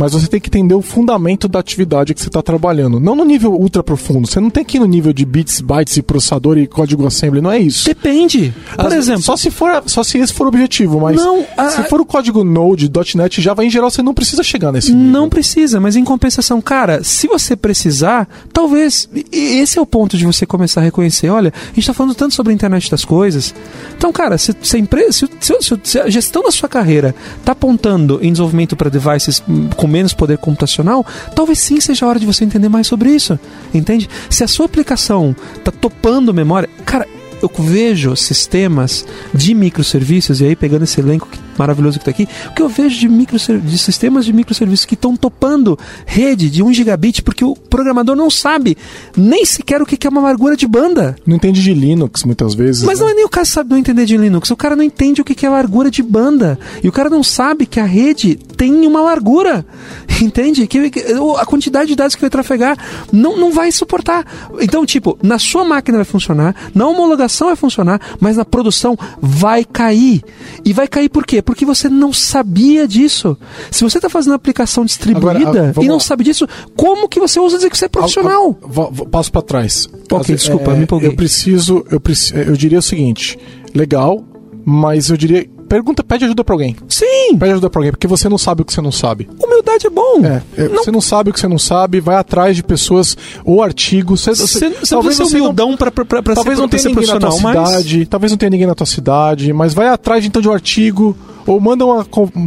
[0.00, 2.98] Mas você tem que entender o fundamento da atividade que você está trabalhando.
[2.98, 4.26] Não no nível ultra profundo.
[4.26, 7.40] Você não tem que ir no nível de bits, bytes e processador e código assembly.
[7.40, 7.84] Não é isso.
[7.84, 8.54] Depende.
[8.76, 11.68] Por Às- exemplo, Só se, for, só se esse for o objetivo, mas Não, a-
[11.70, 15.12] se for o código Node, .NET, Java, em geral, você não precisa chegar nesse nível.
[15.12, 20.24] Não precisa, mas em compensação, cara, se você precisar, talvez esse é o ponto de
[20.24, 21.28] você começar a reconhecer.
[21.28, 23.54] Olha, a gente está falando tanto sobre a internet das coisas.
[23.96, 27.14] Então, cara, se, se, a, empresa, se, se- se- se a gestão da sua carreira
[27.38, 31.04] está apontando em desenvolvimento para devices hum, com menos poder computacional,
[31.34, 33.38] talvez sim seja a hora de você entender mais sobre isso.
[33.74, 34.08] Entende?
[34.30, 37.06] Se a sua aplicação está topando memória, cara.
[37.42, 42.26] Eu vejo sistemas de microserviços, e aí pegando esse elenco que- maravilhoso que está aqui,
[42.48, 46.62] o que eu vejo de, microser- de sistemas de microserviços que estão topando rede de
[46.62, 48.78] 1 gigabit porque o programador não sabe
[49.14, 51.16] nem sequer o que é uma largura de banda.
[51.26, 52.82] Não entende de Linux, muitas vezes.
[52.82, 53.04] Mas né?
[53.04, 55.24] não é nem o cara sabe não entender de Linux, o cara não entende o
[55.24, 56.58] que é largura de banda.
[56.82, 59.64] E o cara não sabe que a rede tem uma largura.
[60.20, 60.66] Entende?
[60.66, 60.92] Que,
[61.38, 62.76] a quantidade de dados que vai trafegar
[63.12, 64.26] não, não vai suportar.
[64.60, 69.64] Então, tipo, na sua máquina vai funcionar, na homologação vai funcionar, mas na produção vai
[69.64, 70.22] cair.
[70.64, 71.40] E vai cair por quê?
[71.50, 73.36] Porque você não sabia disso.
[73.72, 76.00] Se você está fazendo aplicação distribuída Agora, ah, vamos e não lá.
[76.00, 76.46] sabe disso,
[76.76, 78.56] como que você usa dizer que você é profissional?
[78.62, 79.88] Ah, ah, vo- Passo pra trás.
[80.12, 81.08] Ok, desculpa, me empolguei.
[81.08, 83.36] Eu preciso, eu preciso, eu diria o seguinte:
[83.74, 84.24] legal,
[84.64, 86.76] mas eu diria, pergunta, pede ajuda pra alguém.
[86.88, 89.28] Sim, Pede ajuda pra alguém, porque você não sabe o que você não sabe.
[89.42, 90.20] humildade é bom.
[90.24, 93.16] É, é, Não- você não sabe o que você não sabe, vai atrás de pessoas
[93.44, 94.20] ou artigos.
[94.22, 96.82] Você, Você, você talvez você não- humildão pra, pra, pra, pra Talvez ser, não tenha
[96.82, 97.68] ser ninguém na tua profissional, mas...
[97.84, 101.16] cidade, talvez não tenha ninguém na tua cidade, mas vai atrás então de um artigo
[101.46, 102.04] ou manda uma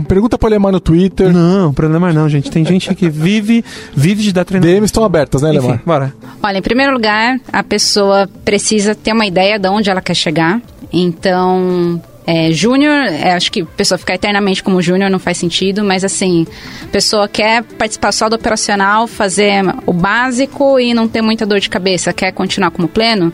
[0.07, 1.31] pergunta pra Lemar no Twitter.
[1.33, 2.51] Não, problema não, gente.
[2.51, 3.63] Tem gente que vive,
[3.95, 4.75] vive de dar treinamento.
[4.75, 5.81] DMs estão abertas, né, Enfim, Lemar?
[5.85, 6.13] bora.
[6.43, 10.61] Olha, em primeiro lugar, a pessoa precisa ter uma ideia de onde ela quer chegar.
[10.91, 16.03] Então, é, júnior, é, acho que pessoa ficar eternamente como júnior não faz sentido, mas
[16.03, 16.47] assim,
[16.91, 21.69] pessoa quer participar só do operacional, fazer o básico e não ter muita dor de
[21.69, 23.33] cabeça, quer continuar como pleno?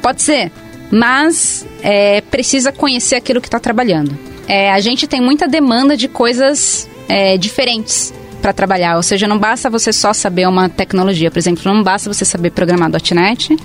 [0.00, 0.52] Pode ser,
[0.90, 4.16] mas é, precisa conhecer aquilo que está trabalhando.
[4.46, 9.36] É, a gente tem muita demanda de coisas é, diferentes para trabalhar, ou seja, não
[9.36, 13.56] basta você só saber uma tecnologia, por exemplo, não basta você saber programar .NET.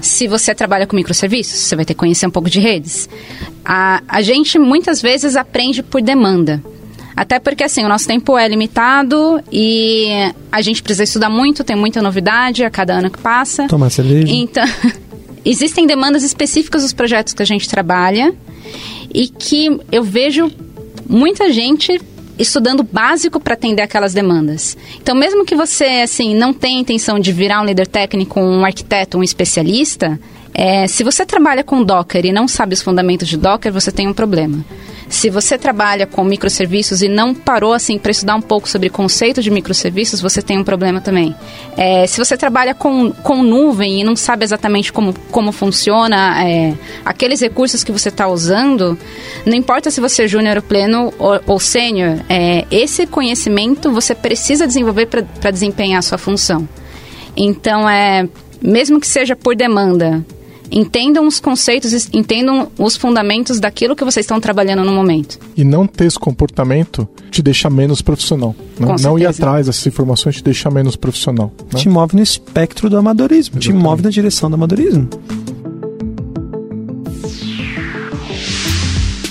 [0.00, 3.08] Se você trabalha com microserviços, você vai ter que conhecer um pouco de redes.
[3.70, 6.62] A, a gente muitas vezes aprende por demanda.
[7.14, 10.08] Até porque assim, o nosso tempo é limitado e
[10.50, 13.68] a gente precisa estudar muito, tem muita novidade a cada ano que passa.
[13.68, 14.32] Tomar cerveja.
[14.32, 14.64] Então,
[15.44, 18.34] existem demandas específicas dos projetos que a gente trabalha
[19.12, 20.50] e que eu vejo
[21.06, 22.00] muita gente
[22.38, 24.78] estudando básico para atender aquelas demandas.
[25.02, 29.18] Então, mesmo que você assim não tenha intenção de virar um líder técnico, um arquiteto,
[29.18, 30.18] um especialista,
[30.54, 34.08] é, se você trabalha com Docker e não sabe os fundamentos de Docker, você tem
[34.08, 34.64] um problema.
[35.08, 39.42] Se você trabalha com microserviços e não parou assim para estudar um pouco sobre conceito
[39.42, 41.34] de microserviços, você tem um problema também.
[41.76, 46.74] É, se você trabalha com, com nuvem e não sabe exatamente como, como funciona é,
[47.04, 48.98] aqueles recursos que você está usando,
[49.46, 54.66] não importa se você é júnior pleno ou, ou sênior, é, esse conhecimento você precisa
[54.66, 56.68] desenvolver para desempenhar a sua função.
[57.34, 58.28] Então, é,
[58.60, 60.22] mesmo que seja por demanda,
[60.70, 65.38] entendam os conceitos, entendam os fundamentos daquilo que vocês estão trabalhando no momento.
[65.56, 68.54] E não ter esse comportamento te deixa menos profissional.
[68.78, 68.96] né?
[69.00, 71.52] Não ir atrás dessas informações te deixa menos profissional.
[71.72, 71.78] né?
[71.78, 73.82] Te move no espectro do amadorismo, te Exatamente.
[73.84, 75.08] move na direção do amadorismo.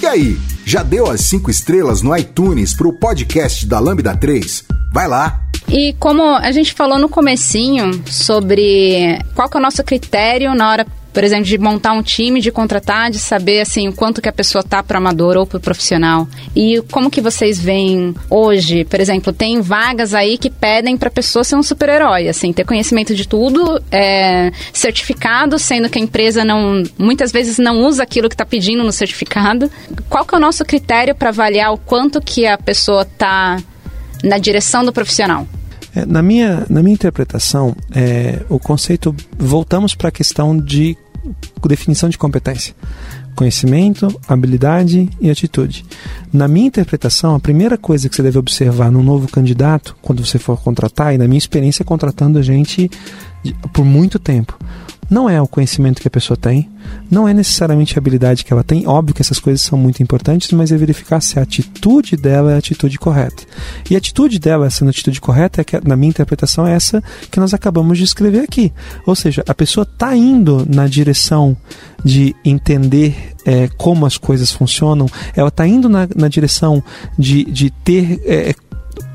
[0.02, 4.64] E aí, já deu as cinco estrelas no iTunes pro podcast da Lambda 3?
[4.94, 5.42] Vai lá!
[5.70, 10.70] E como a gente falou no comecinho sobre qual que é o nosso critério na
[10.70, 10.88] hora,
[11.18, 14.32] por exemplo, de montar um time, de contratar, de saber assim o quanto que a
[14.32, 16.28] pessoa tá para amador ou para profissional.
[16.56, 21.44] E como que vocês veem hoje, por exemplo, tem vagas aí que pedem para pessoa
[21.44, 26.84] ser um super-herói, assim, ter conhecimento de tudo, é, certificado, sendo que a empresa não
[27.00, 29.72] muitas vezes não usa aquilo que está pedindo no certificado.
[30.08, 33.58] Qual que é o nosso critério para avaliar o quanto que a pessoa tá
[34.24, 35.48] na direção do profissional?
[35.98, 39.16] É, na, minha, na minha interpretação, é, o conceito.
[39.36, 40.96] Voltamos para a questão de
[41.68, 42.74] definição de competência:
[43.36, 45.86] conhecimento, habilidade e atitude.
[46.32, 50.40] Na minha interpretação, a primeira coisa que você deve observar num novo candidato, quando você
[50.40, 52.90] for contratar, e na minha experiência contratando a gente
[53.74, 54.58] por muito tempo,
[55.10, 56.70] não é o conhecimento que a pessoa tem,
[57.10, 58.88] não é necessariamente a habilidade que ela tem.
[58.88, 62.56] Óbvio que essas coisas são muito importantes, mas é verificar se a atitude dela é
[62.56, 63.44] a atitude correta.
[63.90, 67.02] E a atitude dela, sendo a atitude correta, é que, na minha interpretação, é essa
[67.32, 68.74] que nós acabamos de escrever aqui.
[69.06, 71.56] Ou seja, a pessoa está indo na direção
[72.04, 76.84] de entender é, como as coisas funcionam, ela está indo na, na direção
[77.18, 78.22] de, de ter.
[78.26, 78.54] é,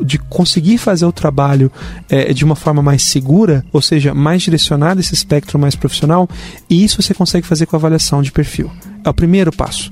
[0.05, 1.71] de conseguir fazer o trabalho
[2.09, 6.29] é, de uma forma mais segura, ou seja, mais direcionada esse espectro mais profissional,
[6.69, 8.71] e isso você consegue fazer com a avaliação de perfil.
[9.05, 9.91] É o primeiro passo.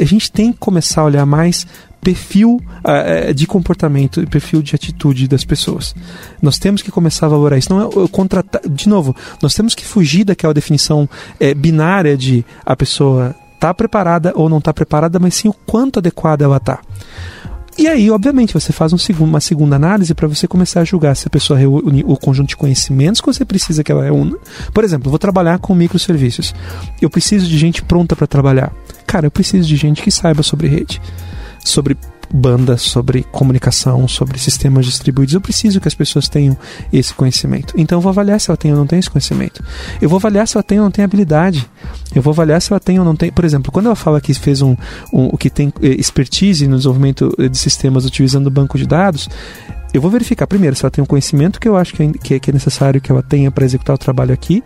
[0.00, 1.66] A gente tem que começar a olhar mais
[2.00, 5.94] perfil uh, de comportamento e perfil de atitude das pessoas.
[6.40, 7.72] Nós temos que começar a valorar isso.
[7.72, 8.62] Não é contratar.
[8.68, 11.08] De novo, nós temos que fugir daquela definição
[11.38, 15.98] é, binária de a pessoa está preparada ou não está preparada, mas sim o quanto
[15.98, 16.80] adequada ela está.
[17.78, 21.14] E aí, obviamente, você faz um segundo, uma segunda análise para você começar a julgar
[21.14, 24.36] se a pessoa reúne o conjunto de conhecimentos que você precisa que ela reúna.
[24.74, 26.52] Por exemplo, vou trabalhar com microserviços.
[27.00, 28.72] Eu preciso de gente pronta para trabalhar.
[29.06, 31.00] Cara, eu preciso de gente que saiba sobre rede,
[31.64, 31.96] sobre
[32.32, 35.34] banda, sobre comunicação, sobre sistemas distribuídos.
[35.34, 36.56] Eu preciso que as pessoas tenham
[36.92, 37.74] esse conhecimento.
[37.76, 39.64] Então eu vou avaliar se ela tem ou não tem esse conhecimento.
[40.00, 41.68] Eu vou avaliar se ela tem ou não tem habilidade.
[42.14, 43.30] Eu vou avaliar se ela tem ou não tem.
[43.30, 44.76] Por exemplo, quando ela fala que fez um,
[45.12, 49.28] um que tem eh, expertise no desenvolvimento de sistemas utilizando banco de dados,
[49.92, 52.50] eu vou verificar primeiro se ela tem um conhecimento que eu acho que é, que
[52.50, 54.62] é necessário que ela tenha para executar o trabalho aqui,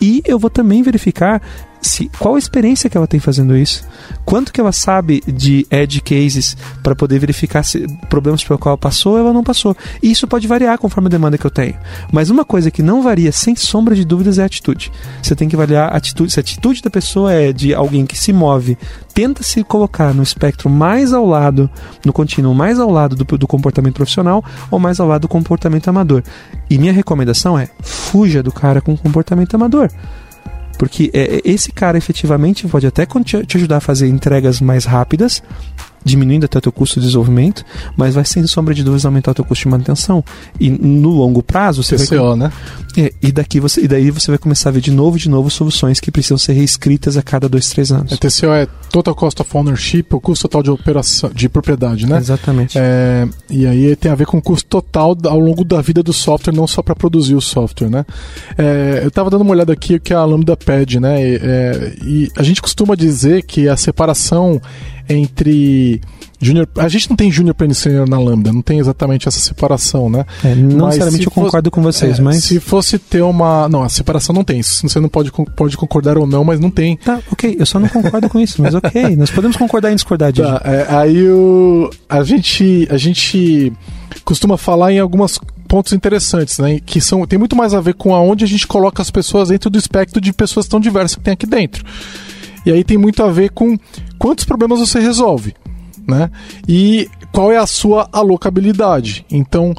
[0.00, 1.40] e eu vou também verificar
[1.86, 3.86] se, qual a experiência que ela tem fazendo isso,
[4.24, 8.78] quanto que ela sabe de edge cases para poder verificar se problemas pelo qual ela
[8.78, 9.76] passou ou ela não passou.
[10.02, 11.74] E isso pode variar conforme a demanda que eu tenho.
[12.12, 14.90] Mas uma coisa que não varia sem sombra de dúvidas é a atitude.
[15.22, 16.32] Você tem que avaliar a atitude.
[16.32, 18.76] Se a atitude da pessoa é de alguém que se move,
[19.14, 21.70] tenta se colocar no espectro mais ao lado,
[22.04, 25.88] no contínuo mais ao lado do, do comportamento profissional ou mais ao lado do comportamento
[25.88, 26.22] amador.
[26.68, 29.90] E minha recomendação é fuja do cara com comportamento amador.
[30.78, 35.42] Porque é, esse cara efetivamente pode até te ajudar a fazer entregas mais rápidas,
[36.06, 37.64] diminuindo até o teu custo de desenvolvimento,
[37.96, 40.24] mas vai sem sombra de dúvidas aumentar o teu custo de manutenção.
[40.60, 42.52] E no longo prazo você TCO, vai né?
[42.96, 45.50] É, e daqui você e daí você vai começar a ver de novo de novo
[45.50, 48.12] soluções que precisam ser reescritas a cada dois, três anos.
[48.12, 52.18] É, TCO é Total Cost of Ownership, o custo total de operação de propriedade, né?
[52.18, 52.78] Exatamente.
[52.78, 56.12] É, e aí tem a ver com o custo total ao longo da vida do
[56.12, 58.06] software, não só para produzir o software, né?
[58.56, 61.20] É, eu estava dando uma olhada aqui que é a Lambda pede, né?
[61.20, 64.60] E, é, e a gente costuma dizer que a separação
[65.08, 66.00] entre
[66.40, 70.10] Junior, a gente não tem Junior Plane Senior na Lambda, não tem exatamente essa separação,
[70.10, 70.26] né?
[70.44, 72.44] É, não necessariamente eu concordo com vocês, é, mas.
[72.44, 73.68] Se fosse ter uma.
[73.68, 74.62] Não, a separação não tem.
[74.62, 76.96] Você não pode, pode concordar ou não, mas não tem.
[76.98, 77.56] Tá, ok.
[77.58, 79.16] Eu só não concordo com isso, mas ok.
[79.16, 80.46] Nós podemos concordar e discordar disso.
[80.46, 81.90] Tá, é, aí o.
[82.08, 82.86] A gente.
[82.90, 83.72] A gente
[84.24, 86.80] costuma falar em algumas pontos interessantes, né?
[86.84, 89.70] Que são, tem muito mais a ver com aonde a gente coloca as pessoas dentro
[89.70, 91.84] do espectro de pessoas tão diversas que tem aqui dentro.
[92.66, 93.78] E aí tem muito a ver com
[94.18, 95.54] quantos problemas você resolve,
[96.06, 96.30] né?
[96.68, 99.24] E qual é a sua alocabilidade.
[99.30, 99.74] Então,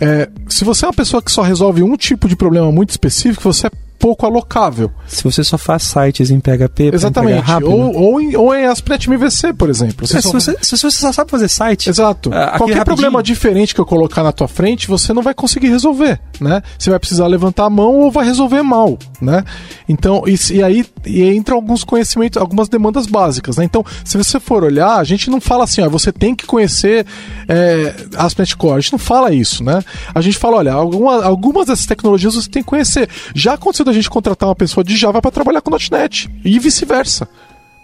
[0.00, 3.42] é, se você é uma pessoa que só resolve um tipo de problema muito específico,
[3.42, 3.70] você é
[4.02, 4.90] pouco alocável.
[5.06, 9.08] Se você só faz sites em PHP, exatamente, rápido, ou, ou, em, ou em ASP.NET
[9.08, 10.04] MVC, por exemplo.
[10.04, 12.28] Você é, se, você, se, você, só sabe fazer site, exato.
[12.28, 12.84] Uh, qualquer rapidinho.
[12.84, 16.64] problema diferente que eu colocar na tua frente, você não vai conseguir resolver, né?
[16.76, 19.44] Você vai precisar levantar a mão ou vai resolver mal, né?
[19.88, 23.64] Então, e, e aí e entra alguns conhecimentos, algumas demandas básicas, né?
[23.64, 27.06] Então, se você for olhar, a gente não fala assim, ó, você tem que conhecer
[27.48, 28.78] é, ASP.NET Core.
[28.78, 29.80] A gente não fala isso, né?
[30.12, 33.08] A gente fala, olha, alguma, algumas dessas tecnologias você tem que conhecer.
[33.32, 37.28] Já aconteceu da gente contratar uma pessoa de Java para trabalhar com .NET e vice-versa,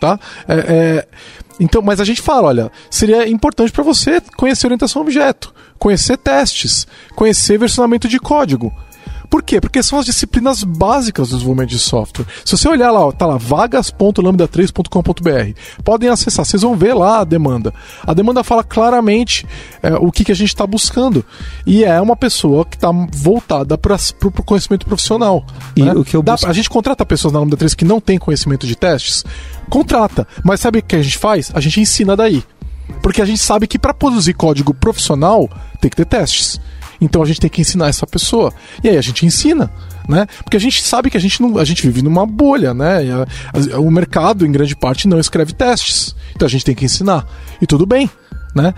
[0.00, 0.18] tá?
[0.46, 1.08] É, é,
[1.60, 6.16] então, mas a gente fala, olha, seria importante para você conhecer orientação a objeto, conhecer
[6.16, 8.72] testes, conhecer versionamento de código.
[9.30, 9.60] Por quê?
[9.60, 12.24] Porque são as disciplinas básicas do desenvolvimento de software.
[12.44, 15.60] Se você olhar lá, ó, tá lá vagas.lambda3.com.br.
[15.84, 17.74] Podem acessar, vocês vão ver lá a demanda.
[18.06, 19.46] A demanda fala claramente
[19.82, 21.22] é, o que, que a gente está buscando.
[21.66, 25.44] E é uma pessoa que está voltada para o conhecimento profissional.
[25.76, 25.92] E né?
[25.92, 28.64] o que eu Dá, A gente contrata pessoas na Lambda 3 que não têm conhecimento
[28.66, 29.24] de testes?
[29.68, 30.26] Contrata.
[30.42, 31.50] Mas sabe o que a gente faz?
[31.54, 32.42] A gente ensina daí.
[33.02, 35.48] Porque a gente sabe que para produzir código profissional
[35.80, 36.60] tem que ter testes.
[37.00, 38.52] Então a gente tem que ensinar essa pessoa.
[38.82, 39.70] E aí a gente ensina.
[40.08, 40.26] Né?
[40.42, 43.00] Porque a gente sabe que a gente, não, a gente vive numa bolha, né?
[43.12, 46.16] A, a, o mercado, em grande parte, não escreve testes.
[46.34, 47.26] Então a gente tem que ensinar.
[47.60, 48.10] E tudo bem.
[48.54, 48.72] Né?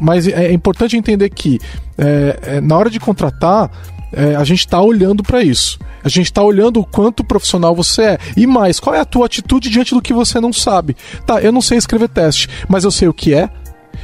[0.00, 1.60] Mas é importante entender que
[1.98, 3.70] é, é, na hora de contratar,
[4.12, 5.78] é, a gente está olhando para isso.
[6.02, 8.18] A gente está olhando o quanto profissional você é.
[8.36, 10.96] E mais, qual é a tua atitude diante do que você não sabe?
[11.26, 13.50] Tá, eu não sei escrever teste, mas eu sei o que é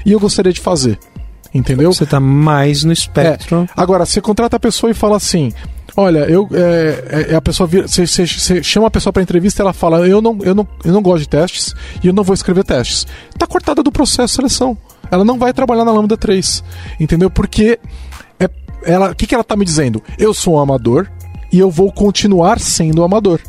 [0.04, 0.98] e eu gostaria de fazer.
[1.54, 1.92] Entendeu?
[1.92, 3.68] Você está mais no espectro.
[3.68, 3.68] É.
[3.76, 5.52] Agora, você contrata a pessoa e fala assim:
[5.96, 9.62] Olha, eu é, é, é a pessoa você, você, chama a pessoa para entrevista e
[9.62, 12.34] ela fala: eu não, eu, não, eu não gosto de testes e eu não vou
[12.34, 13.06] escrever testes.
[13.38, 14.76] Tá cortada do processo de seleção.
[15.10, 16.64] Ela não vai trabalhar na Lambda 3.
[16.98, 17.28] Entendeu?
[17.28, 17.78] Porque
[18.40, 18.48] é,
[18.84, 20.02] ela, o que, que ela tá me dizendo?
[20.18, 21.10] Eu sou um amador
[21.52, 23.40] e eu vou continuar sendo um amador.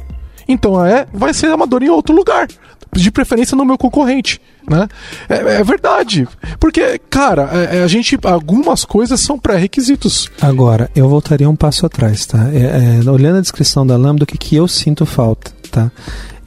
[0.46, 2.48] Então é, vai ser amador em outro lugar.
[2.92, 4.88] De preferência no meu concorrente né?
[5.30, 6.28] É, é verdade.
[6.60, 8.18] Porque, cara, é, é, a gente.
[8.24, 10.30] Algumas coisas são pré-requisitos.
[10.42, 12.50] Agora, eu voltaria um passo atrás, tá?
[12.54, 15.92] É, é, olhando a descrição da Lambda, o que, que eu sinto falta, tá?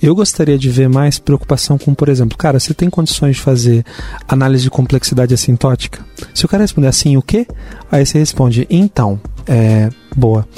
[0.01, 3.85] Eu gostaria de ver mais preocupação com, por exemplo, cara, você tem condições de fazer
[4.29, 6.05] análise de complexidade assintótica?
[6.35, 7.47] Se o cara responder assim, o quê?
[7.91, 10.49] Aí você responde, então, é, boa.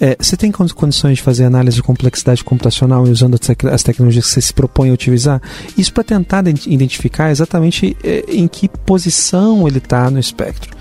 [0.00, 3.38] É, você tem condições de fazer análise de complexidade computacional usando
[3.70, 5.40] as tecnologias que você se propõe a utilizar?
[5.78, 10.74] Isso para tentar identificar exatamente é, em que posição ele está no espectro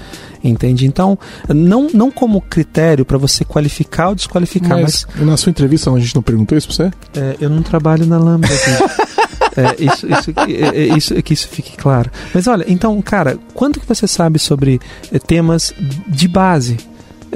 [0.44, 0.86] entende?
[0.86, 5.90] Então, não, não como critério para você qualificar ou desqualificar, mas, mas, Na sua entrevista,
[5.90, 6.92] a gente não perguntou isso para você?
[7.16, 8.50] É, eu não trabalho na Lambda.
[9.56, 12.12] é, isso, isso, é, é, isso, que isso fique claro.
[12.34, 14.82] Mas olha, então, cara, quanto que você sabe sobre
[15.12, 15.74] é, temas
[16.08, 16.78] de base?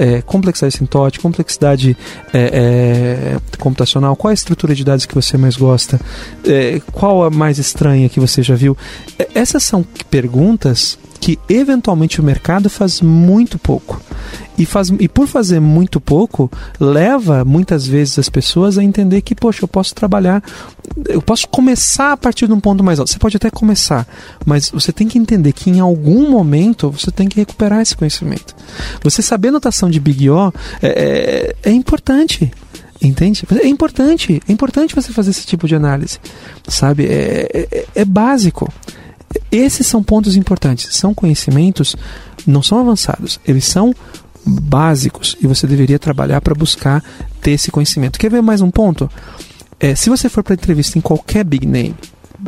[0.00, 1.96] É, complexidade sintótica, complexidade
[2.32, 6.00] é, é, computacional, qual a estrutura de dados que você mais gosta,
[6.46, 8.76] é, qual a mais estranha que você já viu.
[9.34, 14.00] essas são perguntas que eventualmente o mercado faz muito pouco.
[14.56, 16.50] E, faz, e por fazer muito pouco,
[16.80, 20.42] leva muitas vezes as pessoas a entender que, poxa, eu posso trabalhar,
[21.08, 23.10] eu posso começar a partir de um ponto mais alto.
[23.10, 24.06] Você pode até começar,
[24.44, 28.54] mas você tem que entender que em algum momento você tem que recuperar esse conhecimento.
[29.02, 32.50] Você saber notação de Big O é, é, é importante.
[33.00, 33.44] Entende?
[33.62, 36.18] É importante, é importante você fazer esse tipo de análise,
[36.66, 37.06] sabe?
[37.06, 38.68] É, é, é básico.
[39.50, 40.94] Esses são pontos importantes.
[40.96, 41.96] São conhecimentos,
[42.46, 43.94] não são avançados, eles são
[44.44, 47.02] básicos e você deveria trabalhar para buscar
[47.42, 48.18] ter esse conhecimento.
[48.18, 49.10] Quer ver mais um ponto?
[49.78, 51.94] É, se você for para entrevista em qualquer big name,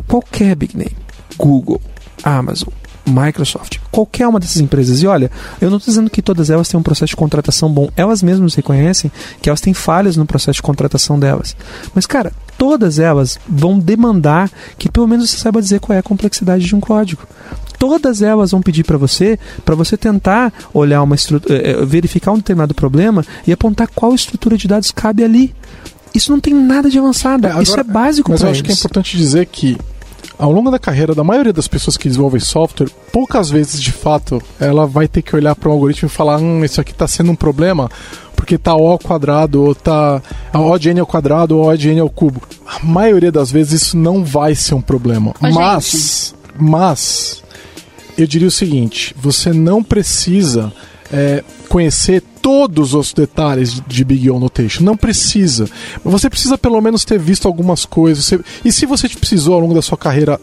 [0.07, 0.95] qualquer big name,
[1.37, 1.81] Google,
[2.23, 2.69] Amazon,
[3.05, 5.01] Microsoft, qualquer uma dessas empresas.
[5.01, 7.89] E olha, eu não estou dizendo que todas elas têm um processo de contratação bom.
[7.95, 9.11] Elas mesmas reconhecem
[9.41, 11.55] que elas têm falhas no processo de contratação delas.
[11.93, 16.03] Mas, cara, todas elas vão demandar que pelo menos você saiba dizer qual é a
[16.03, 17.23] complexidade de um código.
[17.79, 22.31] Todas elas vão pedir para você, para você tentar olhar uma estrutura, eh, eh, verificar
[22.31, 25.55] um determinado problema e apontar qual estrutura de dados cabe ali.
[26.13, 27.47] Isso não tem nada de avançado.
[27.47, 28.67] Agora, Isso é básico Mas eu acho eles.
[28.67, 29.77] que é importante dizer que
[30.41, 34.41] ao longo da carreira da maioria das pessoas que desenvolvem software, poucas vezes de fato
[34.59, 37.31] ela vai ter que olhar para um algoritmo e falar: hum, isso aqui está sendo
[37.31, 37.89] um problema
[38.35, 40.19] porque tá O ao quadrado, ou tá
[40.51, 42.41] O de N ao quadrado, ou O de N ao cubo.
[42.65, 45.29] A maioria das vezes isso não vai ser um problema.
[45.39, 46.53] Ô, mas, gente.
[46.57, 47.43] mas,
[48.17, 50.73] eu diria o seguinte: você não precisa
[51.13, 54.83] é, conhecer todos os detalhes de Big O Notation.
[54.83, 55.69] Não precisa.
[56.03, 58.31] Você precisa pelo menos ter visto algumas coisas.
[58.65, 60.39] E se você precisou ao longo da sua carreira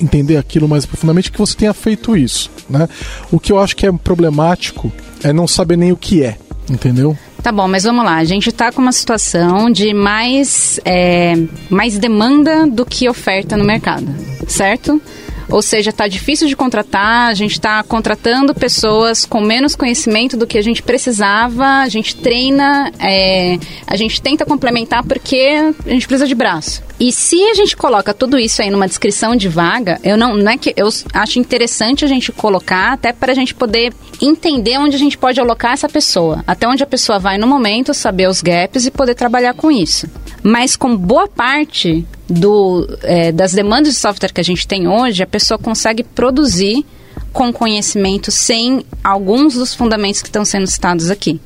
[0.00, 2.50] entender aquilo mais profundamente, que você tenha feito isso.
[2.68, 2.88] Né?
[3.30, 4.92] O que eu acho que é problemático
[5.22, 6.36] é não saber nem o que é.
[6.68, 7.16] Entendeu?
[7.42, 8.16] Tá bom, mas vamos lá.
[8.16, 11.34] A gente tá com uma situação de mais, é,
[11.68, 14.06] mais demanda do que oferta no mercado,
[14.48, 15.00] certo?
[15.48, 20.46] Ou seja, tá difícil de contratar, a gente está contratando pessoas com menos conhecimento do
[20.46, 26.06] que a gente precisava, a gente treina, é, a gente tenta complementar porque a gente
[26.06, 26.82] precisa de braço.
[26.98, 30.50] E se a gente coloca tudo isso aí numa descrição de vaga, eu não, não
[30.50, 33.92] é que eu acho interessante a gente colocar até para a gente poder
[34.22, 37.92] entender onde a gente pode alocar essa pessoa, até onde a pessoa vai no momento,
[37.92, 40.08] saber os gaps e poder trabalhar com isso.
[40.46, 45.22] Mas com boa parte do, é, das demandas de software que a gente tem hoje,
[45.22, 46.84] a pessoa consegue produzir
[47.32, 51.40] com conhecimento sem alguns dos fundamentos que estão sendo citados aqui.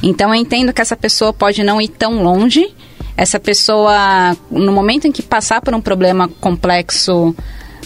[0.00, 2.72] Então eu entendo que essa pessoa pode não ir tão longe.
[3.16, 7.34] Essa pessoa, no momento em que passar por um problema complexo,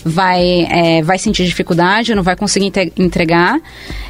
[0.05, 3.59] vai, é, vai sentir dificuldade, não vai conseguir entregar.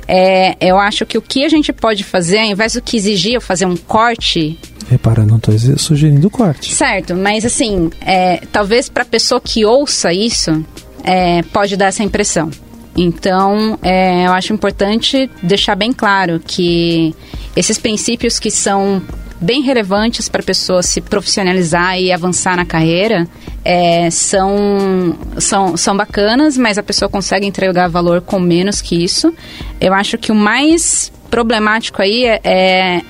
[0.09, 3.35] É, eu acho que o que a gente pode fazer, ao invés do que exigir
[3.35, 4.59] eu fazer um corte
[4.93, 6.75] Repara, não estou sugerindo corte.
[6.75, 10.63] Certo, mas assim, é, talvez para a pessoa que ouça isso,
[11.03, 12.51] é, pode dar essa impressão.
[12.95, 17.15] Então, é, eu acho importante deixar bem claro que
[17.57, 19.01] esses princípios que são
[19.41, 23.27] bem relevantes para a pessoa se profissionalizar e avançar na carreira
[23.65, 29.33] é, são, são, são bacanas, mas a pessoa consegue entregar valor com menos que isso.
[29.81, 33.03] Eu acho que o mais problemático aí é, é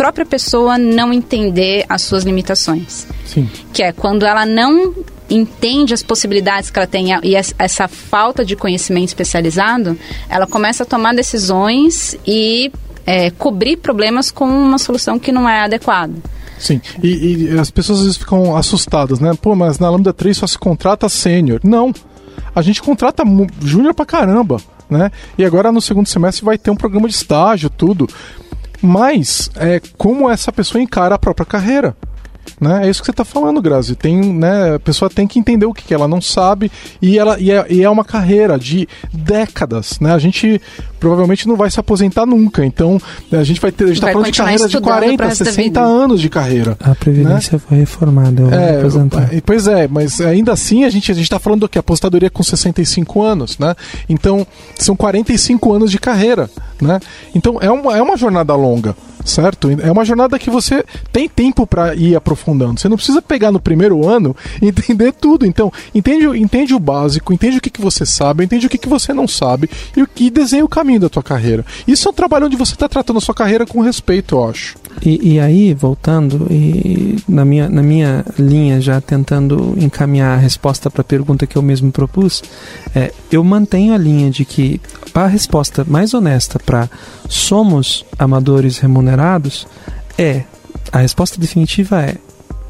[0.00, 3.06] própria pessoa não entender as suas limitações.
[3.26, 3.46] Sim.
[3.70, 4.94] Que é quando ela não
[5.28, 10.84] entende as possibilidades que ela tem e es- essa falta de conhecimento especializado, ela começa
[10.84, 12.72] a tomar decisões e
[13.06, 16.14] é, cobrir problemas com uma solução que não é adequada.
[16.58, 16.80] Sim.
[17.02, 19.32] E, e as pessoas às vezes ficam assustadas, né?
[19.40, 21.60] Pô, mas na Lambda 3 só se contrata sênior.
[21.62, 21.92] Não.
[22.54, 23.22] A gente contrata
[23.62, 24.56] júnior pra caramba,
[24.88, 25.10] né?
[25.36, 28.08] E agora no segundo semestre vai ter um programa de estágio, tudo.
[28.82, 31.96] Mas é como essa pessoa encara a própria carreira.
[32.60, 32.86] Né?
[32.86, 33.94] É isso que você está falando, Grazi.
[33.94, 36.70] Tem, né, a pessoa tem que entender o que, que ela não sabe
[37.00, 39.98] e, ela, e é, e, é, uma carreira de décadas.
[40.00, 40.12] Né?
[40.12, 40.60] A gente
[40.98, 42.64] provavelmente não vai se aposentar nunca.
[42.64, 43.00] Então,
[43.32, 43.84] a gente vai ter.
[43.84, 46.76] A gente está falando de carreira de 40, 60 anos de carreira.
[46.80, 47.62] A Previdência né?
[47.66, 48.80] foi reformada, eu é,
[49.36, 51.78] é, Pois é, mas ainda assim a gente a está falando do que?
[51.78, 53.74] Apostadoria com 65 anos, né?
[54.08, 54.46] Então,
[54.76, 56.50] são 45 anos de carreira.
[56.80, 56.98] Né?
[57.34, 59.68] Então é uma, é uma jornada longa certo?
[59.80, 62.80] É uma jornada que você tem tempo para ir aprofundando.
[62.80, 65.46] Você não precisa pegar no primeiro ano e entender tudo.
[65.46, 68.88] Então, entende, entende o básico, entende o que, que você sabe, entende o que, que
[68.88, 71.64] você não sabe e, e desenha o caminho da tua carreira.
[71.86, 74.76] Isso é um trabalho onde você está tratando a sua carreira com respeito, eu acho.
[75.02, 80.90] E, e, aí, voltando, e na, minha, na minha linha, já tentando encaminhar a resposta
[80.90, 82.42] para a pergunta que eu mesmo propus,
[82.94, 84.80] é, eu mantenho a linha de que
[85.14, 86.88] a resposta mais honesta para
[87.28, 89.66] somos amadores remunerados
[90.16, 90.44] é
[90.92, 92.16] a resposta definitiva é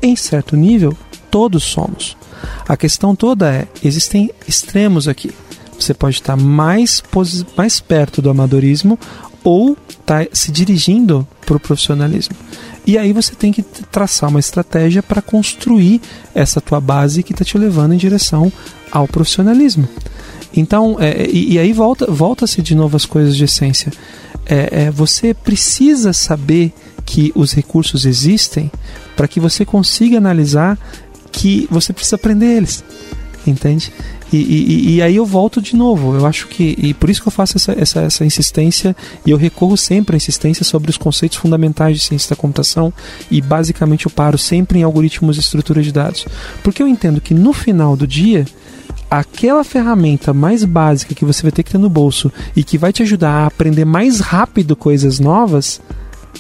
[0.03, 0.97] em certo nível
[1.31, 2.17] todos somos.
[2.69, 5.33] A questão toda é existem extremos aqui.
[5.79, 7.03] Você pode estar mais,
[7.57, 8.99] mais perto do amadorismo
[9.43, 12.37] ou está se dirigindo para o profissionalismo.
[12.87, 16.01] E aí você tem que traçar uma estratégia para construir
[16.35, 18.53] essa tua base que está te levando em direção
[18.91, 19.89] ao profissionalismo.
[20.57, 23.93] Então, é, e, e, aí volta, volta-se de novo as coisas de essência.
[24.47, 26.73] É, é, você precisa saber
[27.05, 28.71] que os recursos existem
[29.17, 30.79] para que você consiga analisar
[31.31, 32.85] que você precisa aprender eles.
[33.47, 33.93] Entende?
[34.33, 36.15] E, e, e, aí eu volto de novo.
[36.15, 36.77] Eu acho que.
[36.79, 38.95] E por isso que eu faço essa, essa, essa insistência
[39.25, 42.93] e eu recorro sempre à insistência sobre os conceitos fundamentais de ciência da computação
[43.31, 46.27] e basicamente eu paro sempre em algoritmos e estrutura de dados.
[46.63, 48.47] Porque eu entendo que no final do dia
[49.11, 52.93] aquela ferramenta mais básica que você vai ter que ter no bolso e que vai
[52.93, 55.81] te ajudar a aprender mais rápido coisas novas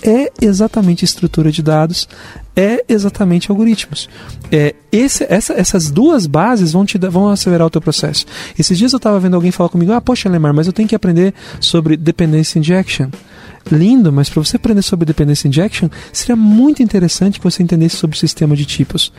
[0.02, 2.08] é exatamente estrutura de dados,
[2.56, 4.08] é exatamente algoritmos.
[4.50, 8.24] É, esse, essa, essas duas bases vão te vão acelerar o teu processo.
[8.58, 10.94] Esses dias eu estava vendo alguém falar comigo, ah, poxa, Lemar, mas eu tenho que
[10.94, 13.08] aprender sobre dependency injection
[13.70, 18.16] lindo, mas para você aprender sobre dependency injection, seria muito interessante que você entendesse sobre
[18.16, 19.12] o sistema de tipos.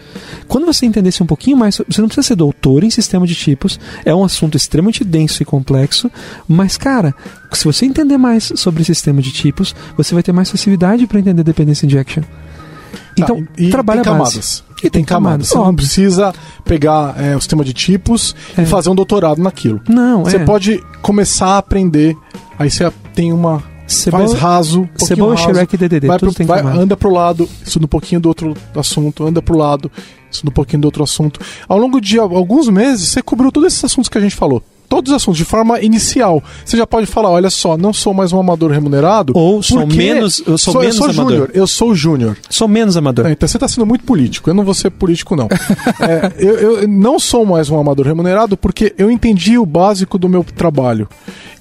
[0.47, 3.79] Quando você entendesse um pouquinho mais, você não precisa ser doutor em sistema de tipos,
[4.05, 6.11] é um assunto extremamente denso e complexo,
[6.47, 7.13] mas cara,
[7.51, 11.43] se você entender mais sobre sistema de tipos, você vai ter mais facilidade para entender
[11.43, 12.23] dependency injection.
[12.23, 14.63] Tá, então, tá, e, trabalha tem camadas.
[14.83, 15.47] E tem, camadas.
[15.47, 16.33] Você não precisa
[16.65, 18.63] pegar é, o sistema de tipos é.
[18.63, 19.79] e fazer um doutorado naquilo.
[19.87, 20.45] Não, Você é.
[20.45, 22.15] pode começar a aprender,
[22.57, 26.31] aí você tem uma Cebola, faz raso, um Cebola, raso, Shrek e DDD, vai pro,
[26.45, 29.91] vai, anda pro lado, estuda um pouquinho do outro assunto, anda pro lado,
[30.29, 31.39] estuda um pouquinho do outro assunto.
[31.67, 35.09] Ao longo de alguns meses, você cobriu todos esses assuntos que a gente falou todos
[35.09, 36.43] os assuntos de forma inicial.
[36.65, 39.31] Você já pode falar, olha só, não sou mais um amador remunerado.
[39.33, 41.31] Ou sou menos, eu sou, sou menos eu sou amador.
[41.31, 42.37] Júnior, eu sou júnior.
[42.49, 43.25] Sou menos amador.
[43.25, 44.49] É, então você está sendo muito político.
[44.49, 45.47] Eu não vou ser político não.
[46.01, 50.27] é, eu, eu não sou mais um amador remunerado porque eu entendi o básico do
[50.27, 51.07] meu trabalho.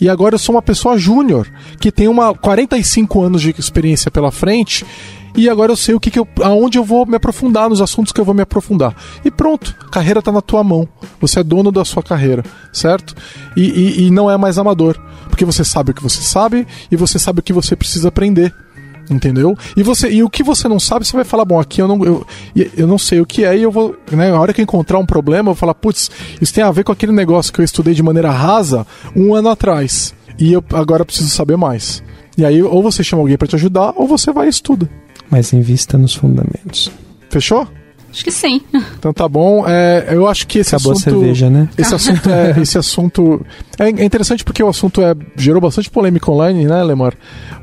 [0.01, 1.47] E agora eu sou uma pessoa júnior
[1.79, 4.85] que tem uma 45 anos de experiência pela frente
[5.37, 8.13] e agora eu sei o que, que eu, aonde eu vou me aprofundar, nos assuntos
[8.13, 8.95] que eu vou me aprofundar.
[9.25, 10.89] E pronto, a carreira está na tua mão.
[11.21, 13.15] Você é dono da sua carreira, certo?
[13.57, 14.99] E, e, e, não é mais amador,
[15.29, 18.55] porque você sabe o que você sabe e você sabe o que você precisa aprender.
[19.09, 19.57] Entendeu?
[19.77, 22.05] E você e o que você não sabe, você vai falar, bom, aqui eu não
[22.05, 22.25] eu,
[22.77, 25.01] eu não sei o que é e eu vou, né, a hora que eu encontrar
[25.01, 26.09] um problema, eu vou falar, putz,
[26.41, 28.87] isso tem a ver com aquele negócio que eu estudei de maneira rasa
[29.17, 30.15] um ano atrás.
[30.39, 32.05] E eu agora preciso saber mais.
[32.39, 34.89] E aí, ou você chama alguém para te ajudar, ou você vai e estuda
[35.31, 36.91] mas invista nos fundamentos.
[37.31, 37.67] Fechou?
[38.11, 38.61] Acho que sim.
[38.99, 39.65] Então tá bom.
[39.67, 41.09] É, eu acho que esse Acabou assunto.
[41.09, 41.69] A cerveja, né?
[41.79, 42.51] Esse assunto é.
[42.61, 43.47] Esse assunto
[43.79, 47.15] é, é interessante porque o assunto é, gerou bastante polêmica online, né, Lemar?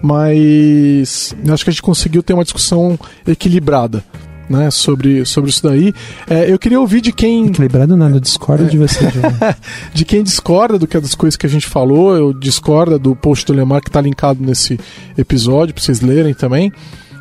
[0.01, 4.03] Mas eu acho que a gente conseguiu ter uma discussão equilibrada.
[4.49, 5.93] Né, sobre, sobre isso daí.
[6.25, 7.47] É, eu queria ouvir de quem.
[7.47, 8.99] Equilibrado nada, discorda é, de você,
[9.93, 13.45] De quem discorda do que das coisas que a gente falou, eu discorda do post
[13.45, 14.79] do Lemar que está linkado nesse
[15.17, 16.71] episódio, para vocês lerem também.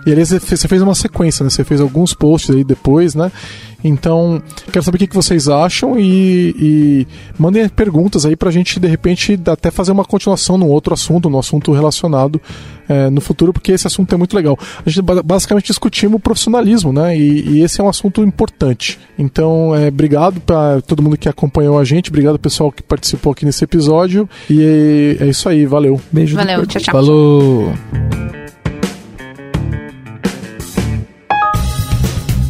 [0.06, 1.50] E aliás, você fez uma sequência, né?
[1.50, 3.32] Você fez alguns posts aí depois, né?
[3.82, 4.42] Então,
[4.72, 7.06] quero saber o que vocês acham e, e
[7.38, 11.38] mandem perguntas aí pra gente, de repente, até fazer uma continuação num outro assunto, num
[11.38, 12.40] assunto relacionado
[12.88, 14.58] é, no futuro, porque esse assunto é muito legal.
[14.84, 17.16] A gente basicamente discutimos o profissionalismo, né?
[17.16, 18.98] E, e esse é um assunto importante.
[19.18, 23.44] Então, é, obrigado para todo mundo que acompanhou a gente, obrigado pessoal que participou aqui
[23.44, 24.28] nesse episódio.
[24.48, 26.00] E é, é isso aí, valeu.
[26.10, 26.36] Beijo.
[26.36, 26.92] Valeu, tchau, tchau.
[26.92, 27.72] Falou.